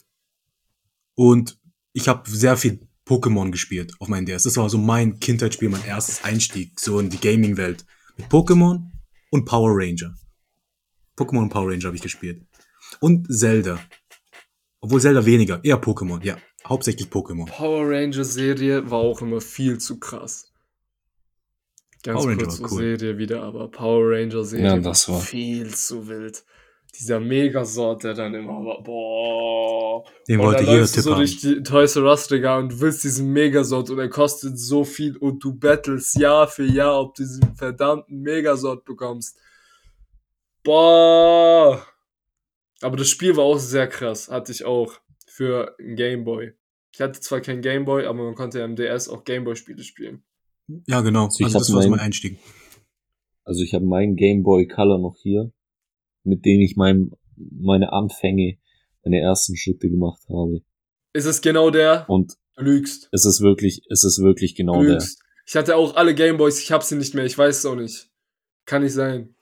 Und 1.14 1.58
ich 1.92 2.08
habe 2.08 2.28
sehr 2.28 2.56
viel 2.56 2.87
Pokémon 3.08 3.50
gespielt 3.50 3.92
auf 4.00 4.08
meinem 4.08 4.26
DS. 4.26 4.42
Das 4.44 4.56
war 4.56 4.68
so 4.68 4.78
mein 4.78 5.18
Kindheitsspiel, 5.18 5.68
mein 5.70 5.84
erstes 5.84 6.22
Einstieg 6.24 6.78
so 6.78 7.00
in 7.00 7.08
die 7.10 7.18
Gaming-Welt. 7.20 7.84
Mit 8.16 8.28
Pokémon 8.28 8.82
und 9.30 9.44
Power 9.44 9.70
Ranger. 9.72 10.14
Pokémon 11.16 11.42
und 11.42 11.48
Power 11.48 11.70
Ranger 11.72 11.86
habe 11.86 11.96
ich 11.96 12.02
gespielt. 12.02 12.42
Und 13.00 13.26
Zelda. 13.32 13.78
Obwohl 14.80 15.00
Zelda 15.00 15.24
weniger, 15.24 15.60
eher 15.64 15.80
Pokémon, 15.80 16.22
ja. 16.24 16.36
Hauptsächlich 16.66 17.08
Pokémon. 17.08 17.46
Power 17.46 17.88
Ranger 17.88 18.24
Serie 18.24 18.90
war 18.90 18.98
auch 18.98 19.22
immer 19.22 19.40
viel 19.40 19.78
zu 19.78 19.98
krass. 19.98 20.52
Ganz 22.02 22.20
Power 22.20 22.30
Ranger 22.30 22.44
kurz 22.44 22.60
war 22.60 22.68
zur 22.68 22.78
cool. 22.78 22.98
Serie 22.98 23.18
wieder, 23.18 23.42
aber 23.42 23.70
Power 23.70 24.10
Ranger 24.12 24.44
Serie 24.44 24.66
Ja, 24.66 24.78
das 24.78 25.08
war- 25.08 25.20
viel 25.20 25.74
zu 25.74 26.08
wild. 26.08 26.44
Dieser 26.94 27.20
Megasort, 27.20 28.02
der 28.04 28.14
dann 28.14 28.34
immer 28.34 28.64
war, 28.64 28.82
boah. 28.82 30.04
Den 30.26 30.40
und 30.40 30.46
wollte 30.46 30.58
dann 30.64 30.66
jeder 30.66 30.80
läufst 30.80 30.96
du 30.96 31.00
so 31.02 31.10
haben. 31.12 31.18
durch 31.18 31.36
die 31.38 31.62
Toys 31.62 31.96
R 31.96 32.04
Us 32.04 32.30
Regal 32.30 32.62
und 32.62 32.72
du 32.72 32.80
willst 32.80 33.04
diesen 33.04 33.32
Megasort 33.32 33.90
und 33.90 33.98
er 33.98 34.08
kostet 34.08 34.58
so 34.58 34.84
viel 34.84 35.16
und 35.16 35.42
du 35.44 35.54
battles 35.54 36.14
Jahr 36.14 36.48
für 36.48 36.64
Jahr, 36.64 37.00
ob 37.00 37.14
du 37.14 37.22
diesen 37.22 37.54
verdammten 37.56 38.20
Megasort 38.22 38.84
bekommst. 38.84 39.38
Boah. 40.64 41.82
Aber 42.80 42.96
das 42.96 43.08
Spiel 43.08 43.36
war 43.36 43.44
auch 43.44 43.58
sehr 43.58 43.86
krass, 43.86 44.28
hatte 44.28 44.52
ich 44.52 44.64
auch 44.64 44.92
für 45.26 45.74
einen 45.78 45.96
Gameboy. 45.96 46.52
Ich 46.92 47.00
hatte 47.00 47.20
zwar 47.20 47.40
keinen 47.40 47.60
Gameboy, 47.62 48.06
aber 48.06 48.24
man 48.24 48.34
konnte 48.34 48.58
ja 48.60 48.64
im 48.64 48.76
DS 48.76 49.08
auch 49.08 49.24
Gameboy-Spiele 49.24 49.82
spielen. 49.82 50.22
Ja, 50.86 51.00
genau. 51.00 51.26
Also 51.26 51.40
ich 51.40 51.46
Also 51.46 51.58
das 51.58 51.72
war 51.72 51.82
so 51.82 51.90
mein- 51.90 52.00
Einstieg. 52.00 52.38
Also 53.44 53.62
ich 53.62 53.72
habe 53.74 53.84
meinen 53.84 54.16
Game 54.16 54.42
Boy 54.42 54.66
Color 54.68 54.98
noch 54.98 55.16
hier, 55.22 55.50
mit 56.28 56.44
dem 56.44 56.60
ich 56.60 56.76
mein, 56.76 57.10
meine 57.36 57.92
Anfänge, 57.92 58.58
meine 59.04 59.20
ersten 59.20 59.56
Schritte 59.56 59.88
gemacht 59.88 60.22
habe. 60.28 60.60
Ist 61.12 61.24
es 61.26 61.40
genau 61.40 61.70
der? 61.70 62.04
Und 62.08 62.34
Du 62.56 62.64
lügst. 62.64 63.08
es 63.12 63.24
ist 63.24 63.40
wirklich, 63.40 63.82
es 63.88 64.04
ist 64.04 64.20
wirklich 64.20 64.54
Du 64.54 64.58
genau 64.58 64.82
der. 64.82 64.92
lügst. 64.94 65.20
Ich 65.46 65.56
hatte 65.56 65.76
auch 65.76 65.96
alle 65.96 66.14
Gameboys, 66.14 66.60
ich 66.60 66.72
hab 66.72 66.82
sie 66.82 66.96
nicht 66.96 67.14
mehr, 67.14 67.24
ich 67.24 67.38
weiß 67.38 67.58
es 67.58 67.66
auch 67.66 67.76
nicht. 67.76 68.10
Kann 68.66 68.82
nicht 68.82 68.92
sein. 68.92 69.34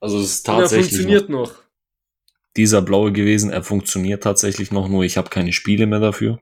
Also 0.00 0.18
es 0.18 0.32
ist 0.34 0.48
Und 0.48 0.54
er 0.56 0.60
tatsächlich 0.62 0.88
funktioniert 0.90 1.28
noch 1.28 1.48
noch. 1.52 1.62
dieser 2.56 2.82
blaue 2.82 3.12
gewesen. 3.12 3.50
Er 3.50 3.62
funktioniert 3.62 4.22
tatsächlich 4.22 4.70
noch, 4.72 4.88
nur 4.88 5.04
ich 5.04 5.16
habe 5.16 5.30
keine 5.30 5.52
Spiele 5.52 5.86
mehr 5.86 6.00
dafür. 6.00 6.40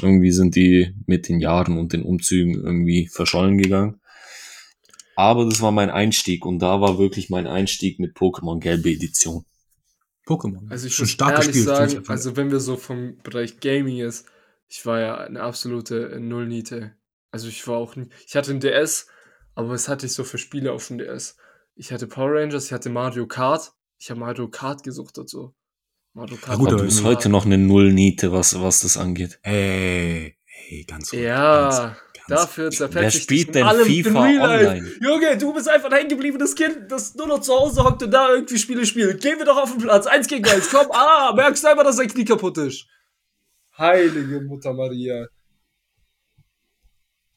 Irgendwie 0.00 0.30
sind 0.30 0.56
die 0.56 0.94
mit 1.06 1.28
den 1.28 1.40
Jahren 1.40 1.76
und 1.78 1.92
den 1.92 2.02
Umzügen 2.02 2.54
irgendwie 2.54 3.08
verschollen 3.08 3.58
gegangen. 3.58 3.99
Aber 5.20 5.44
das 5.44 5.60
war 5.60 5.70
mein 5.70 5.90
Einstieg 5.90 6.46
und 6.46 6.60
da 6.60 6.80
war 6.80 6.98
wirklich 6.98 7.28
mein 7.28 7.46
Einstieg 7.46 7.98
mit 7.98 8.16
Pokémon 8.16 8.58
Gelbe 8.58 8.90
Edition. 8.90 9.44
Pokémon. 10.26 10.70
Also 10.70 10.86
ich 10.86 10.94
Schon 10.94 11.02
muss 11.04 11.10
starkes 11.10 11.46
ehrlich 11.48 11.62
Spiel. 11.62 11.64
sagen, 11.64 12.04
also 12.08 12.36
wenn 12.36 12.50
wir 12.50 12.58
so 12.58 12.78
vom 12.78 13.18
Bereich 13.18 13.60
Gaming 13.60 13.98
ist, 13.98 14.26
ich 14.68 14.86
war 14.86 14.98
ja 14.98 15.18
eine 15.18 15.42
absolute 15.42 16.18
Nullniete. 16.18 16.94
Also 17.30 17.48
ich 17.48 17.68
war 17.68 17.76
auch 17.76 17.96
nie, 17.96 18.08
ich 18.26 18.34
hatte 18.34 18.50
ein 18.50 18.60
DS, 18.60 19.08
aber 19.54 19.68
was 19.68 19.88
hatte 19.88 20.06
ich 20.06 20.14
so 20.14 20.24
für 20.24 20.38
Spiele 20.38 20.72
auf 20.72 20.86
dem 20.88 20.96
DS? 20.96 21.36
Ich 21.74 21.92
hatte 21.92 22.06
Power 22.06 22.40
Rangers, 22.40 22.66
ich 22.66 22.72
hatte 22.72 22.88
Mario 22.88 23.26
Kart, 23.26 23.74
ich 23.98 24.08
habe 24.08 24.20
Mario 24.20 24.48
Kart 24.48 24.82
gesucht 24.82 25.18
dazu. 25.18 25.54
Mario 26.14 26.38
Kart. 26.38 26.58
gut, 26.58 26.68
aber 26.68 26.76
aber 26.76 26.82
du 26.84 26.88
bist 26.88 27.04
heute 27.04 27.28
noch 27.28 27.44
eine 27.44 27.58
Nullniete, 27.58 28.32
was, 28.32 28.58
was 28.58 28.80
das 28.80 28.96
angeht. 28.96 29.38
Ey, 29.42 30.34
ey, 30.70 30.84
ganz 30.84 31.12
ruhig. 31.12 31.24
Ja, 31.24 31.68
ganz 31.68 31.96
dafür 32.30 32.64
Wer 32.64 32.70
zerfetze 32.72 33.16
ich 33.18 33.22
spielt 33.24 33.48
dich 33.48 33.52
denn 33.52 33.62
in 33.62 33.68
allem 33.68 33.86
FIFA 33.86 34.08
in 34.08 34.16
Real 34.16 34.62
Life. 34.64 34.68
online? 34.70 34.92
Junge, 35.00 35.38
du 35.38 35.52
bist 35.54 35.68
einfach 35.68 35.90
ein 35.90 35.96
hängengebliebenes 35.96 36.54
Kind, 36.54 36.90
das 36.90 37.14
nur 37.14 37.26
noch 37.26 37.40
zu 37.40 37.52
Hause 37.52 37.84
hockt 37.84 38.02
und 38.02 38.10
da 38.10 38.30
irgendwie 38.32 38.58
Spiele 38.58 38.86
spielt. 38.86 39.20
Gehen 39.22 39.38
wir 39.38 39.44
doch 39.44 39.56
auf 39.56 39.72
den 39.72 39.80
Platz, 39.82 40.06
eins 40.06 40.26
gegen 40.26 40.46
eins, 40.48 40.70
komm, 40.70 40.90
ah, 40.92 41.32
merkst 41.34 41.64
du 41.64 41.68
einfach, 41.68 41.84
dass 41.84 41.96
dein 41.96 42.08
Knie 42.08 42.24
kaputt 42.24 42.58
ist. 42.58 42.86
Heilige 43.76 44.40
Mutter 44.40 44.72
Maria. 44.72 45.26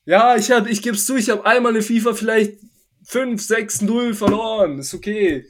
Ja, 0.06 0.36
ich 0.36 0.52
hab, 0.52 0.68
ich 0.68 0.82
geb's 0.82 1.06
zu, 1.06 1.16
ich 1.16 1.30
habe 1.30 1.46
einmal 1.46 1.72
eine 1.72 1.82
FIFA 1.82 2.14
vielleicht 2.14 2.60
5, 3.06 3.42
6, 3.42 3.82
0 3.82 4.14
verloren, 4.14 4.80
ist 4.80 4.94
okay. 4.94 5.46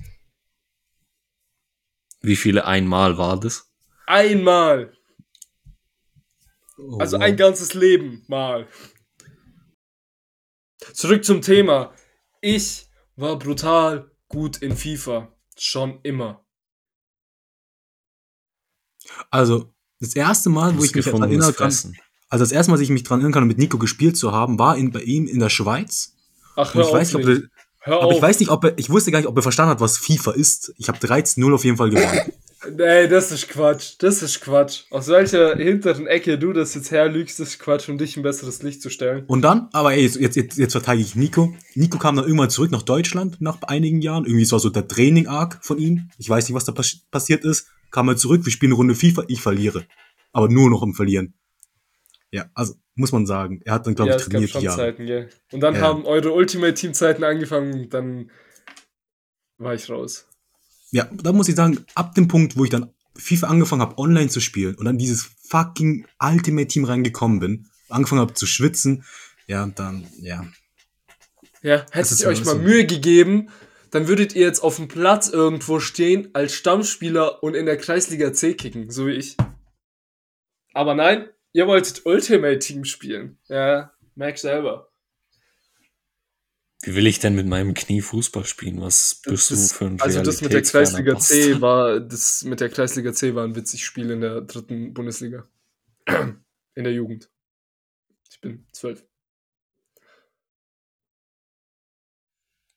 Wie 2.22 2.36
viele 2.36 2.66
einmal 2.66 3.18
war 3.18 3.40
das? 3.40 3.70
Einmal, 4.06 4.94
Oh, 6.78 6.98
also 6.98 7.18
ein 7.18 7.38
ganzes 7.38 7.74
Leben 7.74 8.24
mal. 8.28 8.68
Zurück 10.94 11.24
zum 11.24 11.42
Thema. 11.42 11.94
Ich 12.42 12.88
war 13.16 13.38
brutal 13.40 14.12
gut 14.28 14.58
in 14.58 14.76
FIFA. 14.76 15.32
Schon 15.58 16.00
immer. 16.04 16.44
Also, 19.30 19.74
das 20.00 20.16
erste 20.16 20.50
Mal, 20.50 20.78
wo 20.78 20.84
ich 20.84 20.96
mich 20.96 21.06
daran 21.06 21.24
erinnern 21.24 21.56
kann, 21.56 21.74
also 22.30 22.44
das 22.44 22.52
erste 22.52 22.72
Mal, 22.72 22.78
dass 22.78 22.84
ich 22.84 22.90
mich 22.90 23.04
daran 23.04 23.20
erinnern 23.20 23.34
kann, 23.34 23.48
mit 23.48 23.58
Nico 23.58 23.78
gespielt 23.78 24.18
zu 24.18 24.32
haben, 24.32 24.58
war 24.60 24.76
in, 24.78 24.92
bei 24.92 25.02
ihm 25.02 25.28
in 25.28 25.40
der 25.40 25.50
Schweiz. 25.50 26.16
Ach, 26.56 26.74
hör 26.74 26.82
ich 26.82 26.92
weiß 26.92 27.16
auf, 27.16 27.22
nicht, 27.22 27.28
ob 27.28 27.36
er, 27.36 27.50
Hör 27.80 27.98
aber 27.98 28.06
auf. 28.08 28.16
ich 28.16 28.22
weiß 28.22 28.40
nicht, 28.40 28.50
ob 28.50 28.64
er, 28.64 28.78
ich 28.78 28.90
wusste 28.90 29.12
gar 29.12 29.20
nicht, 29.20 29.28
ob 29.28 29.36
er 29.38 29.44
verstanden 29.44 29.72
hat, 29.72 29.82
was 29.82 29.98
FIFA 29.98 30.32
ist. 30.32 30.74
Ich 30.78 30.88
habe 30.88 30.98
13-0 30.98 31.54
auf 31.54 31.64
jeden 31.64 31.78
Fall 31.78 31.90
gewonnen. 31.90 32.34
Nee, 32.72 33.08
das 33.08 33.32
ist 33.32 33.50
Quatsch. 33.50 33.96
Das 34.00 34.22
ist 34.22 34.42
Quatsch. 34.42 34.84
Aus 34.90 35.08
welcher 35.08 35.56
hinteren 35.56 36.08
Ecke 36.08 36.38
du 36.38 36.54
das 36.54 36.74
jetzt 36.76 36.92
herlügst, 36.92 37.40
ist 37.40 37.60
Quatsch, 37.60 37.90
um 37.90 37.98
dich 37.98 38.16
in 38.16 38.24
besseres 38.24 38.64
Licht 38.64 38.82
zu 38.82 38.90
stellen. 38.90 39.26
Und 39.28 39.42
dann, 39.42 39.70
aber 39.74 39.94
ey, 39.94 40.04
jetzt, 40.04 40.36
jetzt, 40.36 40.58
jetzt, 40.58 40.72
verteidige 40.72 41.08
ich 41.08 41.16
Nico. 41.16 41.54
Nico 41.76 41.98
kam 41.98 42.16
dann 42.16 42.26
irgendwann 42.26 42.50
zurück 42.50 42.72
nach 42.72 42.84
Deutschland 42.84 43.42
nach 43.42 43.62
einigen 43.64 44.02
Jahren. 44.02 44.26
Irgendwie, 44.26 44.50
war 44.52 44.60
so 44.60 44.70
der 44.70 44.88
Training-Arc 44.88 45.60
von 45.62 45.78
ihm. 45.78 46.10
Ich 46.18 46.30
weiß 46.30 46.48
nicht, 46.48 46.56
was 46.56 46.66
da 46.66 46.72
pas 46.72 46.98
passiert 47.12 47.44
ist. 47.44 47.68
Kam 47.92 48.08
er 48.08 48.18
zurück, 48.18 48.46
wir 48.46 48.52
spielen 48.52 48.72
eine 48.72 48.78
Runde 48.78 48.96
FIFA, 48.96 49.24
ich 49.28 49.42
verliere. 49.42 49.86
Aber 50.32 50.50
nur 50.50 50.70
noch 50.70 50.84
im 50.84 50.94
Verlieren. 50.94 51.34
Ja, 52.32 52.50
also 52.56 52.74
muss 52.96 53.12
man 53.12 53.26
sagen, 53.26 53.62
er 53.66 53.74
hat 53.76 53.86
dann, 53.86 53.96
glaube 53.96 54.12
ja, 54.12 54.16
ich, 54.16 54.24
es 54.24 54.30
gab 54.30 54.42
trainiert 54.42 54.52
schon. 54.52 54.70
Zeiten, 54.70 55.06
gell. 55.06 55.30
Und 55.52 55.60
dann 55.60 55.76
Ja. 55.76 55.82
haben 55.82 56.06
eure 56.06 56.32
Ultimate-Team-Zeiten 56.32 57.24
angefangen, 57.24 57.90
dann 57.90 58.32
war 59.58 59.74
ich 59.76 59.90
raus. 59.90 60.28
Ja, 60.94 61.10
da 61.12 61.34
muss 61.34 61.50
ich 61.50 61.56
sagen, 61.56 61.84
ab 61.96 62.14
dem 62.14 62.28
Punkt, 62.28 62.56
wo 62.56 62.66
ich 62.66 62.70
dann 62.70 62.94
FIFA 63.16 63.48
angefangen 63.48 63.82
habe, 63.82 63.98
online 63.98 64.30
zu 64.30 64.40
spielen 64.40 64.76
und 64.76 64.86
dann 64.86 65.00
dieses 65.00 65.28
fucking 65.42 66.06
Ultimate 66.22 66.68
Team 66.68 66.86
reingekommen 66.86 67.40
bin, 67.40 67.68
angefangen 67.90 68.22
habe 68.22 68.36
zu 68.36 68.46
schwitzen, 68.46 69.04
ja, 69.48 69.66
dann, 69.66 70.08
ja. 70.20 70.46
Ja, 71.64 71.84
hättet 71.90 72.20
ihr 72.20 72.28
euch 72.28 72.46
mal 72.46 72.58
so. 72.58 72.60
Mühe 72.60 72.86
gegeben, 72.86 73.50
dann 73.90 74.08
würdet 74.08 74.36
ihr 74.36 74.44
jetzt 74.44 74.60
auf 74.60 74.76
dem 74.76 74.88
Platz 74.88 75.30
irgendwo 75.30 75.80
stehen 75.80 76.30
als 76.34 76.54
Stammspieler 76.54 77.42
und 77.42 77.56
in 77.56 77.66
der 77.66 77.78
Kreisliga 77.78 78.32
C 78.32 78.54
kicken, 78.54 78.92
so 78.92 79.08
wie 79.08 79.14
ich. 79.14 79.36
Aber 80.74 80.94
nein, 80.94 81.28
ihr 81.54 81.66
wolltet 81.66 82.06
Ultimate 82.06 82.60
Team 82.60 82.86
spielen. 82.86 83.40
Ja, 83.48 83.94
merk 84.14 84.38
selber. 84.38 84.93
Wie 86.86 86.96
will 86.96 87.08
ich 87.08 87.20
denn 87.20 87.34
mit 87.36 87.48
meinem 87.48 87.74
Knie 87.74 88.02
Fußball 88.02 88.44
spielen? 88.46 88.82
Was 88.82 89.22
bist 89.26 89.52
Das- 89.52 89.70
du 89.70 89.76
für 89.76 89.86
ein 89.86 90.02
Also 90.02 90.22
das 90.22 90.42
mit 90.42 90.52
der 90.52 90.62
Kreisliga 90.62 91.18
C 91.18 91.62
war, 91.62 92.00
das 92.02 92.44
mit 92.44 92.60
der 92.60 92.70
Kreisliga 92.70 93.14
C 93.14 93.34
war 93.36 93.46
ein 93.46 93.56
witzig 93.56 93.86
Spiel 93.86 94.12
in 94.12 94.20
der 94.20 94.42
dritten 94.42 94.94
Bundesliga. 94.94 95.48
In 96.76 96.84
der 96.84 96.94
Jugend. 96.94 97.30
Ich 98.32 98.42
bin 98.42 98.66
zwölf. 98.72 99.06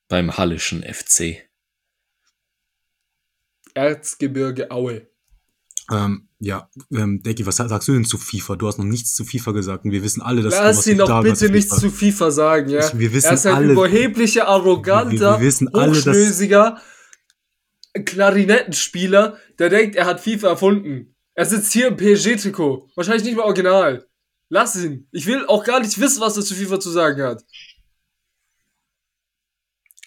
Beim 0.07 0.37
Hallischen 0.37 0.83
FC. 0.83 1.49
Erzgebirge 3.73 4.69
Aue. 4.71 5.07
Ähm, 5.91 6.27
ja, 6.39 6.69
ähm, 6.91 7.21
Decky, 7.23 7.45
was 7.45 7.55
sagst 7.57 7.87
du 7.87 7.93
denn 7.93 8.03
zu 8.05 8.17
FIFA? 8.17 8.57
Du 8.57 8.67
hast 8.67 8.77
noch 8.77 8.85
nichts 8.85 9.15
zu 9.15 9.23
FIFA 9.23 9.51
gesagt 9.53 9.85
und 9.85 9.91
wir 9.91 10.03
wissen 10.03 10.21
alle, 10.21 10.41
dass 10.41 10.53
Lass 10.53 10.77
was 10.79 10.87
ihn 10.87 10.97
doch 10.97 11.23
bitte 11.23 11.49
nichts 11.49 11.69
FIFA. 11.73 11.81
zu 11.81 11.89
FIFA 11.91 12.31
sagen, 12.31 12.69
ja. 12.69 12.99
Wir 12.99 13.13
wissen 13.13 13.27
er 13.27 13.33
ist 13.33 13.45
ein 13.45 13.55
alle- 13.55 13.71
überheblicher, 13.73 14.47
arroganter, 14.47 15.39
Wir- 15.39 15.51
wir 15.61 15.73
alle, 15.73 15.91
hochschnösiger 15.91 16.81
Klarinettenspieler, 18.05 19.37
der 19.59 19.69
denkt, 19.69 19.95
er 19.95 20.05
hat 20.05 20.19
FIFA 20.19 20.49
erfunden. 20.49 21.15
Er 21.33 21.45
sitzt 21.45 21.71
hier 21.73 21.87
im 21.87 21.95
PSG-Trikot. 21.97 22.89
Wahrscheinlich 22.95 23.23
nicht 23.23 23.37
mal 23.37 23.43
original. 23.43 24.07
Lass 24.49 24.75
ihn. 24.75 25.07
Ich 25.11 25.25
will 25.25 25.45
auch 25.47 25.63
gar 25.63 25.79
nicht 25.79 25.99
wissen, 25.99 26.19
was 26.21 26.35
er 26.37 26.43
zu 26.43 26.53
FIFA 26.55 26.79
zu 26.79 26.89
sagen 26.89 27.21
hat. 27.23 27.43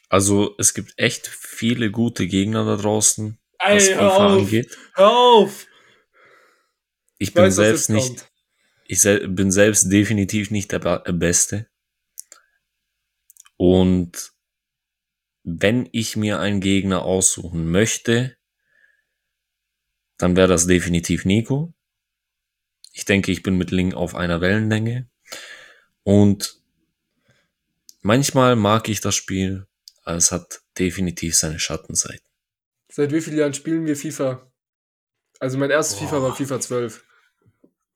Also 0.08 0.54
es 0.58 0.74
gibt 0.74 0.94
echt 0.96 1.26
viele 1.26 1.90
gute 1.90 2.26
Gegner 2.26 2.64
da 2.64 2.76
draußen, 2.76 3.38
was 3.58 3.86
Ey, 3.88 3.94
hör 3.94 4.10
FIFA 4.10 4.26
auf. 4.26 4.32
angeht. 4.42 4.78
Hör 4.94 5.08
auf. 5.10 5.66
Ich 7.20 7.28
Ich 7.28 7.34
bin 7.34 7.44
weiß, 7.44 7.54
selbst 7.54 7.90
nicht, 7.90 8.06
kommt. 8.20 8.32
ich 8.86 9.00
sel 9.02 9.28
bin 9.28 9.52
selbst 9.52 9.92
definitiv 9.92 10.50
nicht 10.50 10.72
der 10.72 10.78
Ba- 10.78 11.02
äh, 11.04 11.12
Beste. 11.12 11.68
Und 13.58 14.32
wenn 15.44 15.86
ich 15.92 16.16
mir 16.16 16.40
einen 16.40 16.60
Gegner 16.62 17.02
aussuchen 17.02 17.70
möchte, 17.70 18.38
dann 20.16 20.34
wäre 20.34 20.48
das 20.48 20.66
definitiv 20.66 21.26
Nico. 21.26 21.74
Ich 22.92 23.04
denke, 23.04 23.30
ich 23.32 23.42
bin 23.42 23.56
mit 23.58 23.70
Link 23.70 23.94
auf 23.94 24.14
einer 24.14 24.40
Wellenlänge. 24.40 25.10
Und 26.02 26.58
manchmal 28.00 28.56
mag 28.56 28.88
ich 28.88 29.02
das 29.02 29.14
Spiel, 29.14 29.66
aber 30.04 30.16
es 30.16 30.32
hat 30.32 30.62
definitiv 30.78 31.36
seine 31.36 31.58
Schattenseiten. 31.58 32.24
Seit 32.90 33.12
wie 33.12 33.20
vielen 33.20 33.36
Jahren 33.38 33.54
spielen 33.54 33.84
wir 33.86 33.94
FIFA? 33.96 34.50
Also 35.38 35.58
mein 35.58 35.70
erstes 35.70 35.98
Boah. 35.98 36.06
FIFA 36.08 36.22
war 36.22 36.34
FIFA 36.36 36.60
12. 36.60 37.04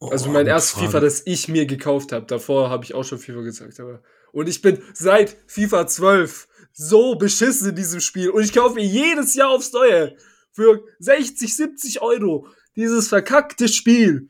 Oh, 0.07 0.11
Also 0.11 0.31
mein 0.31 0.47
erstes. 0.47 0.81
FIFA, 0.81 1.01
das 1.01 1.23
ich 1.27 1.49
mir 1.49 1.67
gekauft 1.67 2.13
habe. 2.13 2.27
Davor 2.27 2.71
habe 2.71 2.85
ich 2.85 2.95
auch 2.95 3.05
schon 3.05 3.19
FIFA 3.19 3.43
gezeigt. 3.43 3.81
Aber 3.81 4.03
und 4.33 4.49
ich 4.49 4.63
bin 4.63 4.79
seit 4.95 5.37
FIFA 5.47 5.87
12 5.87 6.49
so 6.73 7.15
beschissen 7.17 7.71
in 7.71 7.77
diesem 7.77 8.01
Spiel. 8.01 8.31
Und 8.31 8.43
ich 8.43 8.53
kaufe 8.53 8.75
mir 8.75 8.85
jedes 8.85 9.35
Jahr 9.35 9.51
aufs 9.51 9.73
Neue 9.73 10.17
für 10.53 10.83
60, 10.99 11.55
70 11.55 12.03
Euro 12.03 12.47
dieses 12.77 13.09
verkackte 13.09 13.69
Spiel. 13.69 14.29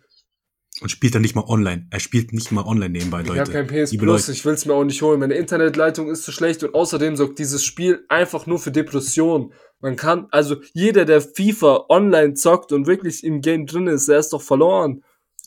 Und 0.81 0.91
spielt 0.91 1.15
dann 1.15 1.23
nicht 1.23 1.37
mal 1.37 1.45
online. 1.47 1.87
Er 1.91 2.01
spielt 2.01 2.33
nicht 2.33 2.51
mal 2.51 2.65
online 2.65 2.91
nebenbei, 2.91 3.21
Ich 3.23 3.29
Leute. 3.29 3.41
habe 3.41 3.53
kein 3.53 3.67
PS 3.69 3.93
Liebe 3.93 4.05
Plus, 4.05 4.23
Leute. 4.27 4.33
ich 4.37 4.45
will 4.45 4.55
es 4.55 4.67
mir 4.67 4.75
auch 4.75 4.83
nicht 4.85 5.01
holen. 5.03 5.21
Meine 5.21 5.35
Internetleitung 5.35 6.11
ist 6.11 6.25
zu 6.25 6.33
schlecht 6.33 6.65
und 6.65 6.75
außerdem 6.75 7.15
sorgt 7.17 7.39
dieses 7.39 7.65
Spiel 7.65 8.05
einfach 8.09 8.47
nur 8.47 8.59
für 8.59 8.73
Depressionen. 8.73 9.53
Man 9.81 9.95
kann, 9.97 10.27
also 10.33 10.57
jeder, 10.73 11.05
der 11.05 11.21
FIFA 11.21 11.87
online 11.89 12.35
zockt 12.35 12.73
und 12.73 12.87
wirklich 12.89 13.23
im 13.23 13.41
Game 13.41 13.67
drin 13.67 13.87
ist, 13.87 14.09
der 14.09 14.19
ist 14.19 14.31
doch 14.33 14.43
verloren. 14.43 15.05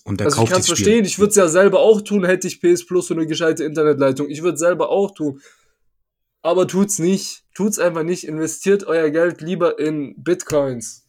Und 0.08 0.22
er 0.22 0.28
also 0.28 0.36
ich 0.36 0.40
kauft 0.40 0.52
kann 0.54 0.62
es 0.62 0.68
verstehen, 0.68 1.04
ich 1.04 1.20
würde 1.20 1.32
es 1.32 1.36
ja 1.36 1.50
selber 1.50 1.80
auch 1.82 2.00
tun, 2.00 2.24
hätte 2.24 2.48
ich 2.48 2.62
PS 2.62 2.86
Plus 2.86 3.12
und 3.12 3.18
eine 3.18 3.28
gescheite 3.28 3.66
Internetleitung. 3.66 4.30
Ich 4.30 4.42
würde 4.42 4.54
es 4.54 4.62
selber 4.62 4.90
auch 4.90 5.14
tun. 5.14 5.42
Aber 6.42 6.66
tut's 6.66 6.98
nicht. 6.98 7.44
Tut's 7.54 7.78
einfach 7.78 8.04
nicht. 8.04 8.26
Investiert 8.26 8.86
euer 8.86 9.10
Geld 9.10 9.42
lieber 9.42 9.80
in 9.80 10.16
Bitcoins. 10.24 11.06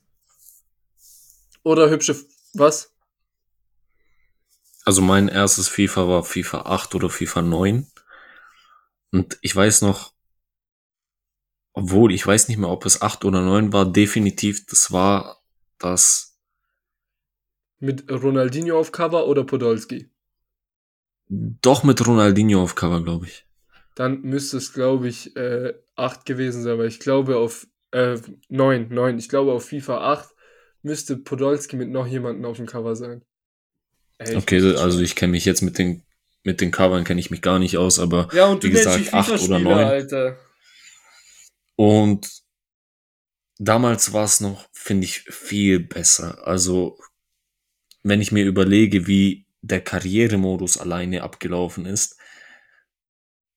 Oder 1.63 1.91
hübsche, 1.91 2.17
was? 2.55 2.93
Also 4.85 5.01
mein 5.01 5.29
erstes 5.29 5.69
FIFA 5.69 6.09
war 6.09 6.25
FIFA 6.25 6.63
8 6.63 6.97
oder 6.97 7.09
FIFA 7.09 7.43
9. 7.43 7.87
Und 9.13 9.39
ich 9.43 9.55
weiß 9.55 9.83
noch, 9.83 10.13
obwohl 11.73 12.13
ich 12.13 12.27
weiß 12.27 12.49
nicht 12.49 12.59
mehr, 12.59 12.71
ob 12.71 12.85
es 12.85 13.01
8 13.01 13.25
oder 13.25 13.43
9 13.43 13.73
war, 13.73 13.87
definitiv, 13.87 14.67
das 14.67 14.91
war 14.91 15.41
das, 15.79 16.28
Mit 17.81 18.09
Ronaldinho 18.11 18.79
auf 18.79 18.93
Cover 18.93 19.27
oder 19.27 19.43
Podolski? 19.45 20.09
doch 21.31 21.85
mit 21.85 22.07
Ronaldinho 22.07 22.63
auf 22.63 22.75
Cover, 22.75 23.03
glaube 23.03 23.27
ich. 23.27 23.47
Dann 23.95 24.23
müsste 24.23 24.57
es, 24.59 24.73
glaube 24.73 25.09
ich, 25.09 25.37
äh, 25.37 25.75
8 25.97 26.25
gewesen 26.25 26.63
sein, 26.63 26.79
weil 26.79 26.89
ich 26.89 27.01
glaube 27.01 27.37
auf, 27.37 27.67
äh, 27.91 28.19
9, 28.49 28.89
9. 28.89 29.19
Ich 29.19 29.29
glaube 29.29 29.53
auf 29.53 29.69
FIFA 29.69 30.13
8 30.13 30.35
müsste 30.83 31.17
Podolski 31.17 31.77
mit 31.77 31.91
noch 31.91 32.07
jemandem 32.07 32.45
auf 32.45 32.57
dem 32.57 32.67
Cover 32.67 32.95
sein. 32.97 33.25
Ey, 34.19 34.37
ich 34.37 34.37
Okay, 34.37 34.61
muss 34.61 34.65
das 34.65 34.81
also 34.83 35.01
ich 35.01 35.17
kenne 35.17 35.33
mich 35.33 35.45
jetzt 35.45 35.63
mit 35.63 35.79
den, 35.79 36.03
mit 36.45 36.61
den 36.61 36.71
Covern 36.71 37.05
kenne 37.05 37.21
ich 37.21 37.31
mich 37.31 37.43
gar 37.43 37.59
nicht 37.59 37.77
aus, 37.79 37.99
aber 37.99 38.29
Ja, 38.33 38.47
und 38.47 38.63
wie 38.63 38.71
gesagt, 38.71 38.99
dich 39.01 39.13
acht 39.15 39.39
oder 39.39 39.59
FIFA-Spieler, 39.59 39.59
neun. 39.59 39.85
Alter. 39.85 40.39
Und 41.77 42.43
damals 43.59 44.13
war 44.13 44.25
es 44.25 44.41
noch, 44.41 44.69
finde 44.73 45.05
ich, 45.07 45.21
viel 45.23 45.81
besser. 45.81 46.47
Also, 46.47 46.99
wenn 48.03 48.21
ich 48.21 48.33
mir 48.33 48.45
überlege, 48.47 49.07
wie 49.07 49.47
der 49.61 49.83
Karrieremodus 49.83 50.79
alleine 50.79 51.23
abgelaufen 51.23 51.85
ist, 51.87 52.17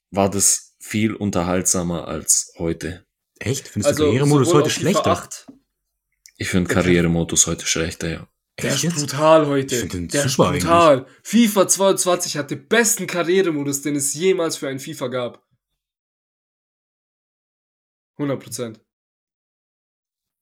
war 0.09 0.29
das 0.29 0.75
viel 0.79 1.13
unterhaltsamer 1.13 2.07
als 2.07 2.53
heute. 2.57 3.05
Echt? 3.39 3.67
Findest 3.67 3.99
du 3.99 4.03
Also, 4.03 4.03
Karrieremodus 4.05 4.47
sowohl 4.49 4.61
heute 4.61 4.69
schlechter? 4.71 5.07
8, 5.07 5.47
Ich 6.37 6.49
finde 6.49 6.73
Kar- 6.73 6.83
Karrieremodus 6.83 7.47
heute 7.47 7.65
schlechter, 7.65 8.09
ja. 8.09 8.27
Der 8.61 8.73
Echt 8.73 8.83
ist 8.83 8.95
brutal 8.95 9.47
heute. 9.47 9.75
Ich 9.77 10.07
der 10.09 10.25
ist 10.25 10.35
brutal. 10.37 11.07
FIFA 11.23 11.67
22 11.67 12.37
hat 12.37 12.51
den 12.51 12.67
besten 12.67 13.07
Karrieremodus, 13.07 13.81
den 13.81 13.95
es 13.95 14.13
jemals 14.13 14.57
für 14.57 14.67
ein 14.67 14.79
FIFA 14.79 15.07
gab. 15.07 15.47
100%. 18.19 18.79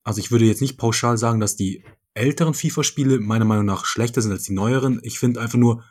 Also 0.04 0.20
ich 0.20 0.32
würde 0.32 0.46
jetzt 0.46 0.62
nicht 0.62 0.78
pauschal 0.78 1.18
sagen, 1.18 1.40
dass 1.40 1.56
die 1.56 1.86
älteren 2.14 2.54
FIFA-Spiele 2.54 3.20
meiner 3.20 3.46
Meinung 3.46 3.66
nach 3.66 3.86
schlechter 3.86 4.22
sind 4.22 4.32
als 4.32 4.44
die 4.44 4.54
neueren. 4.54 5.00
Ich 5.04 5.20
finde 5.20 5.42
einfach 5.42 5.58
nur, 5.58 5.84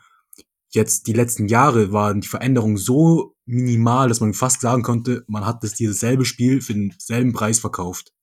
jetzt 0.69 1.07
die 1.07 1.13
letzten 1.13 1.47
Jahre 1.47 1.91
waren 1.91 2.21
die 2.21 2.27
Veränderungen 2.27 2.77
so 2.77 3.35
minimal, 3.45 4.09
dass 4.09 4.19
man 4.19 4.33
fast 4.33 4.61
sagen 4.61 4.83
konnte, 4.83 5.23
man 5.27 5.45
hat 5.45 5.63
das 5.63 5.73
dieses 5.73 5.99
selbe 5.99 6.25
Spiel 6.25 6.61
für 6.61 6.73
denselben 6.73 7.33
Preis 7.33 7.59
verkauft. 7.59 8.13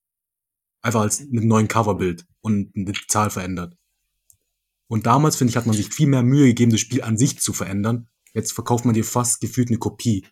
Einfach 0.83 1.01
als 1.01 1.21
mit 1.21 1.41
einem 1.41 1.49
neuen 1.49 1.69
Coverbild 1.69 2.27
und 2.43 2.71
eine 2.77 2.93
Zahl 3.09 3.31
verändert. 3.31 3.77
Und 4.89 5.07
damals, 5.07 5.37
finde 5.37 5.51
ich, 5.51 5.57
hat 5.57 5.67
man 5.67 5.75
sich 5.75 5.93
viel 5.93 6.07
mehr 6.07 6.23
Mühe 6.23 6.47
gegeben, 6.47 6.71
das 6.71 6.81
Spiel 6.81 7.03
an 7.03 7.19
sich 7.19 7.41
zu 7.41 7.53
verändern. 7.53 8.09
Jetzt 8.35 8.53
verkauft 8.53 8.85
man 8.85 8.95
dir 8.95 9.05
fast 9.05 9.41
gefühlt 9.41 9.69
eine 9.69 9.79
Kopie. 9.79 10.27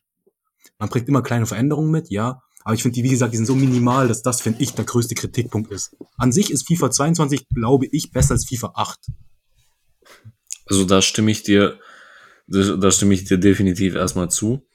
Man 0.78 0.88
bringt 0.88 1.08
immer 1.08 1.22
kleine 1.22 1.46
Veränderungen 1.46 1.90
mit, 1.90 2.10
ja. 2.10 2.42
Aber 2.64 2.74
ich 2.74 2.82
finde 2.82 2.94
die, 2.94 3.04
wie 3.04 3.10
gesagt, 3.10 3.32
die 3.32 3.36
sind 3.36 3.46
so 3.46 3.54
minimal, 3.54 4.08
dass 4.08 4.22
das, 4.22 4.40
finde 4.40 4.62
ich, 4.62 4.72
der 4.72 4.86
größte 4.86 5.14
Kritikpunkt 5.14 5.70
ist. 5.70 5.96
An 6.16 6.32
sich 6.32 6.50
ist 6.50 6.66
FIFA 6.66 6.90
22, 6.90 7.46
glaube 7.50 7.86
ich, 7.92 8.10
besser 8.10 8.32
als 8.32 8.46
FIFA 8.46 8.72
8. 8.74 8.98
Also 10.66 10.84
da 10.86 11.02
stimme 11.02 11.30
ich 11.30 11.42
dir, 11.42 11.78
da 12.46 12.90
stimme 12.90 13.12
ich 13.12 13.24
dir 13.24 13.36
definitiv 13.36 13.94
erstmal 13.94 14.30
zu. 14.30 14.66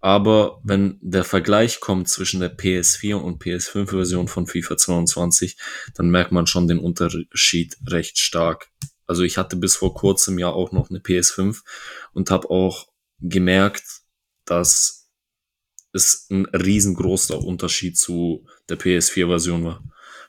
Aber 0.00 0.60
wenn 0.62 0.98
der 1.00 1.24
Vergleich 1.24 1.80
kommt 1.80 2.08
zwischen 2.08 2.40
der 2.40 2.56
PS4 2.56 3.14
und 3.14 3.42
PS5-Version 3.42 4.28
von 4.28 4.46
FIFA 4.46 4.76
22, 4.76 5.56
dann 5.94 6.10
merkt 6.10 6.32
man 6.32 6.46
schon 6.46 6.68
den 6.68 6.78
Unterschied 6.78 7.76
recht 7.86 8.18
stark. 8.18 8.68
Also 9.06 9.22
ich 9.22 9.38
hatte 9.38 9.56
bis 9.56 9.74
vor 9.74 9.94
kurzem 9.94 10.38
ja 10.38 10.48
auch 10.50 10.70
noch 10.70 10.90
eine 10.90 10.98
PS5 10.98 11.62
und 12.12 12.30
habe 12.30 12.50
auch 12.50 12.88
gemerkt, 13.20 14.02
dass 14.44 14.97
es 15.92 16.26
ein 16.30 16.46
riesengroßer 16.46 17.38
Unterschied 17.38 17.96
zu 17.96 18.46
der 18.68 18.78
PS4-Version 18.78 19.64
war, 19.64 19.82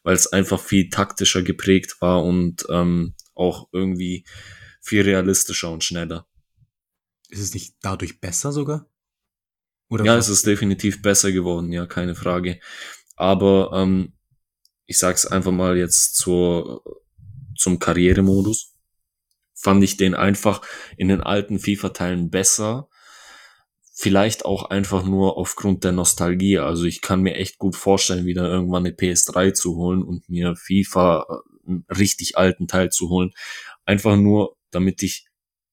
weil 0.03 0.15
es 0.15 0.27
einfach 0.27 0.59
viel 0.59 0.89
taktischer 0.89 1.41
geprägt 1.41 1.97
war 1.99 2.23
und 2.23 2.65
ähm, 2.69 3.15
auch 3.35 3.67
irgendwie 3.71 4.25
viel 4.81 5.01
realistischer 5.01 5.71
und 5.71 5.83
schneller. 5.83 6.27
Ist 7.29 7.41
es 7.41 7.53
nicht 7.53 7.75
dadurch 7.81 8.19
besser 8.19 8.51
sogar? 8.51 8.89
Oder 9.89 10.05
Ja, 10.05 10.17
es 10.17 10.29
ist 10.29 10.45
definitiv 10.45 11.01
besser 11.01 11.31
geworden, 11.31 11.71
ja, 11.71 11.85
keine 11.85 12.15
Frage. 12.15 12.59
Aber 13.15 13.71
ähm, 13.73 14.13
ich 14.85 14.97
sag's 14.97 15.25
einfach 15.25 15.51
mal 15.51 15.77
jetzt 15.77 16.15
zur, 16.15 16.83
zum 17.55 17.79
Karrieremodus. 17.79 18.75
Fand 19.53 19.83
ich 19.83 19.97
den 19.97 20.15
einfach 20.15 20.61
in 20.97 21.09
den 21.09 21.21
alten 21.21 21.59
FIFA-Teilen 21.59 22.29
besser. 22.29 22.88
Vielleicht 24.01 24.45
auch 24.45 24.69
einfach 24.69 25.03
nur 25.03 25.35
aufgrund 25.35 25.83
der 25.83 25.91
Nostalgie. 25.91 26.57
Also 26.57 26.85
ich 26.85 27.01
kann 27.01 27.21
mir 27.21 27.35
echt 27.35 27.57
gut 27.57 27.75
vorstellen, 27.75 28.25
wieder 28.25 28.49
irgendwann 28.49 28.85
eine 28.85 28.95
PS3 28.95 29.51
zu 29.51 29.75
holen 29.75 30.03
und 30.03 30.29
mir 30.29 30.55
FIFA, 30.55 31.25
äh, 31.27 31.67
einen 31.67 31.85
richtig 31.89 32.37
alten 32.37 32.69
Teil 32.69 32.91
zu 32.91 33.09
holen. 33.09 33.31
Einfach 33.83 34.15
nur, 34.15 34.55
damit 34.71 35.03
ich 35.03 35.25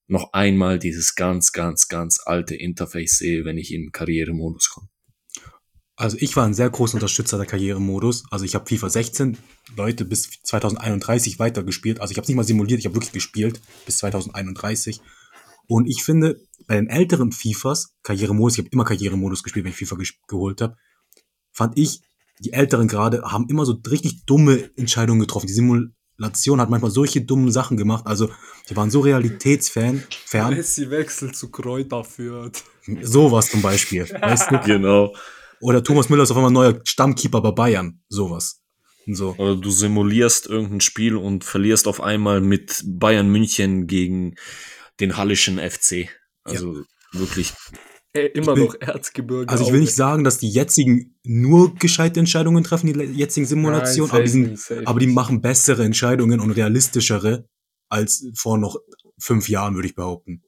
noch 0.08 0.32
einmal 0.32 0.80
dieses 0.80 1.14
ganz, 1.14 1.52
ganz, 1.52 1.86
ganz 1.86 2.18
alte 2.24 2.56
Interface 2.56 3.18
sehe, 3.18 3.44
wenn 3.44 3.58
ich 3.58 3.72
in 3.72 3.92
Karrieremodus 3.92 4.70
komme. 4.70 4.88
Also 5.94 6.16
ich 6.18 6.34
war 6.34 6.46
ein 6.46 6.54
sehr 6.54 6.68
großer 6.68 6.94
Unterstützer 6.94 7.36
der 7.36 7.46
Karrieremodus. 7.46 8.24
Also 8.32 8.44
ich 8.44 8.56
habe 8.56 8.66
FIFA 8.66 8.90
16 8.90 9.38
Leute 9.76 10.04
bis 10.04 10.42
2031 10.42 11.38
weitergespielt. 11.38 12.00
Also 12.00 12.10
ich 12.10 12.18
habe 12.18 12.26
nicht 12.26 12.36
mal 12.36 12.42
simuliert, 12.42 12.80
ich 12.80 12.86
habe 12.86 12.96
wirklich 12.96 13.12
gespielt 13.12 13.60
bis 13.86 13.98
2031. 13.98 15.00
Und 15.68 15.86
ich 15.88 16.02
finde, 16.02 16.40
bei 16.66 16.76
den 16.76 16.88
älteren 16.88 17.32
FIFAs, 17.32 17.94
Karrieremodus, 18.02 18.54
ich 18.54 18.58
habe 18.60 18.68
immer 18.72 18.84
Karrieremodus 18.84 19.42
gespielt, 19.42 19.64
wenn 19.64 19.72
ich 19.72 19.78
FIFA 19.78 19.96
ges- 19.96 20.14
geholt 20.28 20.60
habe, 20.60 20.76
fand 21.52 21.78
ich, 21.78 22.00
die 22.40 22.52
Älteren 22.52 22.86
gerade 22.88 23.22
haben 23.22 23.46
immer 23.48 23.64
so 23.64 23.78
richtig 23.88 24.24
dumme 24.26 24.70
Entscheidungen 24.76 25.20
getroffen. 25.20 25.46
Die 25.46 25.54
Simulation 25.54 26.60
hat 26.60 26.68
manchmal 26.70 26.90
solche 26.90 27.22
dummen 27.22 27.50
Sachen 27.50 27.76
gemacht. 27.76 28.06
Also 28.06 28.28
die 28.68 28.76
waren 28.76 28.90
so 28.90 29.00
realitätsfern, 29.00 30.02
fern, 30.26 30.54
Messi 30.54 30.90
wechselt 30.90 31.34
zu 31.34 31.50
Kräuter 31.50 32.04
führt. 32.04 32.62
sowas 33.02 33.50
zum 33.50 33.62
Beispiel. 33.62 34.06
Weißt 34.20 34.50
du? 34.50 34.58
Genau. 34.66 35.14
Oder 35.60 35.82
Thomas 35.82 36.10
Müller 36.10 36.24
ist 36.24 36.30
auf 36.30 36.36
einmal 36.36 36.50
neuer 36.52 36.80
Stammkeeper 36.84 37.40
bei 37.40 37.50
Bayern. 37.52 38.00
Sowas. 38.10 38.60
So. 39.06 39.34
Oder 39.38 39.56
du 39.56 39.70
simulierst 39.70 40.46
irgendein 40.48 40.80
Spiel 40.82 41.16
und 41.16 41.44
verlierst 41.44 41.86
auf 41.88 42.02
einmal 42.02 42.40
mit 42.42 42.82
Bayern 42.86 43.30
München 43.30 43.86
gegen 43.86 44.34
den 45.00 45.16
Hallischen 45.16 45.58
FC. 45.58 46.08
Also 46.44 46.82
wirklich. 47.12 47.52
Ey, 48.12 48.28
immer 48.28 48.52
Ich 48.52 48.58
will- 48.58 48.64
noch 48.66 48.80
Erzgebirge. 48.80 49.48
Also 49.50 49.64
ich 49.66 49.72
will 49.72 49.80
nicht 49.80 49.94
sagen, 49.94 50.24
dass 50.24 50.38
die 50.38 50.48
jetzigen 50.48 51.18
nur 51.22 51.74
gescheite 51.74 52.18
Entscheidungen 52.20 52.64
treffen, 52.64 52.86
die 52.92 52.98
jetzigen 53.12 53.44
Simulationen, 53.46 54.08
Nein, 54.10 54.14
aber, 54.16 54.22
die 54.24 54.56
sind, 54.56 54.86
aber 54.88 55.00
die 55.00 55.06
machen 55.08 55.40
bessere 55.42 55.84
Entscheidungen 55.84 56.40
und 56.40 56.50
realistischere 56.52 57.46
als 57.88 58.26
vor 58.34 58.58
noch 58.58 58.76
fünf 59.18 59.48
Jahren, 59.48 59.74
würde 59.74 59.88
ich 59.88 59.94
behaupten. 59.94 60.42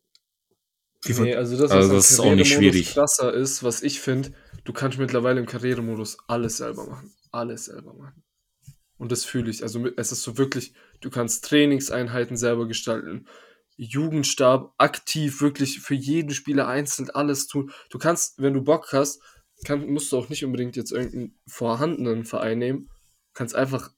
FIFA 1.03 1.23
Nee, 1.23 1.35
also 1.37 1.57
das, 1.57 1.71
was 1.71 1.77
Also 1.77 1.95
das 1.95 2.11
ist 2.11 2.21
auch 2.21 2.35
nicht 2.35 2.53
schwierig. 2.53 2.93
krasser 2.95 3.33
ist, 3.35 3.63
was 3.63 3.83
ich 3.83 4.01
finde, 4.01 4.33
du 4.65 4.73
kannst 4.73 4.99
mittlerweile 4.99 5.39
im 5.39 5.47
Karrieremodus 5.47 6.17
alles 6.27 6.57
selber 6.57 6.87
machen. 6.89 7.13
Alles 7.31 7.67
selber 7.67 7.95
machen. 7.95 8.25
Und 8.97 9.13
das 9.13 9.25
fühle 9.25 9.51
ich. 9.51 9.63
Also 9.63 9.87
es 9.97 10.11
ist 10.11 10.23
so 10.23 10.39
wirklich, 10.39 10.73
du 11.01 11.11
kannst 11.11 11.45
Trainingseinheiten 11.45 12.37
selber 12.37 12.67
gestalten, 12.67 13.27
Jugendstab 13.79 14.75
aktiv 14.77 15.41
wirklich 15.41 15.81
für 15.81 15.95
jeden 15.95 16.33
Spieler 16.33 16.67
einzeln 16.67 17.11
alles 17.11 17.47
tun. 17.47 17.71
Du 17.91 17.99
kannst, 17.99 18.43
wenn 18.43 18.53
du 18.53 18.63
Bock 18.63 18.93
hast, 18.93 19.23
kann, 19.65 19.89
musst 19.89 20.13
du 20.13 20.19
auch 20.19 20.29
nicht 20.29 20.45
unbedingt 20.45 20.77
jetzt 20.77 20.91
irgendeinen 20.91 21.39
vorhandenen 21.47 22.25
Verein 22.25 22.59
nehmen. 22.59 22.87
Du 22.89 23.35
kannst 23.35 23.55
einfach 23.55 23.93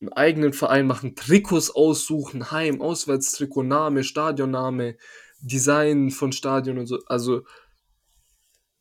einen 0.00 0.12
eigenen 0.12 0.52
Verein 0.52 0.86
machen, 0.86 1.16
Trikots 1.16 1.70
aussuchen, 1.70 2.52
Heim, 2.52 2.80
Auswärtstrikot, 2.80 3.64
Name, 3.64 4.04
Stadionname, 4.04 4.96
Design 5.40 6.10
von 6.10 6.32
Stadion 6.32 6.78
und 6.78 6.86
so. 6.86 7.00
Also 7.06 7.44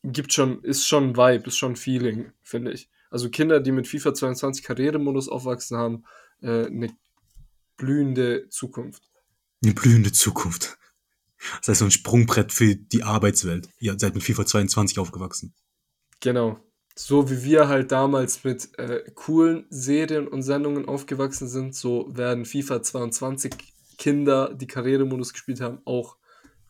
gibt 0.03 0.33
schon, 0.33 0.63
ist 0.63 0.87
schon 0.87 1.09
ein 1.09 1.17
Vibe, 1.17 1.47
ist 1.47 1.57
schon 1.57 1.73
ein 1.73 1.77
Feeling, 1.77 2.31
finde 2.43 2.71
ich. 2.73 2.89
Also 3.09 3.29
Kinder, 3.29 3.59
die 3.59 3.71
mit 3.71 3.87
FIFA 3.87 4.13
22 4.13 4.63
Karrieremodus 4.63 5.29
aufwachsen 5.29 5.77
haben, 5.77 6.05
äh, 6.41 6.67
eine 6.67 6.95
blühende 7.77 8.49
Zukunft. 8.49 9.10
Eine 9.63 9.73
blühende 9.73 10.11
Zukunft. 10.11 10.77
Das 11.59 11.69
heißt, 11.69 11.79
so 11.79 11.85
ein 11.85 11.91
Sprungbrett 11.91 12.51
für 12.51 12.75
die 12.75 13.03
Arbeitswelt. 13.03 13.69
Ihr 13.79 13.97
seid 13.97 14.13
mit 14.13 14.23
FIFA 14.23 14.45
22 14.45 14.99
aufgewachsen. 14.99 15.53
Genau. 16.19 16.59
So 16.95 17.29
wie 17.29 17.43
wir 17.43 17.67
halt 17.67 17.91
damals 17.91 18.43
mit 18.43 18.77
äh, 18.77 19.03
coolen 19.15 19.65
Serien 19.69 20.27
und 20.27 20.43
Sendungen 20.43 20.87
aufgewachsen 20.87 21.47
sind, 21.47 21.73
so 21.75 22.07
werden 22.15 22.45
FIFA 22.45 22.83
22 22.83 23.51
Kinder, 23.97 24.53
die 24.53 24.67
Karrieremodus 24.67 25.31
gespielt 25.31 25.61
haben, 25.61 25.79
auch 25.85 26.17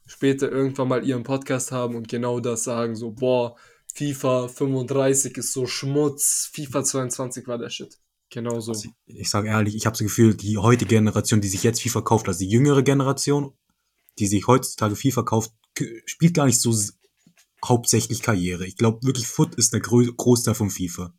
später 0.06 0.52
irgendwann 0.52 0.90
mal 0.90 1.06
ihren 1.06 1.24
Podcast 1.24 1.72
haben 1.72 1.96
und 1.96 2.08
genau 2.08 2.40
das 2.40 2.64
sagen, 2.64 2.96
so, 2.96 3.12
boah, 3.12 3.56
FIFA 3.94 4.48
35 4.48 5.38
ist 5.38 5.54
so 5.54 5.66
Schmutz, 5.66 6.50
FIFA 6.54 6.84
22 6.84 7.48
war 7.48 7.58
der 7.58 7.70
Shit. 7.70 7.98
Genau 8.32 8.60
so. 8.62 8.72
Also 8.72 8.90
ich, 9.06 9.30
sage 9.30 9.50
ehrlich, 9.50 9.76
ich 9.76 9.86
habe 9.86 9.94
das 9.94 10.04
Gefühl, 10.04 10.34
die 10.36 10.58
heutige 10.58 10.96
Generation, 10.96 11.42
die 11.42 11.50
sich 11.50 11.64
jetzt 11.64 11.82
FIFA 11.82 12.02
kauft, 12.02 12.28
also 12.28 12.40
die 12.40 12.50
jüngere 12.50 12.82
Generation, 12.82 13.54
die 14.20 14.28
sich 14.28 14.48
heutzutage 14.48 14.96
FIFA 14.96 15.24
kauft, 15.24 15.52
k- 15.76 16.02
spielt 16.06 16.34
gar 16.34 16.46
nicht 16.46 16.60
so 16.60 16.74
hauptsächlich 17.64 18.22
Karriere. 18.22 18.66
Ich 18.66 18.78
glaube 18.78 19.06
wirklich, 19.06 19.28
Foot 19.28 19.56
ist 19.56 19.74
der 19.74 19.82
Grö 19.82 20.12
Großteil 20.16 20.56
von 20.56 20.70
FIFA. 20.70 21.14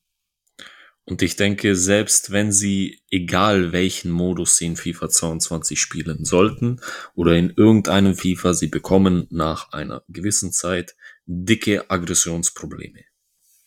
Und 1.05 1.21
ich 1.21 1.35
denke, 1.37 1.75
selbst 1.75 2.31
wenn 2.31 2.53
sie, 2.53 3.03
egal 3.11 3.73
welchen 3.73 4.11
Modus 4.13 4.57
sie 4.57 4.67
in 4.67 4.77
FIFA 4.77 5.09
22 5.09 5.81
spielen 5.81 6.25
sollten 6.25 6.81
oder 7.15 7.37
in 7.37 7.51
irgendeinem 7.51 8.15
FIFA, 8.15 8.55
sie 8.55 8.69
bekommen 8.69 9.27
nach 9.31 9.73
einer 9.73 10.05
gewissen 10.09 10.53
Zeit 10.53 10.95
dicke 11.27 11.91
Aggressionsprobleme. 11.91 13.01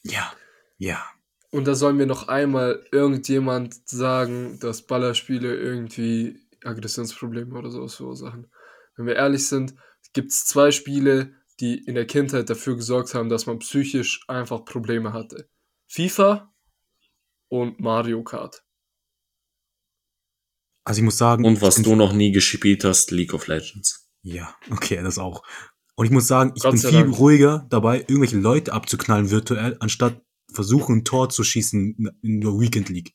Ja, 0.03 0.33
ja. 0.77 1.05
Und 1.55 1.67
da 1.67 1.73
soll 1.73 1.93
mir 1.93 2.05
noch 2.05 2.27
einmal 2.27 2.85
irgendjemand 2.91 3.87
sagen, 3.87 4.59
dass 4.59 4.81
Ballerspiele 4.81 5.55
irgendwie 5.55 6.37
Aggressionsprobleme 6.65 7.57
oder 7.57 7.71
sowas 7.71 7.95
verursachen. 7.95 8.51
Wenn 8.97 9.05
wir 9.05 9.15
ehrlich 9.15 9.47
sind, 9.47 9.73
gibt 10.11 10.31
es 10.31 10.43
zwei 10.43 10.71
Spiele, 10.71 11.33
die 11.61 11.77
in 11.77 11.95
der 11.95 12.07
Kindheit 12.07 12.49
dafür 12.49 12.75
gesorgt 12.75 13.13
haben, 13.13 13.29
dass 13.29 13.45
man 13.45 13.59
psychisch 13.59 14.25
einfach 14.27 14.65
Probleme 14.65 15.13
hatte. 15.13 15.49
FIFA 15.87 16.53
und 17.47 17.79
Mario 17.79 18.21
Kart. 18.25 18.65
Also 20.83 20.99
ich 20.99 21.05
muss 21.05 21.17
sagen. 21.17 21.45
Und 21.45 21.61
was 21.61 21.77
du 21.81 21.95
noch 21.95 22.11
nie 22.11 22.33
gespielt 22.33 22.83
hast, 22.83 23.11
League 23.11 23.33
of 23.33 23.47
Legends. 23.47 24.11
Ja, 24.23 24.53
okay, 24.71 25.01
das 25.01 25.17
auch. 25.17 25.41
Und 25.95 26.05
ich 26.05 26.11
muss 26.11 26.27
sagen, 26.27 26.51
ich 26.53 26.63
Gott 26.63 26.73
bin 26.73 26.81
viel 26.81 27.03
Dank. 27.03 27.17
ruhiger 27.17 27.65
dabei, 27.69 27.99
irgendwelche 28.01 28.39
Leute 28.39 28.73
abzuknallen 28.73 29.31
virtuell, 29.31 29.77
anstatt 29.79 30.21
versuchen, 30.51 30.97
ein 30.97 31.05
Tor 31.05 31.29
zu 31.29 31.43
schießen 31.43 32.17
in 32.21 32.41
der 32.41 32.51
Weekend 32.51 32.89
League. 32.89 33.13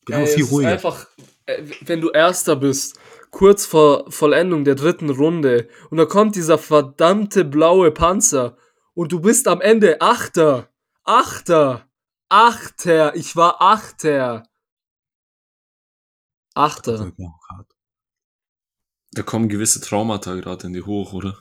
Ich 0.00 0.06
bin 0.06 0.14
Ey, 0.16 0.20
einfach 0.22 0.34
viel 0.34 0.42
es 0.42 0.48
ist 0.48 0.52
ruhiger. 0.52 0.70
einfach, 0.72 1.06
äh, 1.46 1.62
wenn 1.82 2.00
du 2.00 2.10
Erster 2.10 2.56
bist, 2.56 2.98
kurz 3.30 3.66
vor 3.66 4.10
Vollendung 4.10 4.64
der 4.64 4.74
dritten 4.74 5.10
Runde, 5.10 5.68
und 5.90 5.98
da 5.98 6.04
kommt 6.06 6.36
dieser 6.36 6.58
verdammte 6.58 7.44
blaue 7.44 7.90
Panzer, 7.90 8.56
und 8.94 9.12
du 9.12 9.20
bist 9.20 9.46
am 9.46 9.60
Ende 9.60 10.00
Achter. 10.00 10.68
Achter. 11.04 11.88
Achter. 12.28 13.14
Ich 13.14 13.36
war 13.36 13.62
Achter. 13.62 14.42
Achter. 16.54 17.12
Da 19.12 19.22
kommen 19.22 19.48
gewisse 19.48 19.80
Traumata 19.80 20.34
gerade 20.34 20.66
in 20.66 20.72
die 20.72 20.82
hoch, 20.82 21.12
oder? 21.12 21.36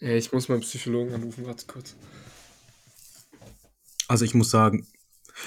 Ey, 0.00 0.16
ich 0.16 0.32
muss 0.32 0.48
meinen 0.48 0.60
Psychologen 0.62 1.12
anrufen, 1.12 1.44
warte 1.46 1.66
kurz. 1.66 1.94
Also 4.10 4.24
ich 4.24 4.34
muss 4.34 4.50
sagen, 4.50 4.88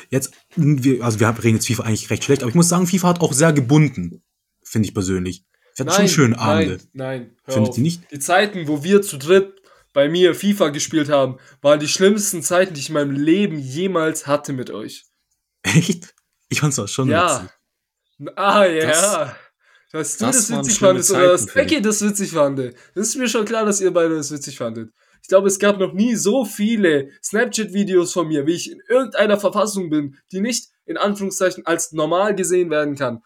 jetzt, 0.09 0.33
wir, 0.55 1.03
also 1.03 1.19
wir 1.19 1.27
reden 1.43 1.55
jetzt 1.57 1.67
FIFA 1.67 1.83
eigentlich 1.83 2.09
recht 2.09 2.23
schlecht, 2.23 2.43
aber 2.43 2.49
ich 2.49 2.55
muss 2.55 2.69
sagen, 2.69 2.87
FIFA 2.87 3.09
hat 3.09 3.19
auch 3.19 3.33
sehr 3.33 3.51
gebunden, 3.51 4.23
finde 4.63 4.87
ich 4.87 4.93
persönlich. 4.93 5.43
Wir 5.75 5.85
hatten 5.85 5.95
schon 5.95 6.07
schöne 6.07 6.39
Abende. 6.39 6.77
Nein, 6.93 7.35
nein, 7.45 7.53
Findet 7.53 7.77
ihr 7.77 7.83
nicht? 7.83 8.11
Die 8.11 8.19
Zeiten, 8.19 8.69
wo 8.69 8.81
wir 8.81 9.01
zu 9.01 9.17
dritt 9.17 9.61
bei 9.91 10.07
mir 10.07 10.33
FIFA 10.33 10.69
gespielt 10.69 11.09
haben, 11.09 11.39
waren 11.61 11.81
die 11.81 11.89
schlimmsten 11.89 12.41
Zeiten, 12.41 12.73
die 12.73 12.79
ich 12.79 12.87
in 12.87 12.93
meinem 12.93 13.11
Leben 13.11 13.59
jemals 13.59 14.27
hatte 14.27 14.53
mit 14.53 14.71
euch. 14.71 15.03
Echt? 15.63 16.15
Ich 16.47 16.61
fand's 16.61 16.79
auch 16.79 16.87
schon 16.87 17.09
Ja. 17.09 17.49
witzig. 18.17 18.37
Ah, 18.37 18.65
ja. 18.65 19.35
dass 19.91 20.17
du 20.17 20.25
das 20.25 20.47
das, 20.47 20.57
witzig 20.57 20.79
fandest 20.79 21.11
oder 21.11 21.27
dass 21.33 21.47
Becky 21.47 21.81
das 21.81 22.01
witzig 22.01 22.31
fand. 22.31 22.59
Das 22.59 22.73
ist 23.09 23.15
mir 23.17 23.27
schon 23.27 23.43
klar, 23.43 23.65
dass 23.65 23.81
ihr 23.81 23.91
beide 23.91 24.15
das 24.15 24.31
witzig 24.31 24.57
fandet. 24.57 24.93
Ich 25.23 25.29
glaube, 25.29 25.47
es 25.47 25.57
gab 25.57 25.79
noch 25.79 25.93
nie 25.93 26.15
so 26.15 26.43
viele 26.43 27.09
Snapchat-Videos 27.23 28.11
von 28.11 28.27
mir, 28.27 28.45
wie 28.45 28.55
ich 28.55 28.69
in 28.69 28.81
irgendeiner 28.89 29.39
Verfassung 29.39 29.89
bin, 29.89 30.17
die 30.33 30.41
nicht 30.41 30.67
in 30.85 30.97
Anführungszeichen 30.97 31.65
als 31.65 31.93
normal 31.93 32.35
gesehen 32.35 32.69
werden 32.69 32.95
kann. 32.95 33.23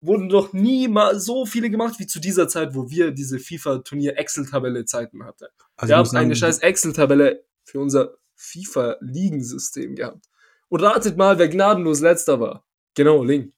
Wurden 0.00 0.28
noch 0.28 0.52
nie 0.52 0.86
mal 0.86 1.18
so 1.18 1.44
viele 1.44 1.68
gemacht 1.68 1.98
wie 1.98 2.06
zu 2.06 2.20
dieser 2.20 2.46
Zeit, 2.46 2.76
wo 2.76 2.90
wir 2.90 3.10
diese 3.10 3.40
FIFA-Turnier-Excel-Tabelle-Zeiten 3.40 5.24
hatten. 5.24 5.46
Also 5.76 5.90
wir 5.90 5.96
haben 5.96 6.16
eine 6.16 6.36
scheiß 6.36 6.60
Excel-Tabelle 6.60 7.44
für 7.64 7.80
unser 7.80 8.14
FIFA-Ligensystem 8.36 9.96
gehabt. 9.96 10.24
Und 10.68 10.80
ratet 10.80 11.16
mal, 11.16 11.38
wer 11.38 11.48
gnadenlos 11.48 12.00
letzter 12.00 12.38
war. 12.38 12.64
Genau, 12.94 13.24
Link. 13.24 13.52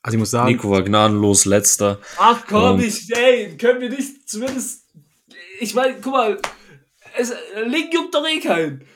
Also 0.00 0.16
ich 0.16 0.20
muss 0.20 0.30
sagen, 0.30 0.52
Nico 0.52 0.70
war 0.70 0.82
gnadenlos 0.82 1.44
letzter. 1.44 2.00
Ach 2.16 2.46
komm, 2.46 2.80
ich, 2.80 3.14
ey, 3.14 3.56
können 3.58 3.80
wir 3.82 3.90
nicht 3.90 4.28
zumindest. 4.28 4.85
Ich 5.60 5.74
meine, 5.74 5.96
guck 6.00 6.12
mal, 6.12 6.38
es, 7.16 7.32
Link 7.66 7.92
juckt 7.92 8.14
doch 8.14 8.26
eh 8.26 8.40
keinen. 8.40 8.86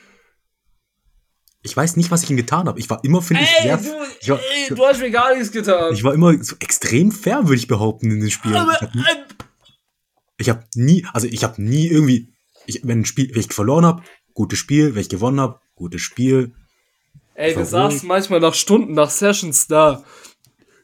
ich 1.63 1.75
weiß 1.75 1.95
nicht, 1.97 2.11
was 2.11 2.23
ich 2.23 2.29
ihm 2.29 2.37
getan 2.37 2.67
habe. 2.67 2.79
Ich 2.79 2.89
war 2.89 3.03
immer, 3.03 3.21
finde 3.21 3.43
ich, 3.43 3.49
sehr, 3.49 3.77
du, 3.77 3.89
ich 4.19 4.29
war, 4.29 4.39
ey, 4.39 4.67
du 4.69 4.85
hast 4.85 4.99
mir 4.99 5.11
gar 5.11 5.33
nichts 5.33 5.51
getan. 5.51 5.93
ich 5.93 6.03
war 6.03 6.13
immer 6.13 6.43
so 6.43 6.55
extrem 6.59 7.11
fair, 7.11 7.43
würde 7.43 7.55
ich 7.55 7.67
behaupten, 7.67 8.11
in 8.11 8.19
den 8.19 8.31
Spielen. 8.31 8.55
aber, 8.55 8.77
ich 10.37 10.49
habe 10.49 10.63
nie, 10.75 11.05
also 11.13 11.27
ich 11.27 11.43
habe 11.43 11.61
nie 11.61 11.87
irgendwie, 11.87 12.33
ich, 12.65 12.81
wenn 12.83 13.01
ein 13.01 13.05
Spiel, 13.05 13.29
wenn 13.33 13.41
ich 13.41 13.53
verloren 13.53 13.85
habe, 13.85 14.03
gutes 14.33 14.57
Spiel, 14.57 14.95
wenn 14.95 15.01
ich 15.01 15.09
gewonnen 15.09 15.39
habe, 15.39 15.59
gutes 15.75 16.01
Spiel. 16.01 16.53
ey, 17.35 17.55
wir 17.55 17.65
saßen 17.65 18.07
manchmal 18.07 18.39
nach 18.39 18.55
Stunden, 18.55 18.93
nach 18.93 19.09
Sessions 19.09 19.67
da. 19.67 20.03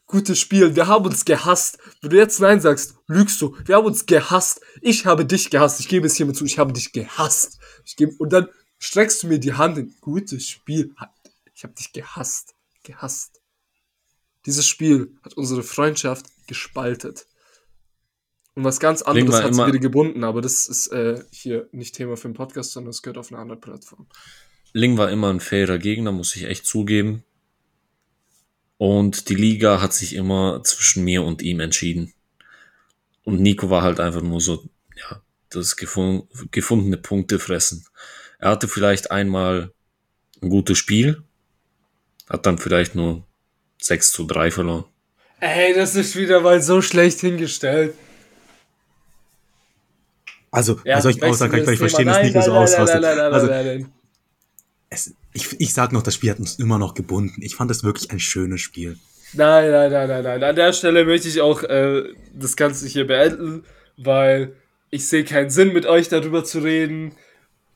Gutes 0.07 0.39
Spiel, 0.39 0.75
wir 0.75 0.87
haben 0.87 1.05
uns 1.05 1.25
gehasst. 1.25 1.79
Wenn 2.01 2.11
du 2.11 2.17
jetzt 2.17 2.39
Nein 2.39 2.61
sagst, 2.61 2.95
lügst 3.07 3.41
du. 3.41 3.57
Wir 3.65 3.75
haben 3.75 3.85
uns 3.85 4.05
gehasst. 4.05 4.61
Ich 4.81 5.05
habe 5.05 5.25
dich 5.25 5.49
gehasst. 5.49 5.81
Ich 5.81 5.89
gebe 5.89 6.07
es 6.07 6.15
hiermit 6.15 6.37
zu, 6.37 6.45
ich 6.45 6.57
habe 6.57 6.71
dich 6.71 6.93
gehasst. 6.93 7.59
Ich 7.85 7.97
gebe, 7.97 8.13
und 8.17 8.31
dann 8.31 8.47
streckst 8.79 9.23
du 9.23 9.27
mir 9.27 9.37
die 9.39 9.53
Hand 9.53 9.77
in. 9.77 9.93
Gutes 9.99 10.47
Spiel. 10.47 10.93
Ich 11.53 11.63
habe 11.63 11.73
dich 11.73 11.91
gehasst. 11.91 12.55
Gehasst. 12.83 13.41
Dieses 14.45 14.65
Spiel 14.65 15.17
hat 15.23 15.33
unsere 15.33 15.61
Freundschaft 15.61 16.25
gespaltet. 16.47 17.27
Und 18.55 18.63
was 18.63 18.79
ganz 18.79 19.01
anderes 19.01 19.35
hat 19.35 19.53
sie 19.53 19.59
immer- 19.59 19.67
wieder 19.67 19.79
gebunden, 19.79 20.23
aber 20.23 20.41
das 20.41 20.69
ist 20.69 20.87
äh, 20.87 21.21
hier 21.31 21.67
nicht 21.73 21.95
Thema 21.95 22.15
für 22.15 22.29
den 22.29 22.33
Podcast, 22.33 22.71
sondern 22.71 22.91
es 22.91 23.01
gehört 23.01 23.17
auf 23.17 23.31
eine 23.31 23.41
andere 23.41 23.59
Plattform. 23.59 24.07
Ling 24.71 24.97
war 24.97 25.11
immer 25.11 25.29
ein 25.31 25.41
fairer 25.41 25.77
Gegner, 25.77 26.11
muss 26.13 26.35
ich 26.35 26.45
echt 26.45 26.65
zugeben. 26.65 27.23
Und 28.77 29.29
die 29.29 29.35
Liga 29.35 29.81
hat 29.81 29.93
sich 29.93 30.15
immer 30.15 30.63
zwischen 30.63 31.03
mir 31.03 31.23
und 31.23 31.41
ihm 31.41 31.59
entschieden. 31.59 32.13
Und 33.23 33.41
Nico 33.41 33.69
war 33.69 33.81
halt 33.81 33.99
einfach 33.99 34.21
nur 34.21 34.39
so, 34.39 34.63
ja, 34.95 35.21
das 35.49 35.75
gefun 35.75 36.27
gefundene 36.51 36.97
Punkte 36.97 37.39
fressen. 37.39 37.85
Er 38.39 38.51
hatte 38.51 38.67
vielleicht 38.67 39.11
einmal 39.11 39.71
ein 40.41 40.49
gutes 40.49 40.77
Spiel, 40.77 41.23
hat 42.29 42.45
dann 42.45 42.57
vielleicht 42.59 42.93
nur 42.95 43.23
6 43.81 44.11
zu 44.11 44.25
3 44.25 44.51
verloren. 44.51 44.85
Ey, 45.39 45.73
das 45.73 45.95
ist 45.95 46.15
wieder 46.15 46.41
mal 46.41 46.61
so 46.61 46.81
schlecht 46.81 47.19
hingestellt. 47.19 47.93
Also, 50.51 50.79
Ja, 50.83 50.95
bei 50.95 51.01
solchen 51.01 51.23
Aussagen 51.23 51.63
kann 51.63 51.73
ich 51.73 51.79
verstehen, 51.79 52.07
dass 52.07 52.23
Nico 52.23 52.41
so 52.41 52.51
nein, 52.51 52.53
nein, 52.53 52.63
ausrastet. 52.63 53.01
Nein, 53.01 53.17
nein, 53.17 53.17
nein, 53.17 53.33
Also, 53.33 53.47
nein, 53.47 53.65
nein, 53.65 53.79
nein. 53.81 53.93
es, 54.89 55.13
ich, 55.37 55.61
ich 55.61 55.73
sag 55.73 55.91
noch, 55.91 56.01
das 56.01 56.15
Spiel 56.15 56.31
hat 56.31 56.39
uns 56.39 56.55
immer 56.55 56.79
noch 56.79 56.95
gebunden. 56.95 57.41
Ich 57.41 57.55
fand 57.55 57.69
das 57.69 57.83
wirklich 57.83 58.09
ein 58.11 58.19
schönes 58.19 58.59
Spiel. 58.59 58.97
Nein, 59.33 59.71
nein, 59.71 59.91
nein, 59.91 60.07
nein, 60.09 60.23
nein. 60.23 60.43
An 60.43 60.55
der 60.55 60.73
Stelle 60.73 61.05
möchte 61.05 61.27
ich 61.27 61.41
auch 61.41 61.61
äh, 61.63 62.03
das 62.33 62.55
Ganze 62.55 62.87
hier 62.87 63.05
beenden, 63.05 63.63
weil 63.97 64.55
ich 64.89 65.07
sehe 65.07 65.23
keinen 65.23 65.51
Sinn, 65.51 65.73
mit 65.73 65.85
euch 65.85 66.09
darüber 66.09 66.43
zu 66.43 66.59
reden. 66.59 67.13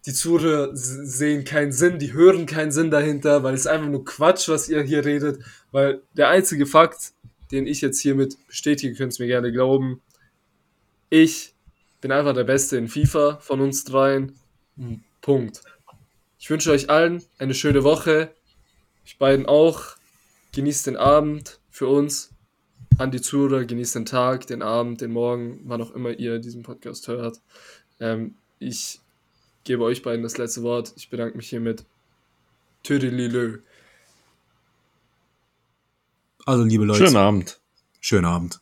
Die 0.07 0.13
Zuhörer 0.13 0.69
sehen 0.73 1.43
keinen 1.43 1.71
Sinn, 1.71 1.99
die 1.99 2.13
hören 2.13 2.47
keinen 2.47 2.71
Sinn 2.71 2.89
dahinter, 2.89 3.43
weil 3.43 3.53
es 3.53 3.67
einfach 3.67 3.89
nur 3.89 4.05
Quatsch, 4.05 4.49
was 4.49 4.67
ihr 4.67 4.81
hier 4.81 5.05
redet. 5.05 5.43
Weil 5.71 6.01
der 6.13 6.29
einzige 6.29 6.65
Fakt, 6.65 7.11
den 7.51 7.67
ich 7.67 7.81
jetzt 7.81 8.01
hiermit 8.01 8.37
bestätige, 8.47 8.95
könnt 8.95 9.19
ihr 9.19 9.25
mir 9.25 9.27
gerne 9.27 9.51
glauben, 9.51 10.01
ich 11.11 11.53
bin 11.99 12.11
einfach 12.11 12.33
der 12.33 12.45
Beste 12.45 12.77
in 12.77 12.87
FIFA 12.87 13.37
von 13.39 13.61
uns 13.61 13.83
dreien. 13.83 14.39
Punkt. 15.21 15.61
Ich 16.41 16.49
wünsche 16.49 16.71
euch 16.71 16.89
allen 16.89 17.23
eine 17.37 17.53
schöne 17.53 17.83
Woche. 17.83 18.33
Ich 19.05 19.19
beiden 19.19 19.45
auch. 19.45 19.95
Genießt 20.53 20.87
den 20.87 20.97
Abend 20.97 21.59
für 21.69 21.87
uns. 21.87 22.31
An 22.97 23.11
die 23.11 23.21
Zuhörer, 23.21 23.63
genießt 23.63 23.93
den 23.93 24.05
Tag, 24.07 24.47
den 24.47 24.63
Abend, 24.63 25.01
den 25.01 25.11
Morgen, 25.11 25.61
wann 25.65 25.83
auch 25.83 25.91
immer 25.91 26.09
ihr 26.09 26.39
diesen 26.39 26.63
Podcast 26.63 27.07
hört. 27.07 27.39
Ähm, 27.99 28.33
ich 28.57 28.99
gebe 29.63 29.83
euch 29.83 30.01
beiden 30.01 30.23
das 30.23 30.39
letzte 30.39 30.63
Wort. 30.63 30.93
Ich 30.95 31.11
bedanke 31.11 31.37
mich 31.37 31.47
hiermit. 31.47 31.85
Tödelilö. 32.81 33.59
Also, 36.47 36.63
liebe 36.63 36.85
Leute. 36.85 37.05
Schönen 37.05 37.17
Abend. 37.17 37.59
Schönen 37.99 38.25
Abend. 38.25 38.59